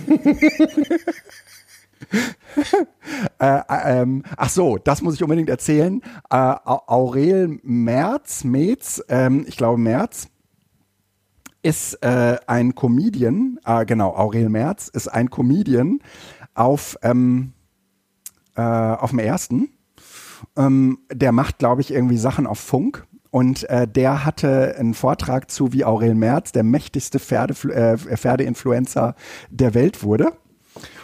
[3.39, 6.01] äh, ähm, ach so, das muss ich unbedingt erzählen.
[6.29, 10.27] Äh, Aurel Merz, Metz, ähm, ich glaube Merz,
[11.61, 15.99] ist äh, ein Comedian, äh, genau, Aurel Merz ist ein Comedian
[16.53, 17.53] auf, ähm,
[18.55, 19.69] äh, auf dem ersten.
[20.57, 23.05] Ähm, der macht, glaube ich, irgendwie Sachen auf Funk.
[23.31, 29.15] Und äh, der hatte einen Vortrag zu, wie Aurel Merz der mächtigste Pferde, äh, Pferdeinfluencer
[29.49, 30.31] der Welt wurde.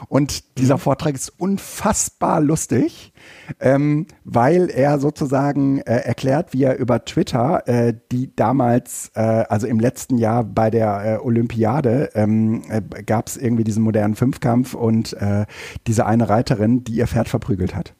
[0.07, 0.81] Und dieser mhm.
[0.81, 3.13] Vortrag ist unfassbar lustig,
[3.59, 9.67] ähm, weil er sozusagen äh, erklärt, wie er über Twitter, äh, die damals, äh, also
[9.67, 14.73] im letzten Jahr bei der äh, Olympiade, ähm, äh, gab es irgendwie diesen modernen Fünfkampf
[14.73, 15.45] und äh,
[15.87, 17.93] diese eine Reiterin, die ihr Pferd verprügelt hat.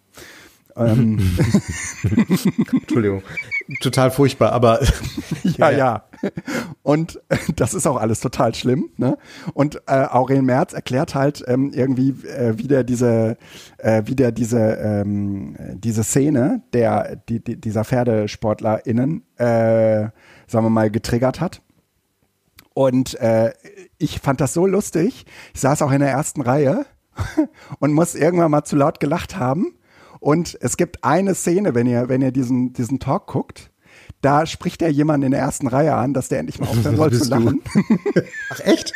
[0.75, 1.19] Ähm.
[2.73, 3.23] Entschuldigung.
[3.81, 4.81] Total furchtbar, aber.
[5.43, 6.03] ja, ja, ja.
[6.83, 7.19] Und
[7.55, 8.89] das ist auch alles total schlimm.
[8.97, 9.17] Ne?
[9.53, 13.37] Und äh, Aurel Merz erklärt halt ähm, irgendwie, äh, wie der diese,
[13.77, 20.09] äh, wie der diese, ähm, diese Szene der, die, die, dieser PferdesportlerInnen, äh,
[20.47, 21.61] sagen wir mal, getriggert hat.
[22.73, 23.53] Und äh,
[23.97, 25.25] ich fand das so lustig.
[25.53, 26.85] Ich saß auch in der ersten Reihe
[27.79, 29.75] und muss irgendwann mal zu laut gelacht haben
[30.21, 33.71] und es gibt eine Szene, wenn ihr, wenn ihr diesen, diesen Talk guckt,
[34.21, 37.11] da spricht er jemanden in der ersten Reihe an, dass der endlich mal aufhören soll
[37.11, 37.61] zu lachen.
[38.51, 38.93] Ach echt?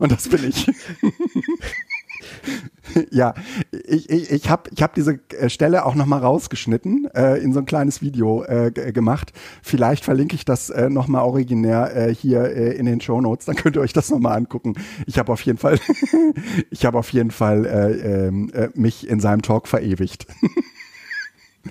[0.00, 0.66] Und das bin ich.
[3.10, 3.34] ja,
[3.70, 7.60] ich, ich, ich habe ich hab diese äh, Stelle auch nochmal rausgeschnitten, äh, in so
[7.60, 9.32] ein kleines Video äh, gemacht.
[9.62, 13.56] Vielleicht verlinke ich das äh, nochmal originär äh, hier äh, in den Show Notes, dann
[13.56, 14.74] könnt ihr euch das nochmal angucken.
[15.06, 15.78] Ich habe auf jeden Fall,
[16.70, 20.26] ich habe auf jeden Fall äh, ähm, äh, mich in seinem Talk verewigt.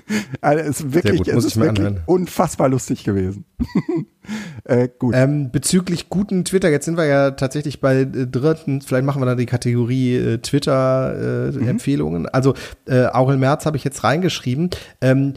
[0.42, 3.46] Also es ist wirklich, gut, es ist wirklich unfassbar lustig gewesen.
[4.64, 5.16] äh, gut.
[5.16, 9.26] Ähm, bezüglich guten Twitter, jetzt sind wir ja tatsächlich bei äh, dritten, vielleicht machen wir
[9.26, 12.24] da die Kategorie äh, Twitter-Empfehlungen.
[12.24, 12.30] Mhm.
[12.32, 12.54] Also
[12.88, 14.70] äh, Aurel Merz habe ich jetzt reingeschrieben.
[15.02, 15.34] Ähm,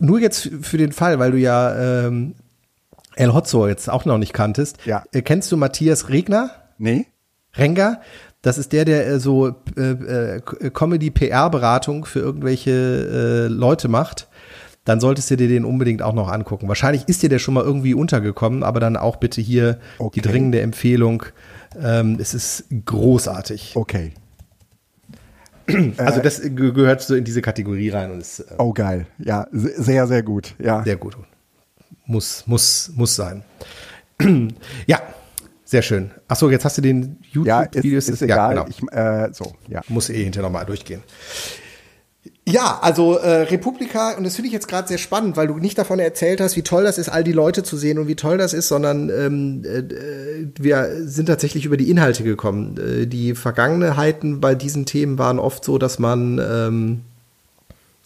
[0.00, 2.34] nur jetzt für den Fall, weil du ja ähm,
[3.14, 4.78] El Hotzo jetzt auch noch nicht kanntest.
[4.86, 5.04] Ja.
[5.12, 6.50] Äh, kennst du Matthias Regner?
[6.78, 7.06] Nee.
[7.54, 8.00] Renger?
[8.42, 14.28] Das ist der, der äh, so äh, äh, Comedy-PR-Beratung für irgendwelche äh, Leute macht.
[14.84, 16.66] Dann solltest du dir den unbedingt auch noch angucken.
[16.66, 20.20] Wahrscheinlich ist dir der schon mal irgendwie untergekommen, aber dann auch bitte hier okay.
[20.20, 21.24] die dringende Empfehlung.
[21.80, 23.76] Ähm, es ist großartig.
[23.76, 24.12] Okay.
[25.98, 29.46] Also äh, das gehört so in diese Kategorie rein und ist, äh, Oh geil, ja,
[29.52, 30.82] sehr sehr gut, ja.
[30.82, 31.16] Sehr gut.
[32.06, 33.44] Muss muss muss sein.
[34.86, 35.00] ja,
[35.70, 36.10] sehr schön.
[36.26, 38.08] Achso, jetzt hast du den YouTube-Videos.
[38.08, 38.56] Ja, ist, ist egal.
[38.56, 38.76] Ja, genau.
[38.76, 39.82] ich, äh, so, ja.
[39.86, 41.00] Muss eh hinterher nochmal durchgehen.
[42.44, 45.78] Ja, also äh, Republika, und das finde ich jetzt gerade sehr spannend, weil du nicht
[45.78, 48.36] davon erzählt hast, wie toll das ist, all die Leute zu sehen und wie toll
[48.36, 52.76] das ist, sondern ähm, äh, wir sind tatsächlich über die Inhalte gekommen.
[52.76, 57.02] Äh, die Vergangenheiten bei diesen Themen waren oft so, dass man ähm,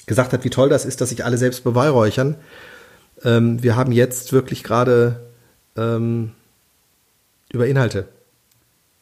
[0.05, 2.35] gesagt hat, wie toll das ist, dass sich alle selbst beweihräuchern.
[3.25, 5.21] Ähm, wir haben jetzt wirklich gerade
[5.79, 6.33] ähm,
[7.53, 8.09] über Inhalte.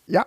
[0.07, 0.27] Ja.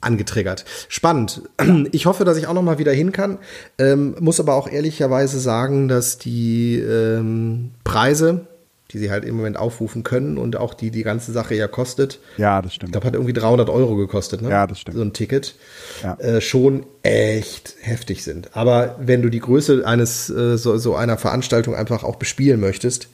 [0.00, 0.64] Angetriggert.
[0.88, 1.42] Spannend.
[1.92, 3.38] Ich hoffe, dass ich auch noch mal wieder hin kann.
[3.78, 8.46] Ähm, muss aber auch ehrlicherweise sagen, dass die ähm, Preise,
[8.92, 12.20] die sie halt im Moment aufrufen können und auch die die ganze Sache ja kostet.
[12.36, 12.90] Ja, das stimmt.
[12.90, 14.50] Ich glaube, hat irgendwie 300 Euro gekostet, ne?
[14.50, 14.96] Ja, das stimmt.
[14.96, 15.56] So ein Ticket.
[16.02, 16.14] Ja.
[16.14, 18.56] Äh, schon echt heftig sind.
[18.56, 23.08] Aber wenn du die Größe eines äh, so, so einer Veranstaltung einfach auch bespielen möchtest,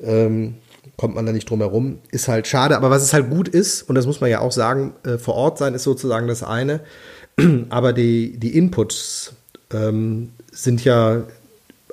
[0.00, 0.54] ähm,
[0.96, 1.98] kommt man da nicht drum herum.
[2.10, 4.52] Ist halt schade, aber was es halt gut ist, und das muss man ja auch
[4.52, 6.80] sagen, äh, vor Ort sein ist sozusagen das eine,
[7.68, 9.32] aber die, die Inputs
[9.72, 11.24] ähm, sind ja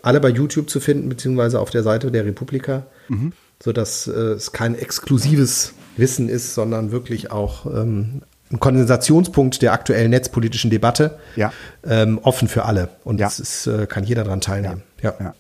[0.04, 3.34] alle bei YouTube zu finden, beziehungsweise auf der Seite der Republika, mhm.
[3.62, 8.22] sodass äh, es kein exklusives Wissen ist, sondern wirklich auch ähm,
[8.52, 11.54] ein Kondensationspunkt der aktuellen netzpolitischen Debatte, ja.
[11.86, 12.90] ähm, offen für alle.
[13.04, 13.28] Und ja.
[13.28, 14.84] es äh, kann jeder daran teilnehmen.
[15.02, 15.14] Ja.
[15.20, 15.34] ja.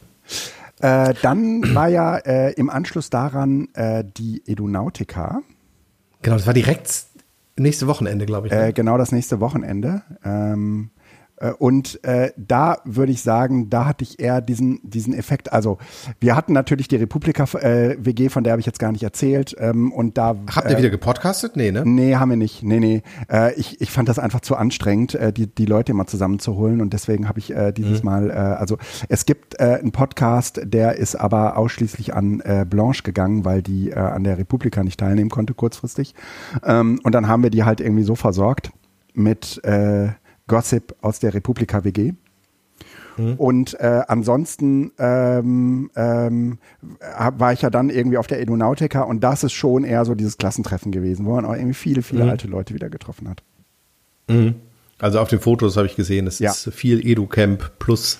[0.82, 5.42] Äh, dann war ja äh, im Anschluss daran äh, die Edunautica.
[6.22, 7.06] Genau, das war direkt
[7.58, 8.54] Nächste Wochenende, glaube ich.
[8.54, 8.68] Ne?
[8.68, 10.02] Äh, genau das nächste Wochenende.
[10.24, 11.01] Ähm, äh,
[11.58, 15.52] und äh, da würde ich sagen, da hatte ich eher diesen, diesen Effekt.
[15.52, 15.78] Also
[16.20, 19.56] wir hatten natürlich die Republika-WG, äh, von der habe ich jetzt gar nicht erzählt.
[19.60, 21.56] Ähm, und da Habt ihr äh, wieder gepodcastet?
[21.56, 21.84] Nee, ne?
[21.86, 22.64] Nee, haben wir nicht.
[22.64, 23.04] Nee, nee.
[23.30, 26.82] Äh, ich, ich fand das einfach zu anstrengend, äh, die, die Leute immer zusammenzuholen.
[26.82, 28.10] Und deswegen habe ich äh, dieses mhm.
[28.10, 28.78] Mal, äh, also
[29.10, 33.92] es gibt äh, einen Podcast, der ist aber ausschließlich an äh, Blanche gegangen, weil die
[33.92, 36.16] äh, an der Republika nicht teilnehmen konnte, kurzfristig.
[36.64, 38.72] Ähm, und dann haben wir die halt irgendwie so versorgt
[39.14, 40.10] mit äh,
[40.52, 42.14] Gossip aus der Republika WG.
[43.18, 43.36] Mhm.
[43.36, 46.60] Und äh, ansonsten ähm, ähm,
[47.38, 50.38] war ich ja dann irgendwie auf der Edunautica und das ist schon eher so dieses
[50.38, 52.30] Klassentreffen gewesen, wo man auch irgendwie viele, viele mhm.
[52.30, 53.44] alte Leute wieder getroffen hat.
[54.28, 54.56] Mhm.
[55.00, 56.52] Also auf den Fotos habe ich gesehen, es ja.
[56.52, 58.20] ist viel Edu-Camp plus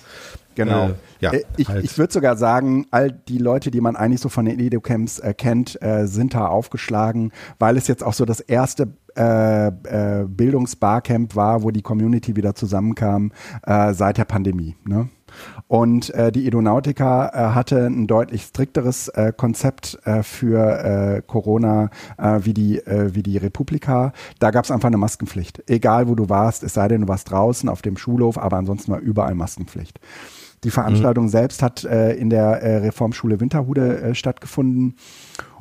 [0.54, 0.88] Genau.
[0.88, 1.84] Äh, ja, äh, ich, halt.
[1.84, 5.34] ich würde sogar sagen, all die Leute, die man eigentlich so von den Educamps äh,
[5.34, 11.36] kennt, äh, sind da aufgeschlagen, weil es jetzt auch so das erste äh, äh, Bildungsbarcamp
[11.36, 13.32] war, wo die Community wieder zusammenkam
[13.66, 14.76] äh, seit der Pandemie.
[14.84, 15.08] Ne?
[15.68, 22.54] Und äh, die Edonautica äh, hatte ein deutlich strikteres äh, Konzept äh, für Corona wie,
[22.54, 24.12] die, wie die Republika.
[24.38, 25.62] Da gab es einfach eine Maskenpflicht.
[25.68, 28.92] Egal wo du warst, es sei denn, du warst draußen auf dem Schulhof, aber ansonsten
[28.92, 30.00] war überall Maskenpflicht.
[30.64, 31.30] Die Veranstaltung mhm.
[31.30, 34.96] selbst hat in der Reformschule Winterhude stattgefunden.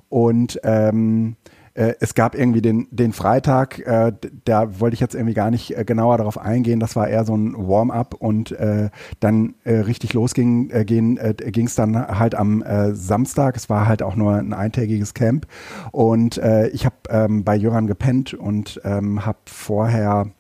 [0.09, 1.35] Und ähm,
[1.73, 4.13] äh, es gab irgendwie den, den Freitag, äh,
[4.45, 6.79] da wollte ich jetzt irgendwie gar nicht äh, genauer darauf eingehen.
[6.79, 11.67] Das war eher so ein Warm-up und äh, dann äh, richtig losging äh, äh, ging
[11.67, 13.55] es dann halt am äh, Samstag.
[13.55, 15.47] Es war halt auch nur ein eintägiges Camp
[15.91, 20.31] und äh, ich habe ähm, bei Jöran gepennt und ähm, habe vorher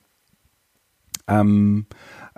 [1.27, 1.85] ähm,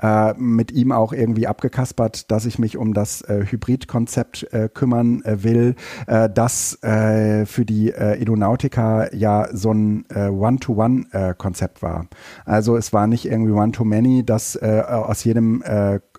[0.04, 5.24] äh, mit ihm auch irgendwie abgekaspert, dass ich mich um das äh, Hybridkonzept äh, kümmern
[5.24, 5.76] äh, will,
[6.08, 12.08] äh, das äh, für die äh, Edonautica ja so ein One-to-One-Konzept war.
[12.45, 15.64] Also es war nicht irgendwie One-to-Many, das äh, aus jedem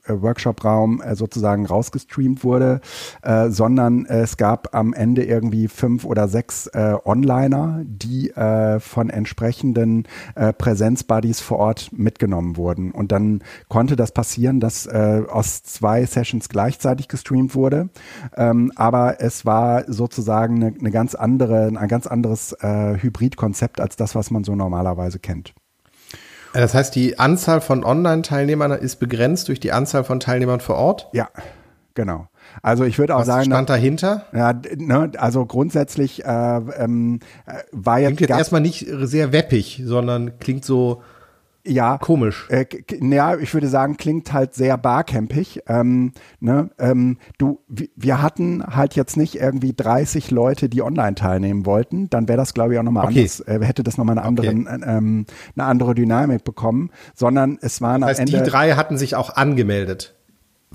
[0.08, 2.80] Workshop-Raum äh, sozusagen rausgestreamt wurde,
[3.22, 9.10] äh, sondern es gab am Ende irgendwie fünf oder sechs äh, Onliner, die äh, von
[9.10, 12.90] entsprechenden äh, Präsenz-Buddies vor Ort mitgenommen wurden.
[12.90, 17.88] Und dann konnte das passieren, dass äh, aus zwei Sessions gleichzeitig gestreamt wurde.
[18.36, 23.96] Ähm, aber es war sozusagen eine, eine ganz andere, ein ganz anderes äh, Hybrid-Konzept als
[23.96, 25.54] das, was man so normalerweise kennt.
[26.54, 31.08] Das heißt, die Anzahl von Online-Teilnehmern ist begrenzt durch die Anzahl von Teilnehmern vor Ort?
[31.12, 31.28] Ja,
[31.94, 32.28] genau.
[32.62, 33.46] Also ich würde auch Was sagen.
[33.46, 34.26] stand dahinter?
[34.32, 38.16] Ja, ne, also grundsätzlich äh, ähm, äh, war jetzt.
[38.16, 41.02] Klingt jetzt erstmal nicht sehr weppig, sondern klingt so
[41.66, 42.46] ja, komisch.
[42.50, 42.66] Äh,
[43.00, 45.62] ja, ich würde sagen, klingt halt sehr barcampig.
[45.66, 51.64] Ähm, ne, ähm, du, wir hatten halt jetzt nicht irgendwie 30 Leute, die online teilnehmen
[51.64, 52.10] wollten.
[52.10, 53.20] Dann wäre das, glaube ich, auch nochmal okay.
[53.20, 53.40] anders.
[53.40, 54.80] Äh, hätte das nochmal eine andere, okay.
[54.84, 56.90] ähm, eine andere Dynamik bekommen.
[57.14, 58.42] Sondern es waren das heißt, am Ende.
[58.44, 60.13] Die drei hatten sich auch angemeldet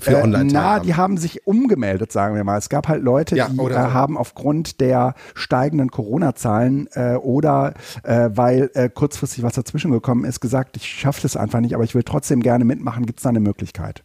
[0.00, 2.58] für äh, online Na, die haben sich umgemeldet, sagen wir mal.
[2.58, 8.30] Es gab halt Leute, ja, die äh, haben aufgrund der steigenden Corona-Zahlen äh, oder äh,
[8.32, 11.94] weil äh, kurzfristig was dazwischen gekommen ist, gesagt, ich schaffe das einfach nicht, aber ich
[11.94, 13.06] will trotzdem gerne mitmachen.
[13.06, 14.02] Gibt es da eine Möglichkeit?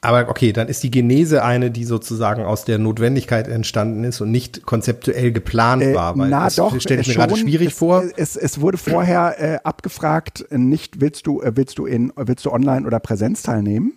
[0.00, 4.30] Aber okay, dann ist die Genese eine, die sozusagen aus der Notwendigkeit entstanden ist und
[4.30, 6.16] nicht konzeptuell geplant äh, war.
[6.18, 8.04] Weil na das doch, stelle ich mir gerade schwierig es, vor.
[8.16, 12.52] Es, es wurde vorher äh, abgefragt, nicht willst du, äh, willst du in, willst du
[12.52, 13.94] online oder Präsenz teilnehmen?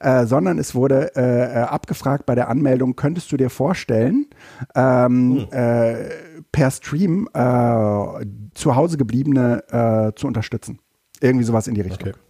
[0.00, 4.26] Äh, sondern es wurde äh, äh, abgefragt bei der Anmeldung, könntest du dir vorstellen,
[4.74, 5.58] ähm, hm.
[5.58, 5.94] äh,
[6.52, 10.80] per Stream äh, zu Hause gebliebene äh, zu unterstützen?
[11.20, 12.10] Irgendwie sowas in die Richtung.
[12.10, 12.25] Okay.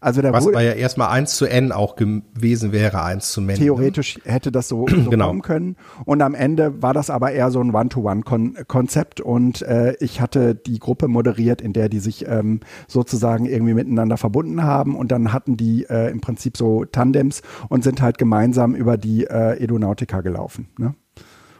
[0.00, 3.56] Also der Was wurde, ja erstmal 1 zu N auch gewesen wäre, 1 zu Men.
[3.56, 3.64] Ne?
[3.64, 4.32] Theoretisch ne?
[4.32, 5.28] hätte das so, so genau.
[5.28, 5.76] kommen können.
[6.04, 10.78] Und am Ende war das aber eher so ein One-to-One-Konzept und äh, ich hatte die
[10.78, 15.56] Gruppe moderiert, in der die sich ähm, sozusagen irgendwie miteinander verbunden haben und dann hatten
[15.56, 20.68] die äh, im Prinzip so Tandems und sind halt gemeinsam über die äh, Edonautica gelaufen.
[20.78, 20.94] Ne?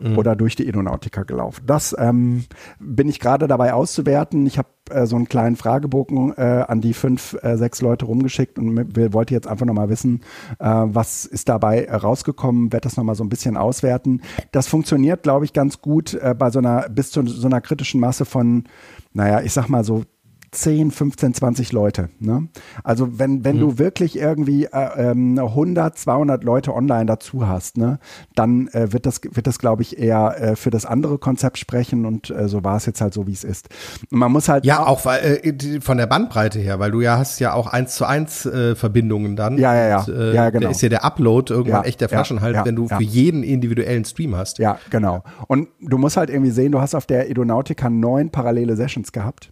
[0.00, 0.18] mhm.
[0.18, 1.62] oder durch die Edonautica gelaufen.
[1.66, 2.44] Das ähm,
[2.78, 4.46] bin ich gerade dabei auszuwerten.
[4.46, 8.58] Ich habe äh, so einen kleinen Fragebogen äh, an die fünf, äh, sechs Leute rumgeschickt
[8.58, 10.20] und will, wollte jetzt einfach nochmal wissen,
[10.58, 14.22] äh, was ist dabei rausgekommen, werde das nochmal so ein bisschen auswerten.
[14.52, 18.00] Das funktioniert, glaube ich, ganz gut äh, bei so einer, bis zu so einer kritischen
[18.00, 18.64] Masse von,
[19.12, 20.04] naja, ich sag mal so
[20.52, 22.10] 10, 15, 20 Leute.
[22.18, 22.48] Ne?
[22.82, 23.60] Also wenn, wenn mhm.
[23.60, 27.98] du wirklich irgendwie äh, 100, ähm, 200 Leute online dazu hast, ne,
[28.34, 32.04] dann äh, wird das, wird das glaube ich, eher äh, für das andere Konzept sprechen
[32.04, 33.68] und äh, so war es jetzt halt so, wie es ist.
[34.10, 37.38] Man muss halt Ja, auch weil, äh, von der Bandbreite her, weil du ja hast
[37.38, 39.56] ja auch eins zu eins äh, Verbindungen dann.
[39.56, 40.00] Ja, ja, ja.
[40.00, 40.64] Und, äh, ja genau.
[40.64, 43.44] Da ist ja der Upload irgendwann ja, echt der Flaschenhalt, ja, wenn du für jeden
[43.44, 44.58] individuellen Stream hast.
[44.58, 45.22] Ja, genau.
[45.46, 49.50] Und du musst halt irgendwie sehen, du hast auf der Edonautica neun parallele Sessions gehabt.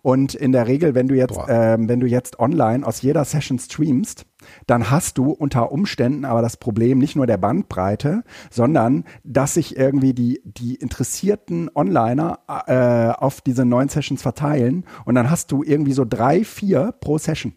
[0.00, 3.58] Und in der Regel, wenn du jetzt, ähm, wenn du jetzt online aus jeder Session
[3.58, 4.26] streamst,
[4.66, 9.76] dann hast du unter Umständen aber das Problem nicht nur der Bandbreite, sondern dass sich
[9.76, 15.62] irgendwie die, die interessierten Onliner äh, auf diese neuen Sessions verteilen und dann hast du
[15.62, 17.54] irgendwie so drei, vier pro Session.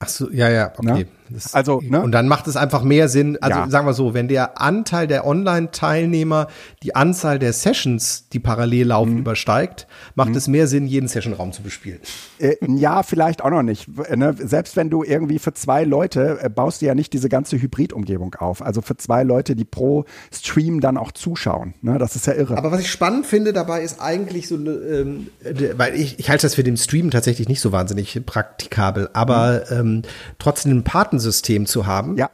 [0.00, 1.06] Ach so, ja, ja, okay.
[1.30, 2.02] Das, also, ne?
[2.02, 3.70] Und dann macht es einfach mehr Sinn, also ja.
[3.70, 6.48] sagen wir so, wenn der Anteil der Online-Teilnehmer
[6.82, 9.18] die Anzahl der Sessions, die parallel laufen, mhm.
[9.20, 10.36] übersteigt, macht mhm.
[10.36, 12.00] es mehr Sinn, jeden Sessionraum zu bespielen.
[12.38, 13.88] Äh, ja, vielleicht auch noch nicht.
[14.14, 14.34] Ne?
[14.38, 18.34] Selbst wenn du irgendwie für zwei Leute äh, baust du ja nicht diese ganze Hybrid-Umgebung
[18.34, 18.60] auf.
[18.60, 21.74] Also für zwei Leute, die pro Stream dann auch zuschauen.
[21.80, 21.96] Ne?
[21.98, 22.58] Das ist ja irre.
[22.58, 25.28] Aber was ich spannend finde dabei ist eigentlich so, ähm,
[25.76, 29.78] weil ich, ich halte das für den Stream tatsächlich nicht so wahnsinnig praktikabel, aber mhm.
[29.78, 30.02] ähm,
[30.38, 32.16] trotzdem ein Partner Kartensystem zu haben.
[32.16, 32.30] Ja.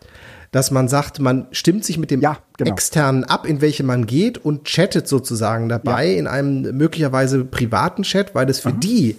[0.53, 2.72] Dass man sagt, man stimmt sich mit dem ja, genau.
[2.72, 6.18] externen ab, in welche man geht und chattet sozusagen dabei ja.
[6.18, 8.78] in einem möglicherweise privaten Chat, weil das für Aha.
[8.83, 9.16] die,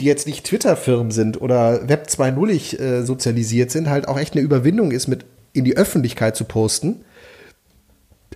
[0.00, 4.40] die jetzt nicht Twitter-Firmen sind oder Web 2.0 äh, sozialisiert sind, halt auch echt eine
[4.40, 7.04] Überwindung ist, mit in die Öffentlichkeit zu posten.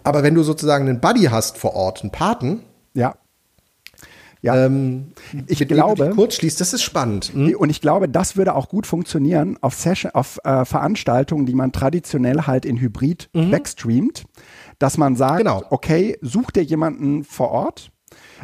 [0.05, 2.61] Aber wenn du sozusagen einen Buddy hast vor Ort, einen Paten,
[2.93, 3.15] ja.
[4.43, 4.67] Ja.
[4.67, 5.13] Ähm,
[5.47, 7.33] ich glaube, kurz schließt, das ist spannend.
[7.33, 7.55] Hm?
[7.57, 11.73] Und ich glaube, das würde auch gut funktionieren auf, Session, auf äh, Veranstaltungen, die man
[11.73, 13.51] traditionell halt in Hybrid mhm.
[13.51, 14.25] backstreamt,
[14.79, 15.63] dass man sagt, genau.
[15.71, 17.91] okay, such dir jemanden vor Ort,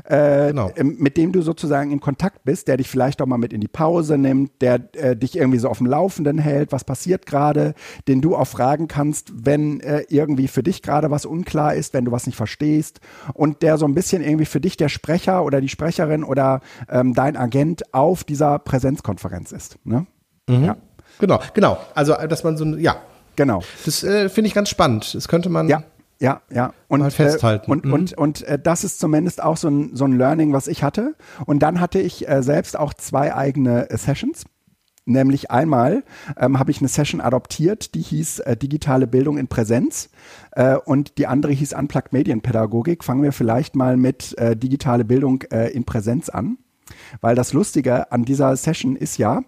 [0.04, 0.70] äh, genau.
[0.76, 3.60] Ähm, mit dem du sozusagen in Kontakt bist, der dich vielleicht auch mal mit in
[3.60, 7.74] die Pause nimmt, der äh, dich irgendwie so auf dem Laufenden hält, was passiert gerade,
[8.08, 12.04] den du auch fragen kannst, wenn äh, irgendwie für dich gerade was unklar ist, wenn
[12.04, 13.00] du was nicht verstehst
[13.34, 17.14] und der so ein bisschen irgendwie für dich der Sprecher oder die Sprecherin oder ähm,
[17.14, 19.78] dein Agent auf dieser Präsenzkonferenz ist.
[19.84, 20.06] Ne?
[20.48, 20.64] Mhm.
[20.64, 20.76] Ja.
[21.18, 21.78] Genau, genau.
[21.94, 22.96] Also, dass man so, ja,
[23.36, 23.62] Genau.
[23.84, 25.14] Das äh, finde ich ganz spannend.
[25.14, 25.82] Das könnte man ja.
[26.22, 26.72] Ja, ja.
[26.86, 27.68] Und, Mal festhalten.
[27.68, 27.92] Äh, und, mhm.
[27.92, 31.16] und, und äh, das ist zumindest auch so ein, so ein Learning, was ich hatte.
[31.46, 34.44] Und dann hatte ich äh, selbst auch zwei eigene äh, Sessions.
[35.04, 36.04] Nämlich einmal
[36.36, 40.10] ähm, habe ich eine Session adoptiert, die hieß äh, Digitale Bildung in Präsenz
[40.52, 43.02] äh, und die andere hieß Unplugged Medienpädagogik.
[43.02, 46.56] Fangen wir vielleicht mal mit äh, Digitale Bildung äh, in Präsenz an.
[47.20, 49.42] Weil das Lustige an dieser Session ist ja,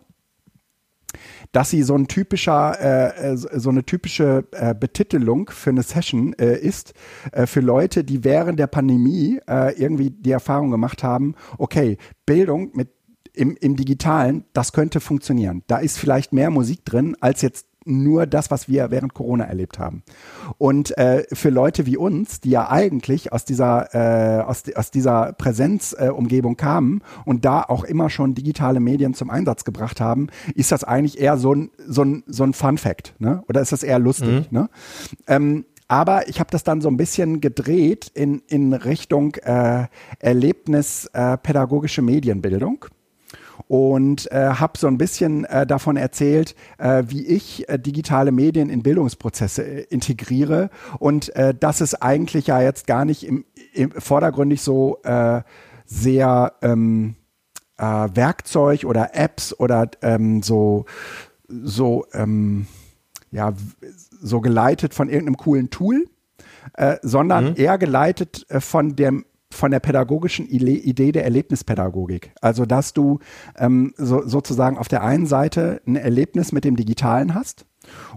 [1.53, 6.33] dass sie so ein typischer, äh, äh, so eine typische äh, Betitelung für eine Session
[6.35, 6.95] äh, ist,
[7.33, 12.71] äh, für Leute, die während der Pandemie äh, irgendwie die Erfahrung gemacht haben, okay, Bildung
[12.75, 12.91] mit
[13.35, 15.65] im, im Digitalen, das könnte funktionieren.
[15.67, 19.79] Da ist vielleicht mehr Musik drin, als jetzt nur das, was wir während Corona erlebt
[19.79, 20.03] haben.
[20.59, 25.33] Und äh, für Leute wie uns, die ja eigentlich aus dieser, äh, aus, aus dieser
[25.33, 30.73] Präsenzumgebung äh, kamen und da auch immer schon digitale Medien zum Einsatz gebracht haben, ist
[30.73, 33.43] das eigentlich eher so ein, so ein, so ein Fun Fact, ne?
[33.49, 34.59] Oder ist das eher lustig, mhm.
[34.59, 34.71] ne?
[35.27, 39.87] Ähm, aber ich habe das dann so ein bisschen gedreht in, in Richtung äh,
[40.19, 42.87] Erlebnis äh, pädagogische Medienbildung
[43.69, 48.69] und äh, habe so ein bisschen äh, davon erzählt, äh, wie ich äh, digitale Medien
[48.69, 53.91] in Bildungsprozesse äh, integriere und äh, dass es eigentlich ja jetzt gar nicht im, im
[53.93, 55.43] vordergründig so äh,
[55.87, 57.17] sehr ähm,
[57.79, 60.85] äh, Werkzeug oder Apps oder ähm, so
[61.49, 62.67] so ähm,
[63.31, 63.53] ja
[64.21, 66.07] so geleitet von irgendeinem coolen Tool,
[66.75, 67.57] äh, sondern mhm.
[67.57, 72.33] eher geleitet äh, von dem von der pädagogischen Idee der Erlebnispädagogik.
[72.41, 73.21] Also, dass du
[73.59, 77.67] ähm, so, sozusagen auf der einen Seite ein Erlebnis mit dem Digitalen hast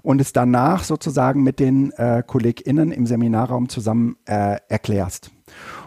[0.01, 5.31] und es danach sozusagen mit den äh, KollegInnen im Seminarraum zusammen äh, erklärst.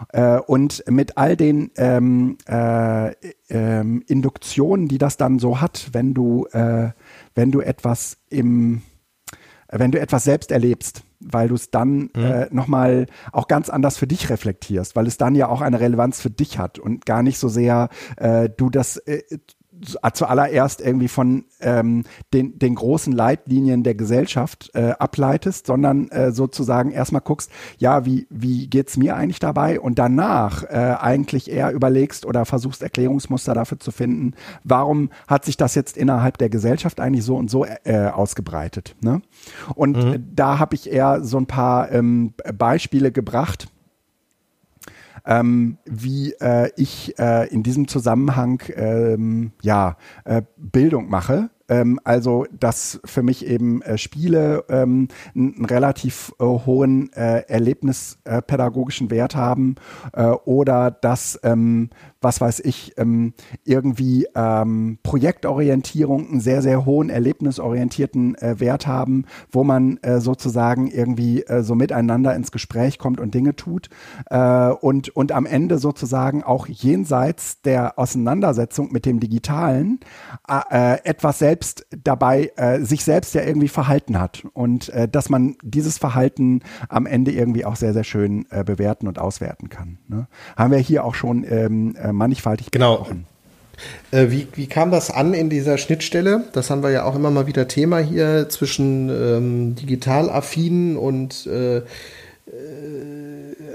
[0.09, 3.11] Äh, und mit all den ähm, äh,
[3.49, 6.89] ähm, Induktionen, die das dann so hat, wenn du, äh,
[7.35, 8.81] wenn du etwas im,
[9.69, 12.23] wenn du etwas selbst erlebst weil du es dann mhm.
[12.23, 16.21] äh, nochmal auch ganz anders für dich reflektierst, weil es dann ja auch eine Relevanz
[16.21, 19.21] für dich hat und gar nicht so sehr äh, du das äh,
[20.13, 22.03] zuallererst irgendwie von ähm,
[22.33, 28.27] den, den großen Leitlinien der Gesellschaft äh, ableitest, sondern äh, sozusagen erstmal guckst, ja, wie,
[28.29, 29.79] wie geht's mir eigentlich dabei?
[29.79, 35.57] Und danach äh, eigentlich eher überlegst oder versuchst Erklärungsmuster dafür zu finden, warum hat sich
[35.57, 38.95] das jetzt innerhalb der Gesellschaft eigentlich so und so äh, ausgebreitet.
[39.01, 39.21] Ne?
[39.75, 40.29] Und mhm.
[40.33, 43.67] da habe ich eher so ein paar ähm, Beispiele gebracht
[45.25, 51.49] ähm, wie äh, ich äh, in diesem Zusammenhang ähm, ja, äh, Bildung mache.
[51.69, 59.09] Ähm, also, dass für mich eben äh, Spiele ähm, einen relativ äh, hohen äh, erlebnispädagogischen
[59.09, 59.75] Wert haben
[60.45, 61.89] oder dass ähm,
[62.21, 63.33] was weiß ich, ähm,
[63.65, 70.87] irgendwie ähm, Projektorientierung einen sehr, sehr hohen erlebnisorientierten äh, Wert haben, wo man äh, sozusagen
[70.87, 73.89] irgendwie äh, so miteinander ins Gespräch kommt und Dinge tut
[74.29, 79.99] äh, und, und am Ende sozusagen auch jenseits der Auseinandersetzung mit dem Digitalen
[80.47, 85.55] äh, etwas selbst dabei, äh, sich selbst ja irgendwie verhalten hat und äh, dass man
[85.63, 89.97] dieses Verhalten am Ende irgendwie auch sehr, sehr schön äh, bewerten und auswerten kann.
[90.07, 90.27] Ne?
[90.55, 92.97] Haben wir hier auch schon ähm, äh, mannigfaltig genau.
[92.97, 93.25] besprochen.
[94.11, 96.45] Äh, wie, wie kam das an in dieser Schnittstelle?
[96.53, 101.77] Das haben wir ja auch immer mal wieder Thema hier zwischen ähm, digitalaffinen und äh,
[101.77, 101.83] äh,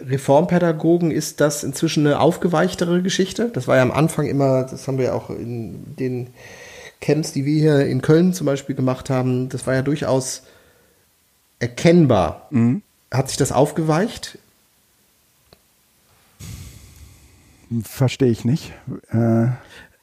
[0.07, 1.11] Reformpädagogen.
[1.11, 3.51] Ist das inzwischen eine aufgeweichtere Geschichte?
[3.53, 6.28] Das war ja am Anfang immer, das haben wir ja auch in den
[7.01, 10.43] Camps, die wir hier in Köln zum Beispiel gemacht haben, das war ja durchaus
[11.59, 12.49] erkennbar.
[12.51, 12.82] Mhm.
[13.11, 14.39] Hat sich das aufgeweicht?
[17.82, 18.72] Verstehe ich nicht.
[19.10, 19.48] Äh,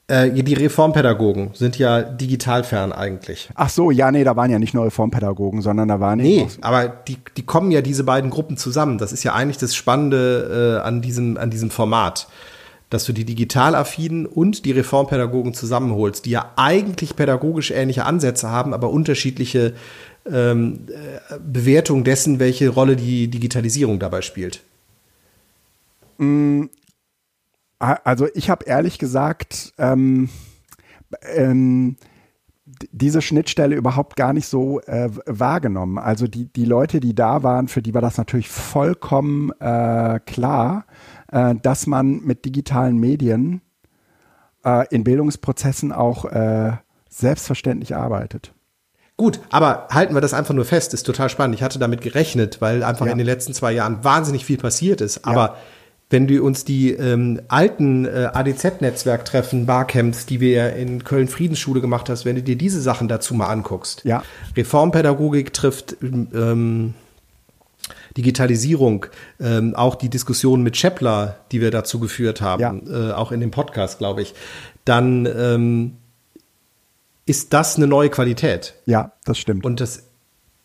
[0.07, 3.49] äh, die Reformpädagogen sind ja digital fern eigentlich.
[3.55, 6.87] Ach so, ja, nee, da waren ja nicht nur Reformpädagogen, sondern da waren Nee, aber
[6.87, 8.97] die, die kommen ja diese beiden Gruppen zusammen.
[8.97, 12.27] Das ist ja eigentlich das Spannende äh, an, diesem, an diesem Format.
[12.89, 18.71] Dass du die digitalaffinen und die Reformpädagogen zusammenholst, die ja eigentlich pädagogisch ähnliche Ansätze haben,
[18.71, 19.73] aber unterschiedliche
[20.31, 24.61] ähm, äh, Bewertungen dessen, welche Rolle die Digitalisierung dabei spielt.
[26.19, 26.65] Mm,
[27.83, 30.29] also ich habe ehrlich gesagt ähm,
[31.35, 31.97] ähm,
[32.91, 35.97] diese Schnittstelle überhaupt gar nicht so äh, wahrgenommen.
[35.97, 40.85] Also die, die Leute, die da waren, für die war das natürlich vollkommen äh, klar,
[41.31, 43.61] äh, dass man mit digitalen Medien
[44.63, 46.71] äh, in Bildungsprozessen auch äh,
[47.09, 48.53] selbstverständlich arbeitet.
[49.17, 51.55] Gut, aber halten wir das einfach nur fest, ist total spannend.
[51.55, 53.11] Ich hatte damit gerechnet, weil einfach ja.
[53.11, 55.25] in den letzten zwei Jahren wahnsinnig viel passiert ist.
[55.25, 55.55] Aber ja
[56.13, 62.07] wenn du uns die ähm, alten äh, ADZ-Netzwerktreffen, Barcamps, die wir ja in Köln-Friedensschule gemacht
[62.07, 64.05] hast, wenn du dir diese Sachen dazu mal anguckst.
[64.05, 64.23] Ja.
[64.55, 66.93] Reformpädagogik trifft ähm,
[68.15, 69.07] Digitalisierung,
[69.39, 73.09] ähm, auch die Diskussion mit Schepler, die wir dazu geführt haben, ja.
[73.09, 74.35] äh, auch in dem Podcast, glaube ich,
[74.85, 75.97] dann ähm,
[77.25, 78.75] ist das eine neue Qualität.
[78.85, 79.65] Ja, das stimmt.
[79.65, 80.03] Und das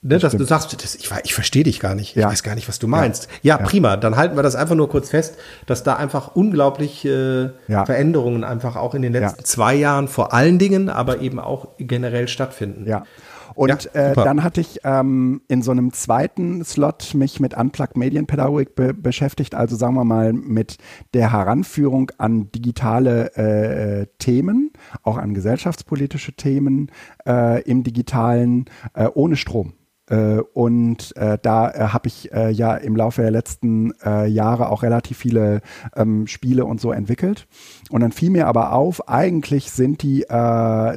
[0.01, 2.11] Ne, dass du sagst, das, ich, ich verstehe dich gar nicht.
[2.17, 2.29] Ich ja.
[2.29, 3.29] weiß gar nicht, was du meinst.
[3.43, 3.59] Ja.
[3.59, 3.65] ja.
[3.65, 3.97] prima.
[3.97, 5.35] Dann halten wir das einfach nur kurz fest,
[5.67, 7.85] dass da einfach unglaublich äh, ja.
[7.85, 12.29] Veränderungen einfach auch in den letzten zwei Jahren vor allen Dingen, aber eben auch generell
[12.29, 12.87] stattfinden.
[12.87, 13.05] Ja.
[13.57, 18.77] Und äh, dann hatte ich ähm, in so einem zweiten Slot mich mit Unplugged Medienpädagogik
[18.77, 20.77] be beschäftigt, also sagen wir mal mit
[21.13, 24.73] der Heranführung an digitale äh, Themen,
[25.03, 26.93] auch an gesellschaftspolitische Themen
[27.27, 29.73] äh, im digitalen äh, ohne Strom.
[30.09, 33.93] Äh, und äh, da äh, habe ich ja im Laufe der letzten
[34.27, 35.61] Jahre auch relativ viele
[35.97, 37.47] ähm, Spiele und so entwickelt.
[37.91, 40.25] Und dann fiel mir aber auf, eigentlich sind die,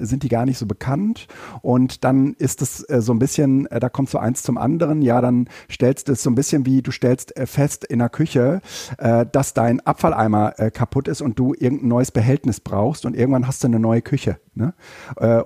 [0.01, 1.27] sind die gar nicht so bekannt.
[1.61, 5.01] Und dann ist es so ein bisschen, da kommt so eins zum anderen.
[5.01, 8.61] Ja, dann stellst du es so ein bisschen wie, du stellst fest in der Küche,
[8.97, 13.67] dass dein Abfalleimer kaputt ist und du irgendein neues Behältnis brauchst und irgendwann hast du
[13.67, 14.37] eine neue Küche.
[14.53, 14.73] Ne?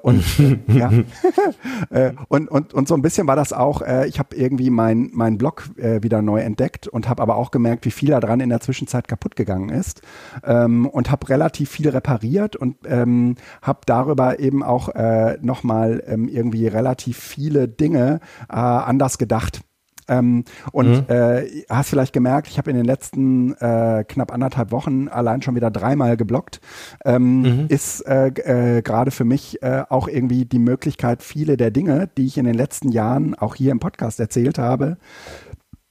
[0.01, 0.23] Und,
[0.67, 0.91] ja.
[2.27, 5.37] und, und, und so ein bisschen war das auch, äh, ich habe irgendwie meinen mein
[5.37, 8.49] Blog äh, wieder neu entdeckt und habe aber auch gemerkt, wie viel da dran in
[8.49, 10.01] der Zwischenzeit kaputt gegangen ist.
[10.43, 16.27] Ähm, und habe relativ viel repariert und ähm, habe darüber eben auch äh, nochmal ähm,
[16.27, 19.61] irgendwie relativ viele Dinge äh, anders gedacht.
[20.07, 21.13] Ähm, und mhm.
[21.13, 25.55] äh, hast vielleicht gemerkt, ich habe in den letzten äh, knapp anderthalb Wochen allein schon
[25.55, 26.61] wieder dreimal geblockt.
[27.03, 27.65] Ähm, mhm.
[27.69, 32.25] Ist äh, äh, gerade für mich äh, auch irgendwie die Möglichkeit, viele der Dinge, die
[32.25, 34.97] ich in den letzten Jahren auch hier im Podcast erzählt habe,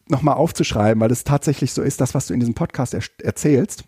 [0.08, 3.84] nochmal aufzuschreiben, weil es tatsächlich so ist, das, was du in diesem Podcast er erzählst,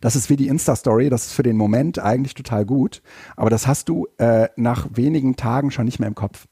[0.00, 3.02] das ist wie die Insta-Story, das ist für den Moment eigentlich total gut,
[3.36, 6.46] aber das hast du äh, nach wenigen Tagen schon nicht mehr im Kopf.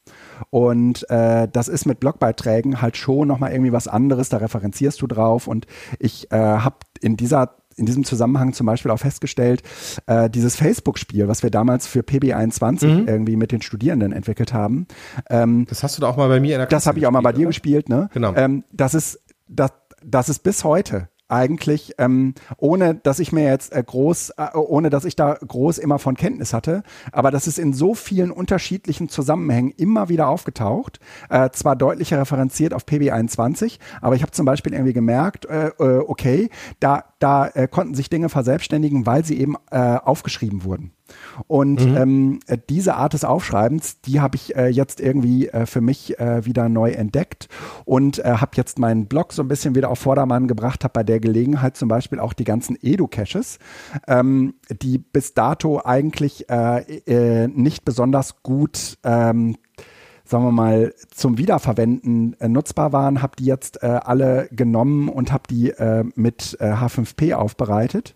[0.51, 5.07] Und äh, das ist mit Blogbeiträgen halt schon nochmal irgendwie was anderes, da referenzierst du
[5.07, 5.67] drauf und
[5.99, 9.63] ich äh, habe in dieser in diesem Zusammenhang zum Beispiel auch festgestellt,
[10.07, 13.09] äh, dieses Facebook-Spiel, was wir damals für PB21 mhm.
[13.09, 14.89] irgendwie mit den Studierenden entwickelt haben.
[15.31, 17.07] Ähm, das hast du da auch mal bei mir in der Klasse Das habe ich
[17.07, 17.51] auch mal bei dir oder?
[17.51, 18.11] gespielt, ne?
[18.13, 18.35] Genau.
[18.35, 19.71] Ähm, das ist, das,
[20.05, 24.91] das ist bis heute eigentlich, ähm, ohne dass ich mir jetzt äh, groß, äh, ohne
[24.91, 26.83] dass ich da groß immer von Kenntnis hatte,
[27.13, 31.01] aber das ist in so vielen unterschiedlichen Zusammenhängen immer wieder aufgetaucht,
[31.31, 35.99] äh, zwar deutlicher referenziert auf PB21, aber ich habe zum Beispiel irgendwie gemerkt, äh, äh,
[35.99, 36.51] okay,
[36.81, 40.93] da da äh, konnten sich Dinge verselbstständigen, weil sie eben äh, aufgeschrieben wurden.
[41.47, 41.97] Und mhm.
[41.97, 46.19] ähm, äh, diese Art des Aufschreibens, die habe ich äh, jetzt irgendwie äh, für mich
[46.19, 47.49] äh, wieder neu entdeckt
[47.85, 51.03] und äh, habe jetzt meinen Blog so ein bisschen wieder auf Vordermann gebracht, habe bei
[51.03, 53.59] der Gelegenheit zum Beispiel auch die ganzen Edu-Caches,
[54.07, 59.57] ähm, die bis dato eigentlich äh, äh, nicht besonders gut ähm,
[60.29, 65.33] sagen wir mal, zum Wiederverwenden äh, nutzbar waren, habe die jetzt äh, alle genommen und
[65.33, 68.15] habe die äh, mit äh, H5P aufbereitet.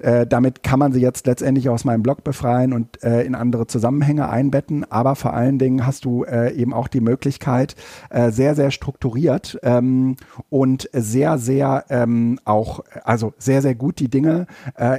[0.00, 3.68] Äh, damit kann man sie jetzt letztendlich aus meinem Blog befreien und äh, in andere
[3.68, 4.90] Zusammenhänge einbetten.
[4.90, 7.74] Aber vor allen Dingen hast du eben auch die Möglichkeit,
[8.10, 10.16] sehr, sehr strukturiert ähm,
[10.50, 14.46] und sehr, sehr ähm, auch, also sehr, sehr gut die Dinge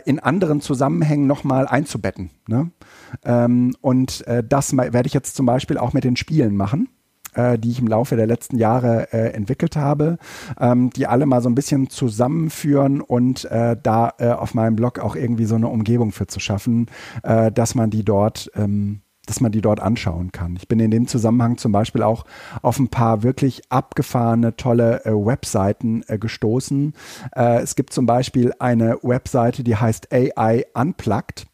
[0.05, 2.31] in anderen Zusammenhängen nochmal einzubetten.
[2.47, 2.71] Ne?
[3.23, 6.89] Ähm, und äh, das werde ich jetzt zum Beispiel auch mit den Spielen machen
[7.33, 10.17] äh, die ich im Laufe der letzten Jahre äh, entwickelt habe,
[10.59, 14.99] ähm, die alle mal so ein bisschen zusammenführen und äh, da äh, auf meinem Blog
[14.99, 16.87] auch irgendwie so eine Umgebung für zu schaffen,
[17.23, 20.55] äh, dass man die dort ähm, dass man die dort anschauen kann.
[20.55, 22.25] Ich bin in dem Zusammenhang zum Beispiel auch
[22.63, 26.93] auf ein paar wirklich abgefahrene, tolle äh, Webseiten gestoßen.
[27.33, 31.45] Es gibt zum Beispiel eine Webseite, die heißt AI Unplugged.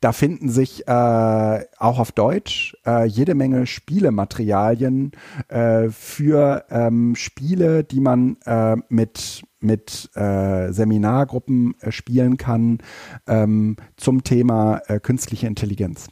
[0.00, 5.12] Da finden sich äh, auch auf Deutsch äh, jede Menge Spielematerialien
[5.48, 12.78] äh, für ähm, Spiele, die man äh, mit mit äh, Seminargruppen äh, spielen kann
[13.26, 16.06] ähm, zum Thema äh, künstliche Intelligenz.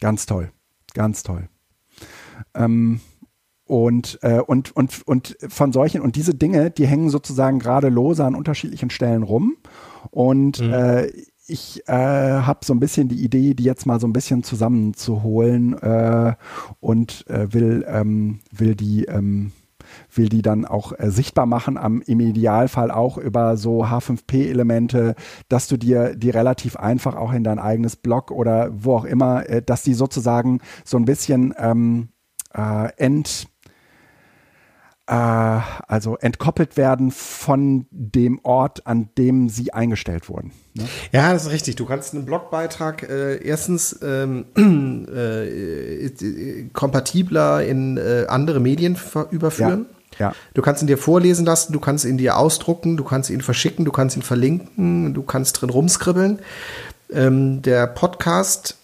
[0.00, 0.50] Ganz toll,
[0.94, 1.48] ganz toll.
[2.54, 3.00] Ähm,
[3.64, 8.24] und, äh, und, und, und von solchen, und diese Dinge, die hängen sozusagen gerade lose
[8.24, 9.58] an unterschiedlichen Stellen rum.
[10.10, 10.72] Und mhm.
[11.48, 15.76] Ich äh, habe so ein bisschen die Idee, die jetzt mal so ein bisschen zusammenzuholen
[15.78, 16.34] äh,
[16.80, 19.52] und äh, will, ähm, will die ähm,
[20.12, 25.14] will die dann auch äh, sichtbar machen, am, im Idealfall auch über so H5P-Elemente,
[25.48, 29.48] dass du dir die relativ einfach auch in dein eigenes Blog oder wo auch immer,
[29.48, 32.08] äh, dass die sozusagen so ein bisschen ähm,
[32.54, 33.48] äh, ent
[35.10, 40.52] also entkoppelt werden von dem Ort, an dem sie eingestellt wurden.
[40.74, 40.84] Ne?
[41.12, 41.76] Ja, das ist richtig.
[41.76, 44.46] Du kannst einen Blogbeitrag äh, erstens ähm,
[45.08, 48.98] äh, äh, kompatibler in äh, andere Medien
[49.30, 49.86] überführen.
[49.88, 49.94] Ja.
[50.18, 50.32] Ja.
[50.54, 53.84] Du kannst ihn dir vorlesen lassen, du kannst ihn dir ausdrucken, du kannst ihn verschicken,
[53.84, 56.40] du kannst ihn verlinken, du kannst drin rumskribbeln.
[57.10, 58.77] Ähm, der Podcast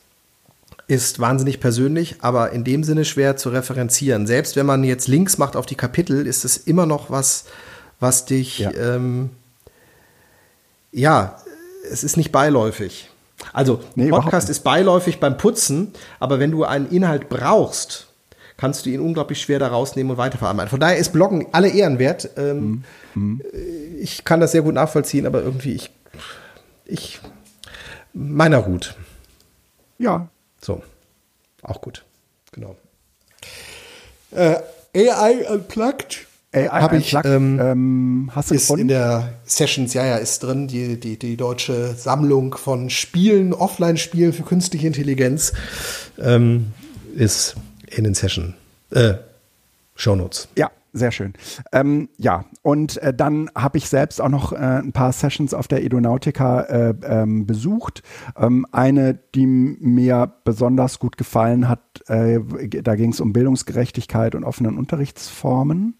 [0.87, 4.27] ist wahnsinnig persönlich, aber in dem Sinne schwer zu referenzieren.
[4.27, 7.45] Selbst wenn man jetzt Links macht auf die Kapitel, ist es immer noch was,
[8.01, 9.31] was dich, ja, ähm,
[10.93, 11.39] ja
[11.91, 13.11] es ist nicht beiläufig.
[13.53, 18.09] Also, nee, Podcast ist beiläufig beim Putzen, aber wenn du einen Inhalt brauchst,
[18.57, 20.71] kannst du ihn unglaublich schwer da rausnehmen und weiterverarbeiten.
[20.71, 22.31] Von daher ist Bloggen alle ehrenwert.
[22.37, 22.85] Ähm,
[23.15, 23.41] mhm.
[23.99, 25.91] Ich kann das sehr gut nachvollziehen, aber irgendwie ich,
[26.85, 27.21] ich
[28.13, 28.95] meiner Hut.
[29.99, 30.29] Ja,
[31.65, 32.05] auch gut.
[32.53, 32.77] Genau.
[34.31, 34.57] Äh,
[34.95, 36.27] AI Unplugged.
[36.53, 38.83] AI habe ich, ähm, ähm, hast du ist gefunden?
[38.83, 44.33] in der Sessions, ja, ja, ist drin, die, die, die deutsche Sammlung von Spielen, Offline-Spielen
[44.33, 45.53] für künstliche Intelligenz
[46.17, 46.73] ähm,
[47.17, 47.57] ist
[47.89, 48.55] in den Session,
[48.91, 49.15] äh,
[49.97, 50.47] Shownotes.
[50.57, 51.35] Ja, sehr schön.
[51.73, 55.67] Ähm, ja, und äh, dann habe ich selbst auch noch äh, ein paar Sessions auf
[55.67, 58.03] der Edonautica äh, ähm, besucht.
[58.37, 62.39] Ähm, eine, die mir besonders gut gefallen hat, äh,
[62.83, 65.97] da ging es um Bildungsgerechtigkeit und offenen Unterrichtsformen.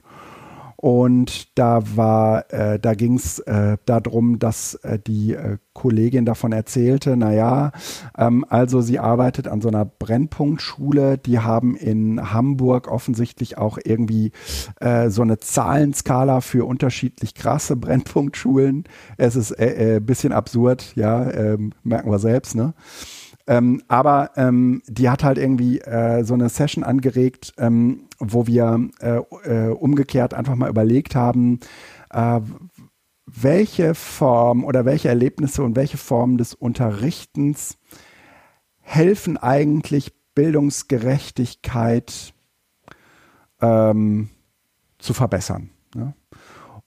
[0.85, 6.53] Und da war, äh, da ging es äh, darum, dass äh, die äh, Kollegin davon
[6.53, 7.73] erzählte, naja,
[8.19, 14.33] ähm, also sie arbeitet an so einer Brennpunktschule, die haben in Hamburg offensichtlich auch irgendwie
[14.79, 18.85] äh, so eine Zahlenskala für unterschiedlich krasse Brennpunktschulen.
[19.17, 22.75] Es ist äh, äh, bisschen absurd, ja, äh, merken wir selbst, ne?
[23.47, 28.89] Ähm, aber ähm, die hat halt irgendwie äh, so eine Session angeregt, ähm, wo wir
[29.01, 31.61] äh, äh, umgekehrt einfach mal überlegt haben,
[32.11, 32.41] äh,
[33.27, 37.79] welche Form oder welche Erlebnisse und welche Formen des Unterrichtens
[38.81, 42.35] helfen eigentlich Bildungsgerechtigkeit
[43.61, 44.31] ähm,
[44.99, 45.71] zu verbessern.
[45.95, 46.15] Ne?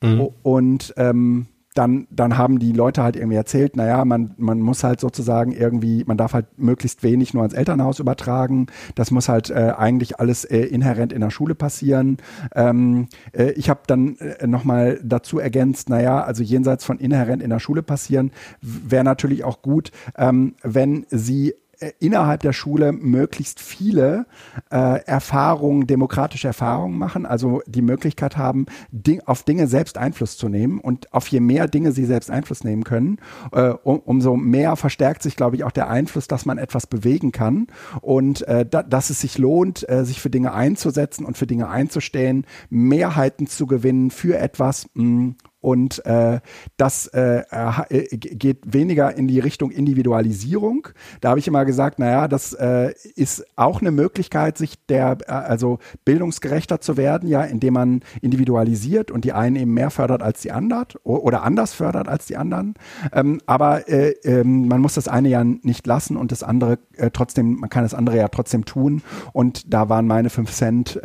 [0.02, 0.30] Mhm.
[0.44, 1.48] Und ähm,
[1.78, 6.04] dann, dann haben die Leute halt irgendwie erzählt, naja, man, man muss halt sozusagen irgendwie,
[6.06, 8.68] man darf halt möglichst wenig nur ans Elternhaus übertragen.
[8.96, 12.18] Das muss halt äh, eigentlich alles äh, inhärent in der Schule passieren.
[12.56, 17.52] Ähm, äh, ich habe dann äh, nochmal dazu ergänzt, naja, also jenseits von inhärent in
[17.52, 18.32] der Schule passieren,
[18.62, 21.54] wäre natürlich auch gut, ähm, wenn sie
[22.00, 24.26] innerhalb der Schule möglichst viele
[24.72, 30.50] äh, Erfahrungen, demokratische Erfahrungen machen, also die Möglichkeit haben, Ding, auf Dinge selbst Einfluss zu
[30.50, 30.80] nehmen.
[30.80, 33.18] Und auf je mehr Dinge sie selbst Einfluss nehmen können,
[33.52, 37.32] äh, um, umso mehr verstärkt sich, glaube ich, auch der Einfluss, dass man etwas bewegen
[37.32, 37.68] kann
[38.02, 41.70] und äh, da, dass es sich lohnt, äh, sich für Dinge einzusetzen und für Dinge
[41.70, 44.88] einzustehen, Mehrheiten zu gewinnen für etwas.
[44.94, 46.40] Mh, mm, und äh,
[46.78, 47.44] das äh,
[47.90, 50.90] äh geht weniger in die Richtung Individualisierung.
[51.22, 55.32] Da habe ich immer gesagt, naja, das äh, ist auch eine Möglichkeit, sich der, äh,
[55.32, 60.42] also bildungsgerechter zu werden, ja, indem man individualisiert und die einen eben mehr fördert als
[60.42, 62.76] die anderen oder anders fördert als die anderen.
[63.12, 66.78] Ähm, aber äh, äh, man muss das eine ja nicht lassen und das andere
[67.14, 69.02] trotzdem, man kann das andere ja trotzdem tun.
[69.34, 71.00] Und da waren meine fünf Cent,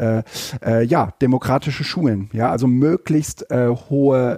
[0.86, 3.68] ja, demokratische Schulen, ja, also möglichst äh,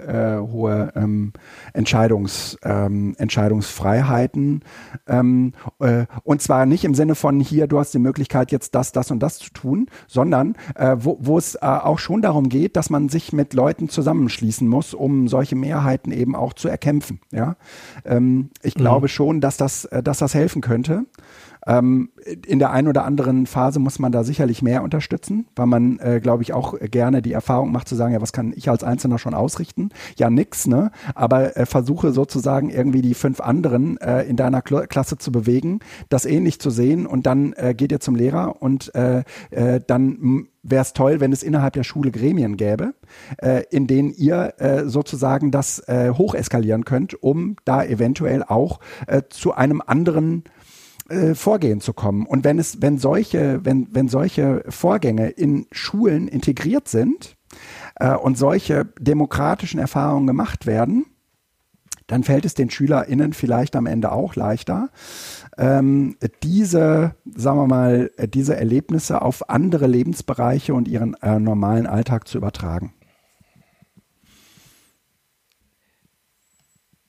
[0.05, 1.33] hohe äh, hohe ähm,
[1.73, 4.61] Entscheidungs, ähm, Entscheidungsfreiheiten.
[5.07, 8.91] Ähm, äh, und zwar nicht im Sinne von hier, du hast die Möglichkeit, jetzt das,
[8.91, 12.75] das und das zu tun, sondern äh, wo, wo es äh, auch schon darum geht,
[12.75, 17.19] dass man sich mit Leuten zusammenschließen muss, um solche Mehrheiten eben auch zu erkämpfen.
[17.31, 17.55] Ja?
[18.05, 18.79] Ähm, ich mhm.
[18.79, 21.05] glaube schon, dass das, äh, dass das helfen könnte.
[21.67, 22.09] Ähm,
[22.45, 26.19] in der einen oder anderen Phase muss man da sicherlich mehr unterstützen, weil man, äh,
[26.21, 29.17] glaube ich, auch gerne die Erfahrung macht zu sagen, ja, was kann ich als Einzelner
[29.17, 29.89] schon ausrichten?
[30.17, 30.91] Ja, nix, ne?
[31.13, 35.79] Aber äh, versuche sozusagen irgendwie die fünf anderen äh, in deiner Kl Klasse zu bewegen,
[36.09, 40.47] das ähnlich zu sehen und dann äh, geht ihr zum Lehrer und äh, äh, dann
[40.65, 42.93] wäre es toll, wenn es innerhalb der Schule Gremien gäbe,
[43.37, 49.21] äh, in denen ihr äh, sozusagen das äh, hocheskalieren könnt, um da eventuell auch äh,
[49.29, 50.43] zu einem anderen
[51.09, 52.25] äh, Vorgehen zu kommen.
[52.25, 57.37] Und wenn es, wenn solche, wenn, wenn solche Vorgänge in Schulen integriert sind
[57.95, 61.05] äh, und solche demokratischen Erfahrungen gemacht werden,
[62.07, 64.89] dann fällt es den SchülerInnen vielleicht am Ende auch leichter,
[65.57, 72.27] ähm, diese, sagen wir mal, diese Erlebnisse auf andere Lebensbereiche und ihren äh, normalen Alltag
[72.27, 72.93] zu übertragen.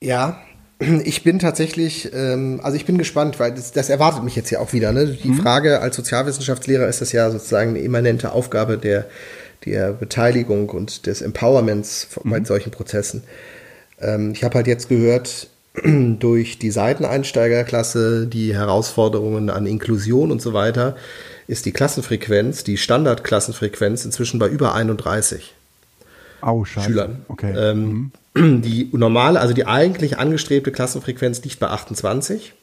[0.01, 0.39] Ja,
[1.03, 4.59] ich bin tatsächlich, ähm, also ich bin gespannt, weil das, das erwartet mich jetzt ja
[4.59, 4.91] auch wieder.
[4.91, 5.07] Ne?
[5.07, 5.41] Die mhm.
[5.41, 9.05] Frage als Sozialwissenschaftslehrer ist das ja sozusagen eine immanente Aufgabe der,
[9.65, 12.29] der Beteiligung und des Empowerments mhm.
[12.29, 13.23] bei solchen Prozessen.
[13.99, 15.47] Ähm, ich habe halt jetzt gehört,
[15.83, 20.95] durch die Seiteneinsteigerklasse, die Herausforderungen an Inklusion und so weiter,
[21.47, 25.53] ist die Klassenfrequenz, die Standardklassenfrequenz inzwischen bei über 31
[26.41, 27.25] oh, Schülern.
[27.29, 27.53] Okay.
[27.55, 28.11] Ähm, mhm.
[28.37, 32.53] Die normale, also die eigentlich angestrebte Klassenfrequenz liegt bei 28.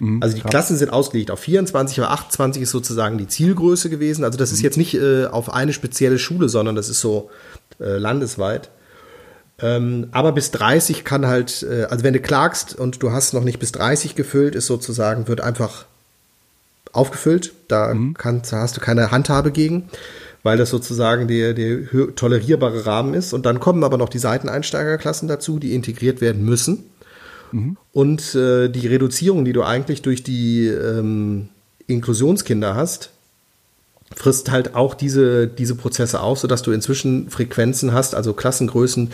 [0.00, 0.50] Mhm, also die krass.
[0.50, 4.24] Klassen sind ausgelegt auf 24, aber 28 ist sozusagen die Zielgröße gewesen.
[4.24, 4.56] Also das mhm.
[4.56, 7.30] ist jetzt nicht äh, auf eine spezielle Schule, sondern das ist so
[7.80, 8.70] äh, landesweit.
[9.60, 13.42] Ähm, aber bis 30 kann halt, äh, also wenn du klagst und du hast noch
[13.42, 15.84] nicht bis 30 gefüllt, ist sozusagen, wird einfach
[16.92, 17.52] aufgefüllt.
[17.66, 18.14] Da mhm.
[18.14, 19.88] kannst, hast du keine Handhabe gegen
[20.42, 23.32] weil das sozusagen der, der tolerierbare Rahmen ist.
[23.32, 26.84] Und dann kommen aber noch die Seiteneinsteigerklassen dazu, die integriert werden müssen.
[27.52, 27.76] Mhm.
[27.92, 31.48] Und äh, die Reduzierung, die du eigentlich durch die ähm,
[31.86, 33.10] Inklusionskinder hast,
[34.14, 39.10] frisst halt auch diese, diese Prozesse auf, sodass du inzwischen Frequenzen hast, also Klassengrößen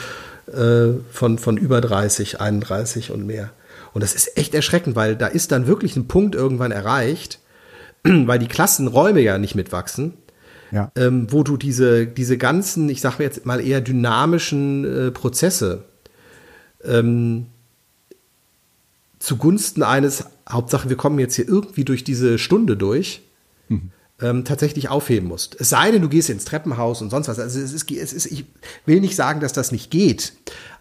[0.52, 3.50] äh, von, von über 30, 31 und mehr.
[3.92, 7.38] Und das ist echt erschreckend, weil da ist dann wirklich ein Punkt irgendwann erreicht,
[8.02, 10.14] weil die Klassenräume ja nicht mitwachsen
[10.74, 10.90] ja.
[10.96, 15.84] ähm, wo du diese, diese ganzen, ich sage jetzt mal eher dynamischen äh, Prozesse
[16.84, 17.46] ähm,
[19.18, 23.22] zugunsten eines, Hauptsache wir kommen jetzt hier irgendwie durch diese Stunde durch,
[23.68, 23.90] mhm.
[24.20, 25.58] ähm, tatsächlich aufheben musst.
[25.58, 27.38] Es sei denn, du gehst ins Treppenhaus und sonst was.
[27.38, 28.44] Also es ist, es ist, ich
[28.84, 30.34] will nicht sagen, dass das nicht geht.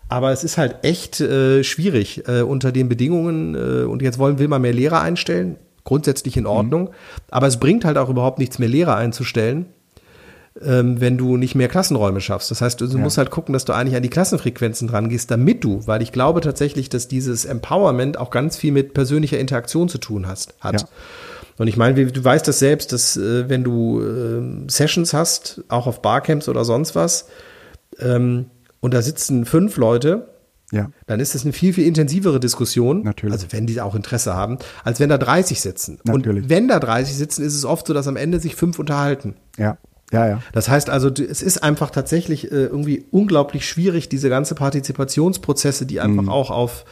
[0.09, 3.55] Aber es ist halt echt äh, schwierig äh, unter den Bedingungen.
[3.55, 5.55] Äh, und jetzt wollen, will man mehr Lehrer einstellen.
[5.85, 6.83] Grundsätzlich in Ordnung.
[6.83, 6.89] Mhm.
[7.29, 9.67] Aber es bringt halt auch überhaupt nichts mehr Lehrer einzustellen,
[10.65, 12.51] ähm, wenn du nicht mehr Klassenräume schaffst.
[12.51, 12.97] Das heißt, du ja.
[12.97, 16.11] musst halt gucken, dass du eigentlich an die Klassenfrequenzen dran gehst, damit du, weil ich
[16.11, 20.81] glaube tatsächlich, dass dieses Empowerment auch ganz viel mit persönlicher Interaktion zu tun hast, hat.
[20.81, 20.87] Ja.
[21.57, 25.87] Und ich meine, du weißt das selbst, dass äh, wenn du äh, Sessions hast, auch
[25.87, 27.27] auf Barcamps oder sonst was,
[27.99, 28.45] ähm,
[28.79, 30.27] und da sitzen fünf Leute,
[30.71, 30.89] ja.
[31.05, 33.03] dann ist das eine viel, viel intensivere Diskussion.
[33.03, 33.31] Natürlich.
[33.31, 35.99] Also wenn die auch Interesse haben, als wenn da 30 sitzen.
[36.03, 36.43] Natürlich.
[36.43, 39.35] Und wenn da 30 sitzen, ist es oft so, dass am Ende sich fünf unterhalten.
[39.57, 39.77] Ja.
[40.13, 40.41] Ja, ja.
[40.53, 45.99] Das heißt also, es ist einfach tatsächlich äh, irgendwie unglaublich schwierig, diese ganze Partizipationsprozesse, die
[45.99, 46.29] einfach mhm.
[46.29, 46.85] auch auf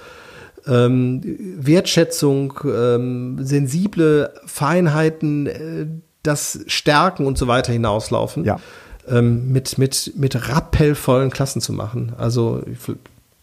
[0.67, 1.21] ähm,
[1.57, 5.85] Wertschätzung, ähm, sensible Feinheiten, äh,
[6.23, 8.59] das Stärken und so weiter hinauslaufen, ja.
[9.07, 12.13] ähm, mit, mit, mit rappellvollen Klassen zu machen.
[12.17, 12.63] Also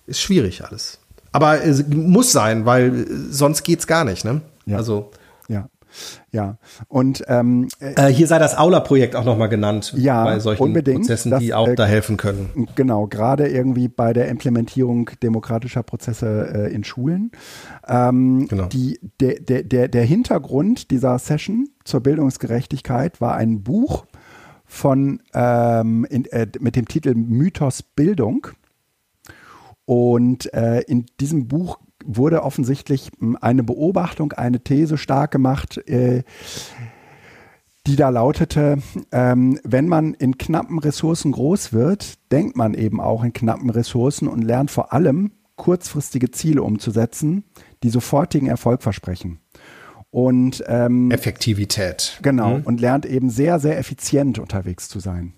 [0.07, 0.99] ist schwierig alles.
[1.31, 4.41] Aber es muss sein, weil sonst geht's gar nicht, ne?
[4.67, 4.77] Ja.
[4.77, 5.11] Also
[5.49, 5.69] ja.
[6.31, 6.59] Ja,
[6.89, 11.31] und ähm, äh, hier sei das Aula-Projekt auch nochmal genannt ja, bei solchen unbedingt, Prozessen,
[11.31, 12.69] das, die auch äh, da helfen können.
[12.75, 17.31] Genau, gerade irgendwie bei der Implementierung demokratischer Prozesse äh, in Schulen.
[17.87, 18.67] Ähm, Genau.
[18.67, 24.07] die, der, der, der, der Hintergrund dieser Session zur Bildungsgerechtigkeit war ein Buch
[24.65, 28.49] von ähm, in, äh, mit dem Titel Mythos Bildung.
[29.87, 31.79] Und äh, in diesem Buch
[32.09, 36.25] wurde offensichtlich mh, eine Beobachtung, eine These stark gemacht, äh,
[37.87, 38.79] die da lautete,
[39.13, 44.29] ähm, wenn man in knappen Ressourcen groß wird, denkt man eben auch in knappen Ressourcen
[44.29, 47.45] und lernt vor allem kurzfristige Ziele umzusetzen,
[47.83, 49.41] die sofortigen Erfolg versprechen.
[50.11, 52.19] Und ähm, Effektivität.
[52.23, 52.63] Genau, Mhm.
[52.65, 55.35] und lernt eben sehr, sehr effizient unterwegs zu sein.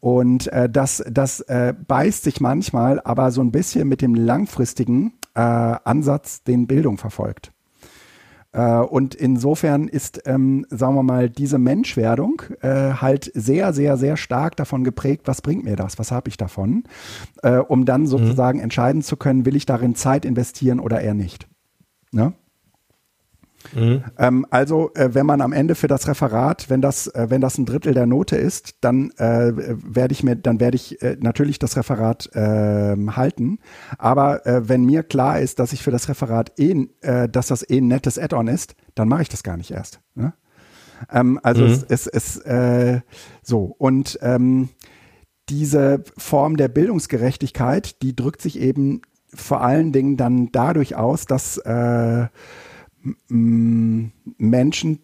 [0.00, 5.14] Und äh, das, das äh, beißt sich manchmal aber so ein bisschen mit dem langfristigen
[5.34, 7.52] äh, Ansatz, den Bildung verfolgt.
[8.52, 14.16] Äh, und insofern ist, ähm, sagen wir mal, diese Menschwerdung äh, halt sehr, sehr, sehr
[14.16, 16.84] stark davon geprägt, was bringt mir das, was habe ich davon,
[17.42, 21.48] äh, um dann sozusagen entscheiden zu können, will ich darin Zeit investieren oder eher nicht.
[22.12, 22.32] Ne?
[24.18, 27.58] Ähm, also, äh, wenn man am Ende für das Referat, wenn das, äh, wenn das
[27.58, 31.58] ein Drittel der Note ist, dann äh, werde ich mir, dann werde ich äh, natürlich
[31.58, 33.58] das Referat ähm, halten.
[33.98, 37.68] Aber äh, wenn mir klar ist, dass ich für das Referat eh, äh, dass das
[37.68, 40.00] eh ein nettes Add-on ist, dann mache ich das gar nicht erst.
[40.14, 40.34] Ne?
[41.10, 42.42] Ähm, also es es ist
[43.42, 44.68] so und ähm,
[45.48, 49.02] diese Form der Bildungsgerechtigkeit, die drückt sich eben
[49.34, 52.26] vor allen Dingen dann dadurch aus, dass äh,
[53.28, 55.00] Menschen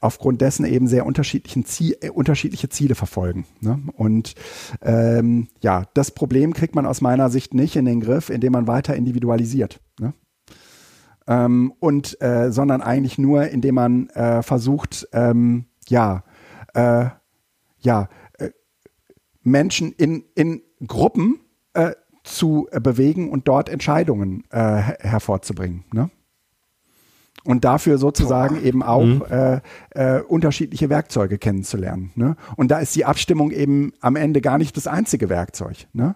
[0.00, 3.44] aufgrund dessen eben sehr unterschiedlichen Zie äh, unterschiedliche Ziele verfolgen.
[3.60, 3.80] Ne?
[3.96, 4.34] Und
[4.82, 8.66] ähm, ja, das Problem kriegt man aus meiner Sicht nicht in den Griff, indem man
[8.66, 9.80] weiter individualisiert.
[9.98, 10.14] Ne?
[11.26, 16.24] Ähm, und äh, sondern eigentlich nur, indem man äh, versucht, ähm, ja,
[16.74, 17.06] äh,
[17.78, 18.08] ja,
[18.38, 18.50] äh,
[19.42, 21.40] Menschen in, in Gruppen
[21.74, 25.84] äh, zu bewegen und dort Entscheidungen her hervorzubringen.
[25.92, 26.10] Ne?
[27.44, 29.60] Und dafür sozusagen eben auch äh,
[29.90, 32.10] äh, unterschiedliche Werkzeuge kennenzulernen.
[32.14, 32.36] Ne?
[32.56, 35.86] Und da ist die Abstimmung eben am Ende gar nicht das einzige Werkzeug.
[35.92, 36.14] Ne?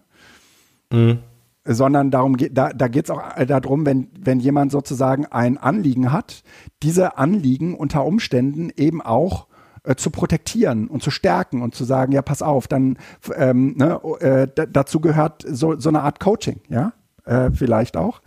[1.65, 5.57] sondern darum geht, da, da geht es auch äh, darum, wenn, wenn jemand sozusagen ein
[5.57, 6.43] Anliegen hat,
[6.83, 9.47] diese Anliegen unter Umständen eben auch
[9.85, 12.99] äh, zu protektieren und zu stärken und zu sagen, ja, pass auf, dann
[13.35, 16.93] ähm, ne, äh, d- dazu gehört so, so eine Art Coaching, ja,
[17.25, 18.21] äh, vielleicht auch.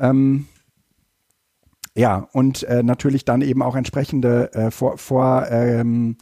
[0.00, 0.46] Ähm,
[1.98, 6.16] ja, und äh, natürlich dann eben auch entsprechende äh, vor, vor, ähm,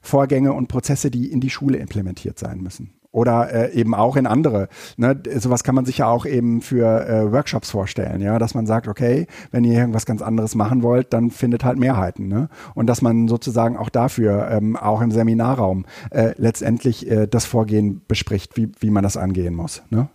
[0.00, 2.94] Vorgänge und Prozesse, die in die Schule implementiert sein müssen.
[3.10, 4.68] Oder äh, eben auch in andere.
[4.96, 5.20] Ne?
[5.38, 8.88] Sowas kann man sich ja auch eben für äh, Workshops vorstellen, ja, dass man sagt,
[8.88, 12.28] okay, wenn ihr irgendwas ganz anderes machen wollt, dann findet halt Mehrheiten.
[12.28, 12.48] Ne?
[12.74, 18.02] Und dass man sozusagen auch dafür, ähm, auch im Seminarraum, äh, letztendlich äh, das Vorgehen
[18.06, 19.82] bespricht, wie, wie man das angehen muss.
[19.90, 20.08] Ne?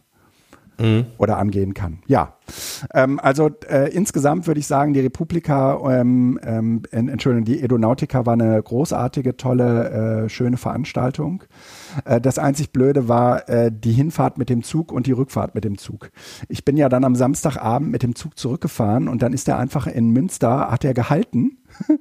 [1.17, 1.99] Oder angehen kann.
[2.07, 2.33] Ja,
[2.93, 8.25] ähm, also äh, insgesamt würde ich sagen, die Republika, ähm, ähm, en- Entschuldigung, die Edonautica
[8.25, 11.43] war eine großartige, tolle, äh, schöne Veranstaltung.
[12.05, 15.63] Äh, das einzig Blöde war äh, die Hinfahrt mit dem Zug und die Rückfahrt mit
[15.63, 16.11] dem Zug.
[16.49, 19.87] Ich bin ja dann am Samstagabend mit dem Zug zurückgefahren und dann ist er einfach
[19.87, 21.59] in Münster, hat er gehalten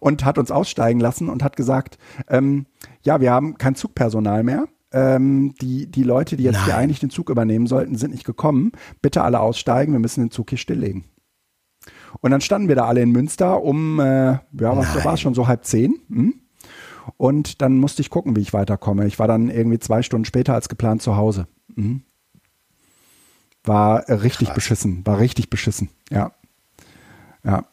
[0.00, 2.66] und hat uns aussteigen lassen und hat gesagt, ähm,
[3.02, 4.64] ja, wir haben kein Zugpersonal mehr.
[4.90, 6.84] Ähm, die, die Leute, die jetzt hier Nein.
[6.84, 8.72] eigentlich den Zug übernehmen sollten, sind nicht gekommen.
[9.02, 11.04] Bitte alle aussteigen, wir müssen den Zug hier stilllegen.
[12.20, 15.34] Und dann standen wir da alle in Münster um, äh, ja, was war es schon,
[15.34, 15.94] so halb zehn.
[16.08, 16.34] Hm?
[17.16, 19.06] Und dann musste ich gucken, wie ich weiterkomme.
[19.06, 21.46] Ich war dann irgendwie zwei Stunden später als geplant zu Hause.
[21.74, 22.02] Mhm.
[23.64, 24.54] War richtig Krass.
[24.54, 26.32] beschissen, war richtig beschissen, ja.
[27.44, 27.64] Ja.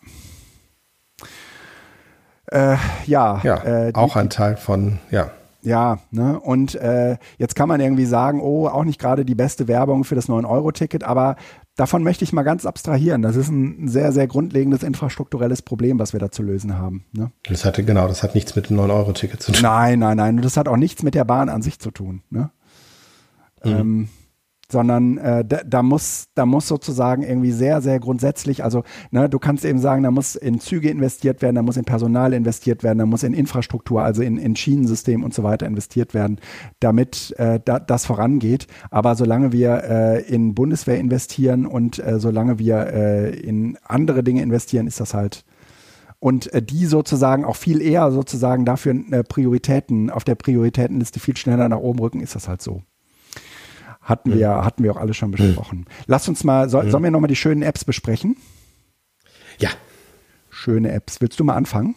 [2.47, 5.31] Äh, ja, Ja, äh, die, auch ein Teil von, ja.
[5.65, 6.39] Ja, ne?
[6.39, 10.15] Und äh, jetzt kann man irgendwie sagen, oh, auch nicht gerade die beste Werbung für
[10.15, 11.35] das 9-Euro-Ticket, aber
[11.75, 13.21] davon möchte ich mal ganz abstrahieren.
[13.21, 17.03] Das ist ein sehr, sehr grundlegendes infrastrukturelles Problem, was wir da zu lösen haben.
[17.11, 17.31] Ne?
[17.43, 19.61] Das hatte, genau, das hat nichts mit dem 9-Euro-Ticket zu tun.
[19.63, 20.35] Nein, nein, nein.
[20.37, 22.21] Und das hat auch nichts mit der Bahn an sich zu tun.
[22.29, 22.51] Ne?
[23.63, 24.09] Ähm,
[24.75, 29.39] sondern äh, da, da muss da muss sozusagen irgendwie sehr sehr grundsätzlich also ne, du
[29.39, 32.99] kannst eben sagen da muss in Züge investiert werden da muss in Personal investiert werden
[32.99, 36.41] da muss in Infrastruktur also in, in Schienensystem und so weiter investiert werden
[36.81, 38.67] damit äh, da, das vorangeht.
[38.91, 44.41] Aber solange wir äh, in Bundeswehr investieren und äh, solange wir äh, in andere Dinge
[44.41, 45.45] investieren ist das halt
[46.19, 48.95] und äh, die sozusagen auch viel eher sozusagen dafür
[49.27, 52.81] Prioritäten auf der Prioritätenliste viel schneller nach oben rücken ist das halt so
[54.05, 55.85] hatten wir, hatten wir auch alle schon besprochen.
[56.05, 58.37] Lass uns mal, soll, sollen wir nochmal die schönen Apps besprechen?
[59.57, 59.69] Ja,
[60.49, 61.19] schöne Apps.
[61.21, 61.95] Willst du mal anfangen?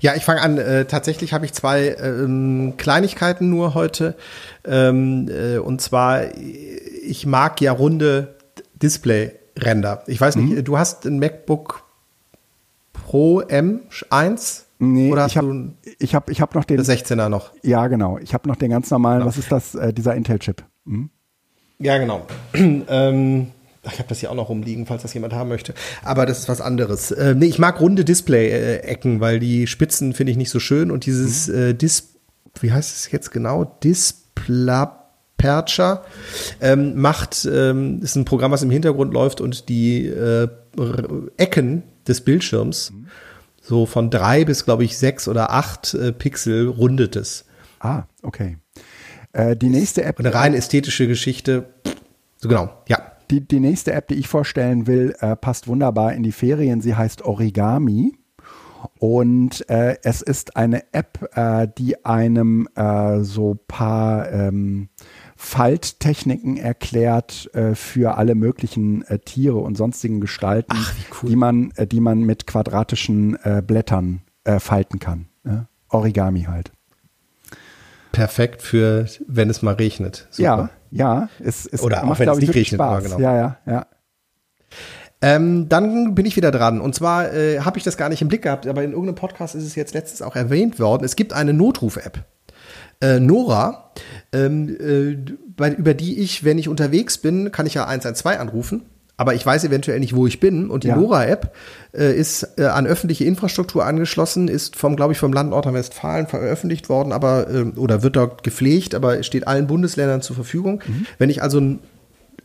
[0.00, 0.58] Ja, ich fange an.
[0.58, 4.16] Äh, tatsächlich habe ich zwei ähm, Kleinigkeiten nur heute.
[4.64, 8.36] Ähm, äh, und zwar, ich mag ja runde
[8.82, 10.02] Display-Ränder.
[10.08, 10.64] Ich weiß nicht, mhm.
[10.64, 11.84] du hast ein MacBook
[12.92, 14.64] Pro M1?
[14.80, 17.52] Nee, Oder ich habe ich hab, ich hab noch den 16er noch.
[17.62, 18.18] Ja, genau.
[18.18, 19.28] Ich habe noch den ganz normalen, genau.
[19.28, 20.64] was ist das, äh, dieser Intel-Chip.
[20.88, 21.10] Mhm.
[21.78, 22.26] Ja, genau.
[22.54, 23.48] ähm,
[23.84, 25.74] ich habe das hier auch noch rumliegen, falls das jemand haben möchte.
[26.02, 27.10] Aber das ist was anderes.
[27.10, 31.06] Äh, nee, ich mag runde Display-Ecken, weil die Spitzen finde ich nicht so schön und
[31.06, 31.54] dieses mhm.
[31.54, 32.14] äh, Dis,
[32.60, 33.64] wie heißt es jetzt genau?
[33.84, 36.04] Displapercher
[36.60, 40.48] ähm, macht, ähm, ist ein Programm, was im Hintergrund läuft und die äh,
[41.36, 43.06] Ecken des Bildschirms mhm.
[43.62, 47.44] so von drei bis, glaube ich, sechs oder acht äh, Pixel rundet es.
[47.80, 48.58] Ah, okay.
[49.32, 50.18] Äh, die nächste App.
[50.18, 51.66] Eine rein ästhetische Geschichte.
[52.36, 53.12] So genau, ja.
[53.30, 56.80] Die, die nächste App, die ich vorstellen will, äh, passt wunderbar in die Ferien.
[56.80, 58.14] Sie heißt Origami.
[58.98, 64.88] Und äh, es ist eine App, äh, die einem äh, so paar ähm,
[65.36, 71.30] Falttechniken erklärt äh, für alle möglichen äh, Tiere und sonstigen Gestalten, Ach, cool.
[71.30, 73.36] die, man, die man mit quadratischen
[73.66, 74.22] Blättern
[74.58, 75.26] falten kann.
[75.44, 75.68] Ne?
[75.90, 76.72] Origami halt.
[78.18, 80.26] Perfekt für, wenn es mal regnet.
[80.30, 80.42] Super.
[80.42, 83.04] Ja, ja, es, es Oder macht, auch wenn es nicht regnet, Spaß.
[83.04, 83.18] genau.
[83.20, 83.86] Ja, ja, ja.
[85.20, 86.80] Ähm, dann bin ich wieder dran.
[86.80, 89.54] Und zwar äh, habe ich das gar nicht im Blick gehabt, aber in irgendeinem Podcast
[89.54, 91.04] ist es jetzt letztens auch erwähnt worden.
[91.04, 92.24] Es gibt eine Notruf-App.
[93.00, 93.92] Äh, Nora,
[94.32, 98.82] ähm, äh, bei, über die ich, wenn ich unterwegs bin, kann ich ja 112 anrufen
[99.18, 100.70] aber ich weiß eventuell nicht, wo ich bin.
[100.70, 100.96] Und die ja.
[100.96, 101.52] Nora-App
[101.92, 106.88] äh, ist äh, an öffentliche Infrastruktur angeschlossen, ist vom, glaube ich, vom Land Nordrhein-Westfalen veröffentlicht
[106.88, 110.82] worden, aber äh, oder wird dort gepflegt, aber steht allen Bundesländern zur Verfügung.
[110.86, 111.06] Mhm.
[111.18, 111.80] Wenn ich also einen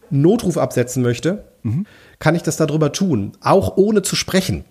[0.10, 1.86] Notruf absetzen möchte, mhm.
[2.18, 4.66] kann ich das darüber tun, auch ohne zu sprechen.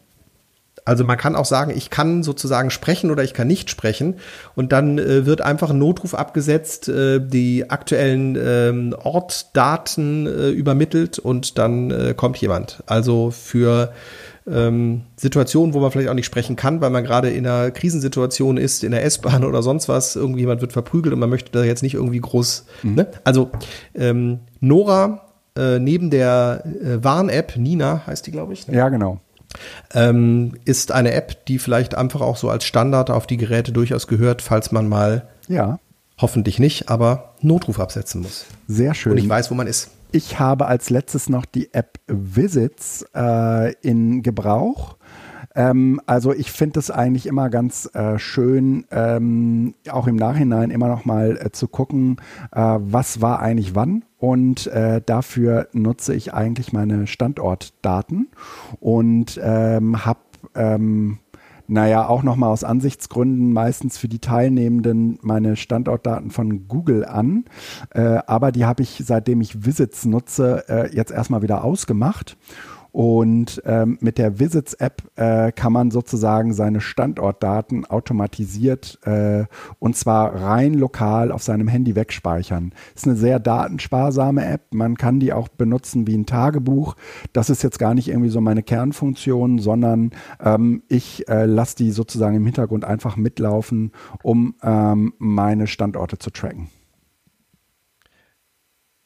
[0.85, 4.17] Also man kann auch sagen, ich kann sozusagen sprechen oder ich kann nicht sprechen
[4.57, 11.59] und dann äh, wird einfach ein Notruf abgesetzt, äh, die aktuellen äh, Ortdaten übermittelt und
[11.59, 12.83] dann äh, kommt jemand.
[12.87, 13.93] Also für
[14.47, 18.57] ähm, Situationen, wo man vielleicht auch nicht sprechen kann, weil man gerade in einer Krisensituation
[18.57, 21.83] ist, in der S-Bahn oder sonst was, irgendjemand wird verprügelt und man möchte da jetzt
[21.83, 22.67] nicht irgendwie groß.
[22.83, 22.95] Mhm.
[22.95, 23.07] Ne?
[23.25, 23.51] Also
[23.95, 25.27] ähm, Nora
[25.57, 28.67] äh, neben der äh, Warn-App, Nina heißt die, glaube ich.
[28.69, 28.77] Ne?
[28.77, 29.21] Ja, genau
[29.95, 34.07] ähm, ist eine App, die vielleicht einfach auch so als Standard auf die Geräte durchaus
[34.07, 35.79] gehört, falls man mal, ja.
[36.19, 38.47] hoffentlich nicht, aber Notruf absetzen muss.
[38.69, 39.13] Sehr schön.
[39.13, 39.91] Und ich weiß, wo man ist.
[40.13, 44.97] Ich habe als letztes noch die App Visits äh, in Gebrauch.
[45.55, 50.89] Ähm, also ich finde es eigentlich immer ganz äh, schön, ähm, auch im Nachhinein immer
[50.89, 52.17] noch mal äh, zu gucken,
[52.53, 54.05] äh, was war eigentlich wann.
[54.19, 58.29] Und äh, dafür nutze ich eigentlich meine Standortdaten
[58.79, 60.21] und ähm, habe
[60.55, 61.19] ähm,
[61.69, 67.45] naja, auch nochmal aus Ansichtsgründen meistens für die Teilnehmenden meine Standortdaten von Google an.
[67.91, 72.37] Äh, aber die habe ich, seitdem ich Visits nutze, äh, jetzt erstmal wieder ausgemacht.
[72.93, 79.45] Und ähm, mit der Visits-App äh, kann man sozusagen seine Standortdaten automatisiert äh,
[79.79, 82.73] und zwar rein lokal auf seinem Handy wegspeichern.
[82.95, 84.75] Ist eine sehr datensparsame App.
[84.75, 86.97] Man kann die auch benutzen wie ein Tagebuch.
[87.33, 90.11] Das ist jetzt gar nicht irgendwie so meine Kernfunktion, sondern
[90.45, 93.93] ähm, ich äh, lasse die sozusagen im Hintergrund einfach mitlaufen,
[94.23, 96.69] um ähm, meine Standorte zu tracken.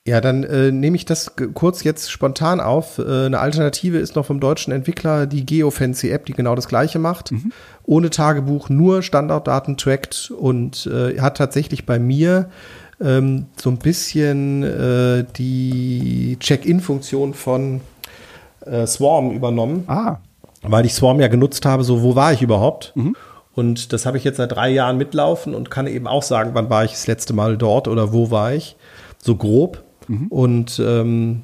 [0.07, 2.99] Ja, dann äh, nehme ich das kurz jetzt spontan auf.
[2.99, 7.01] Äh, eine Alternative ist noch vom deutschen Entwickler die Geofancy App, die genau das gleiche
[7.01, 7.33] macht.
[7.33, 7.53] Mhm.
[7.83, 12.49] Ohne Tagebuch, nur Standarddaten trackt und äh, hat tatsächlich bei mir
[13.01, 17.81] ähm, so ein bisschen äh, die Check-in-Funktion von
[18.65, 19.85] äh, Swarm übernommen.
[19.89, 20.19] Ah.
[20.63, 22.93] Weil ich Swarm ja genutzt habe, so wo war ich überhaupt?
[22.95, 23.17] Mhm.
[23.57, 26.71] Und das habe ich jetzt seit drei Jahren mitlaufen und kann eben auch sagen, wann
[26.71, 28.77] war ich das letzte Mal dort oder wo war ich.
[29.19, 29.83] So grob.
[30.09, 30.27] Mhm.
[30.29, 31.43] Und ähm,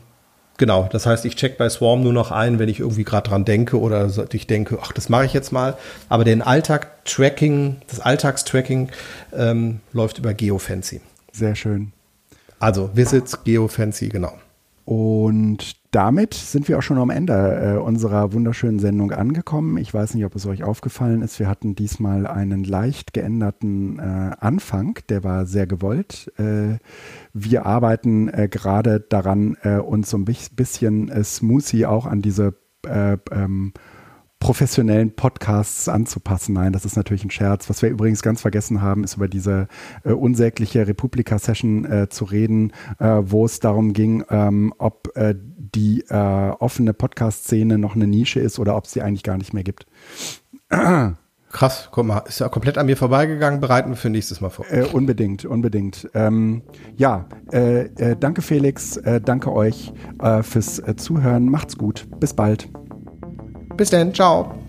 [0.58, 3.44] genau, das heißt, ich check bei Swarm nur noch ein, wenn ich irgendwie gerade dran
[3.44, 5.76] denke oder ich denke, ach, das mache ich jetzt mal.
[6.08, 8.90] Aber den Alltag-Tracking, das Alltagstracking
[9.32, 11.00] ähm, läuft über GeoFancy.
[11.32, 11.92] Sehr schön.
[12.58, 14.34] Also Visits, GeoFancy, genau.
[14.84, 19.76] Und damit sind wir auch schon am Ende äh, unserer wunderschönen Sendung angekommen.
[19.76, 21.38] Ich weiß nicht, ob es euch aufgefallen ist.
[21.38, 24.98] Wir hatten diesmal einen leicht geänderten äh, Anfang.
[25.10, 26.32] Der war sehr gewollt.
[26.38, 26.78] Äh,
[27.34, 32.54] wir arbeiten äh, gerade daran, äh, uns so ein bisschen äh, smoothie auch an diese
[32.84, 33.72] ähm,
[34.42, 36.54] professionellen Podcasts anzupassen.
[36.54, 37.70] Nein, das ist natürlich ein Scherz.
[37.70, 39.68] Was wir übrigens ganz vergessen haben, ist über diese
[40.04, 46.00] äh, unsägliche Republika-Session äh, zu reden, äh, wo es darum ging, ähm, ob äh, die
[46.08, 46.16] äh,
[46.58, 49.86] offene Podcast-Szene noch eine Nische ist oder ob es sie eigentlich gar nicht mehr gibt.
[51.52, 54.64] Krass, guck mal, ist ja komplett an mir vorbeigegangen, bereiten wir für nächstes Mal vor.
[54.70, 56.10] Äh, unbedingt, unbedingt.
[56.14, 56.62] Ähm,
[56.96, 59.92] ja, äh, äh, danke Felix, äh, danke euch
[60.42, 61.48] fürs Zuhören.
[61.48, 62.08] Macht's gut.
[62.18, 62.68] Bis bald.
[63.76, 64.61] Bis dann, ciao.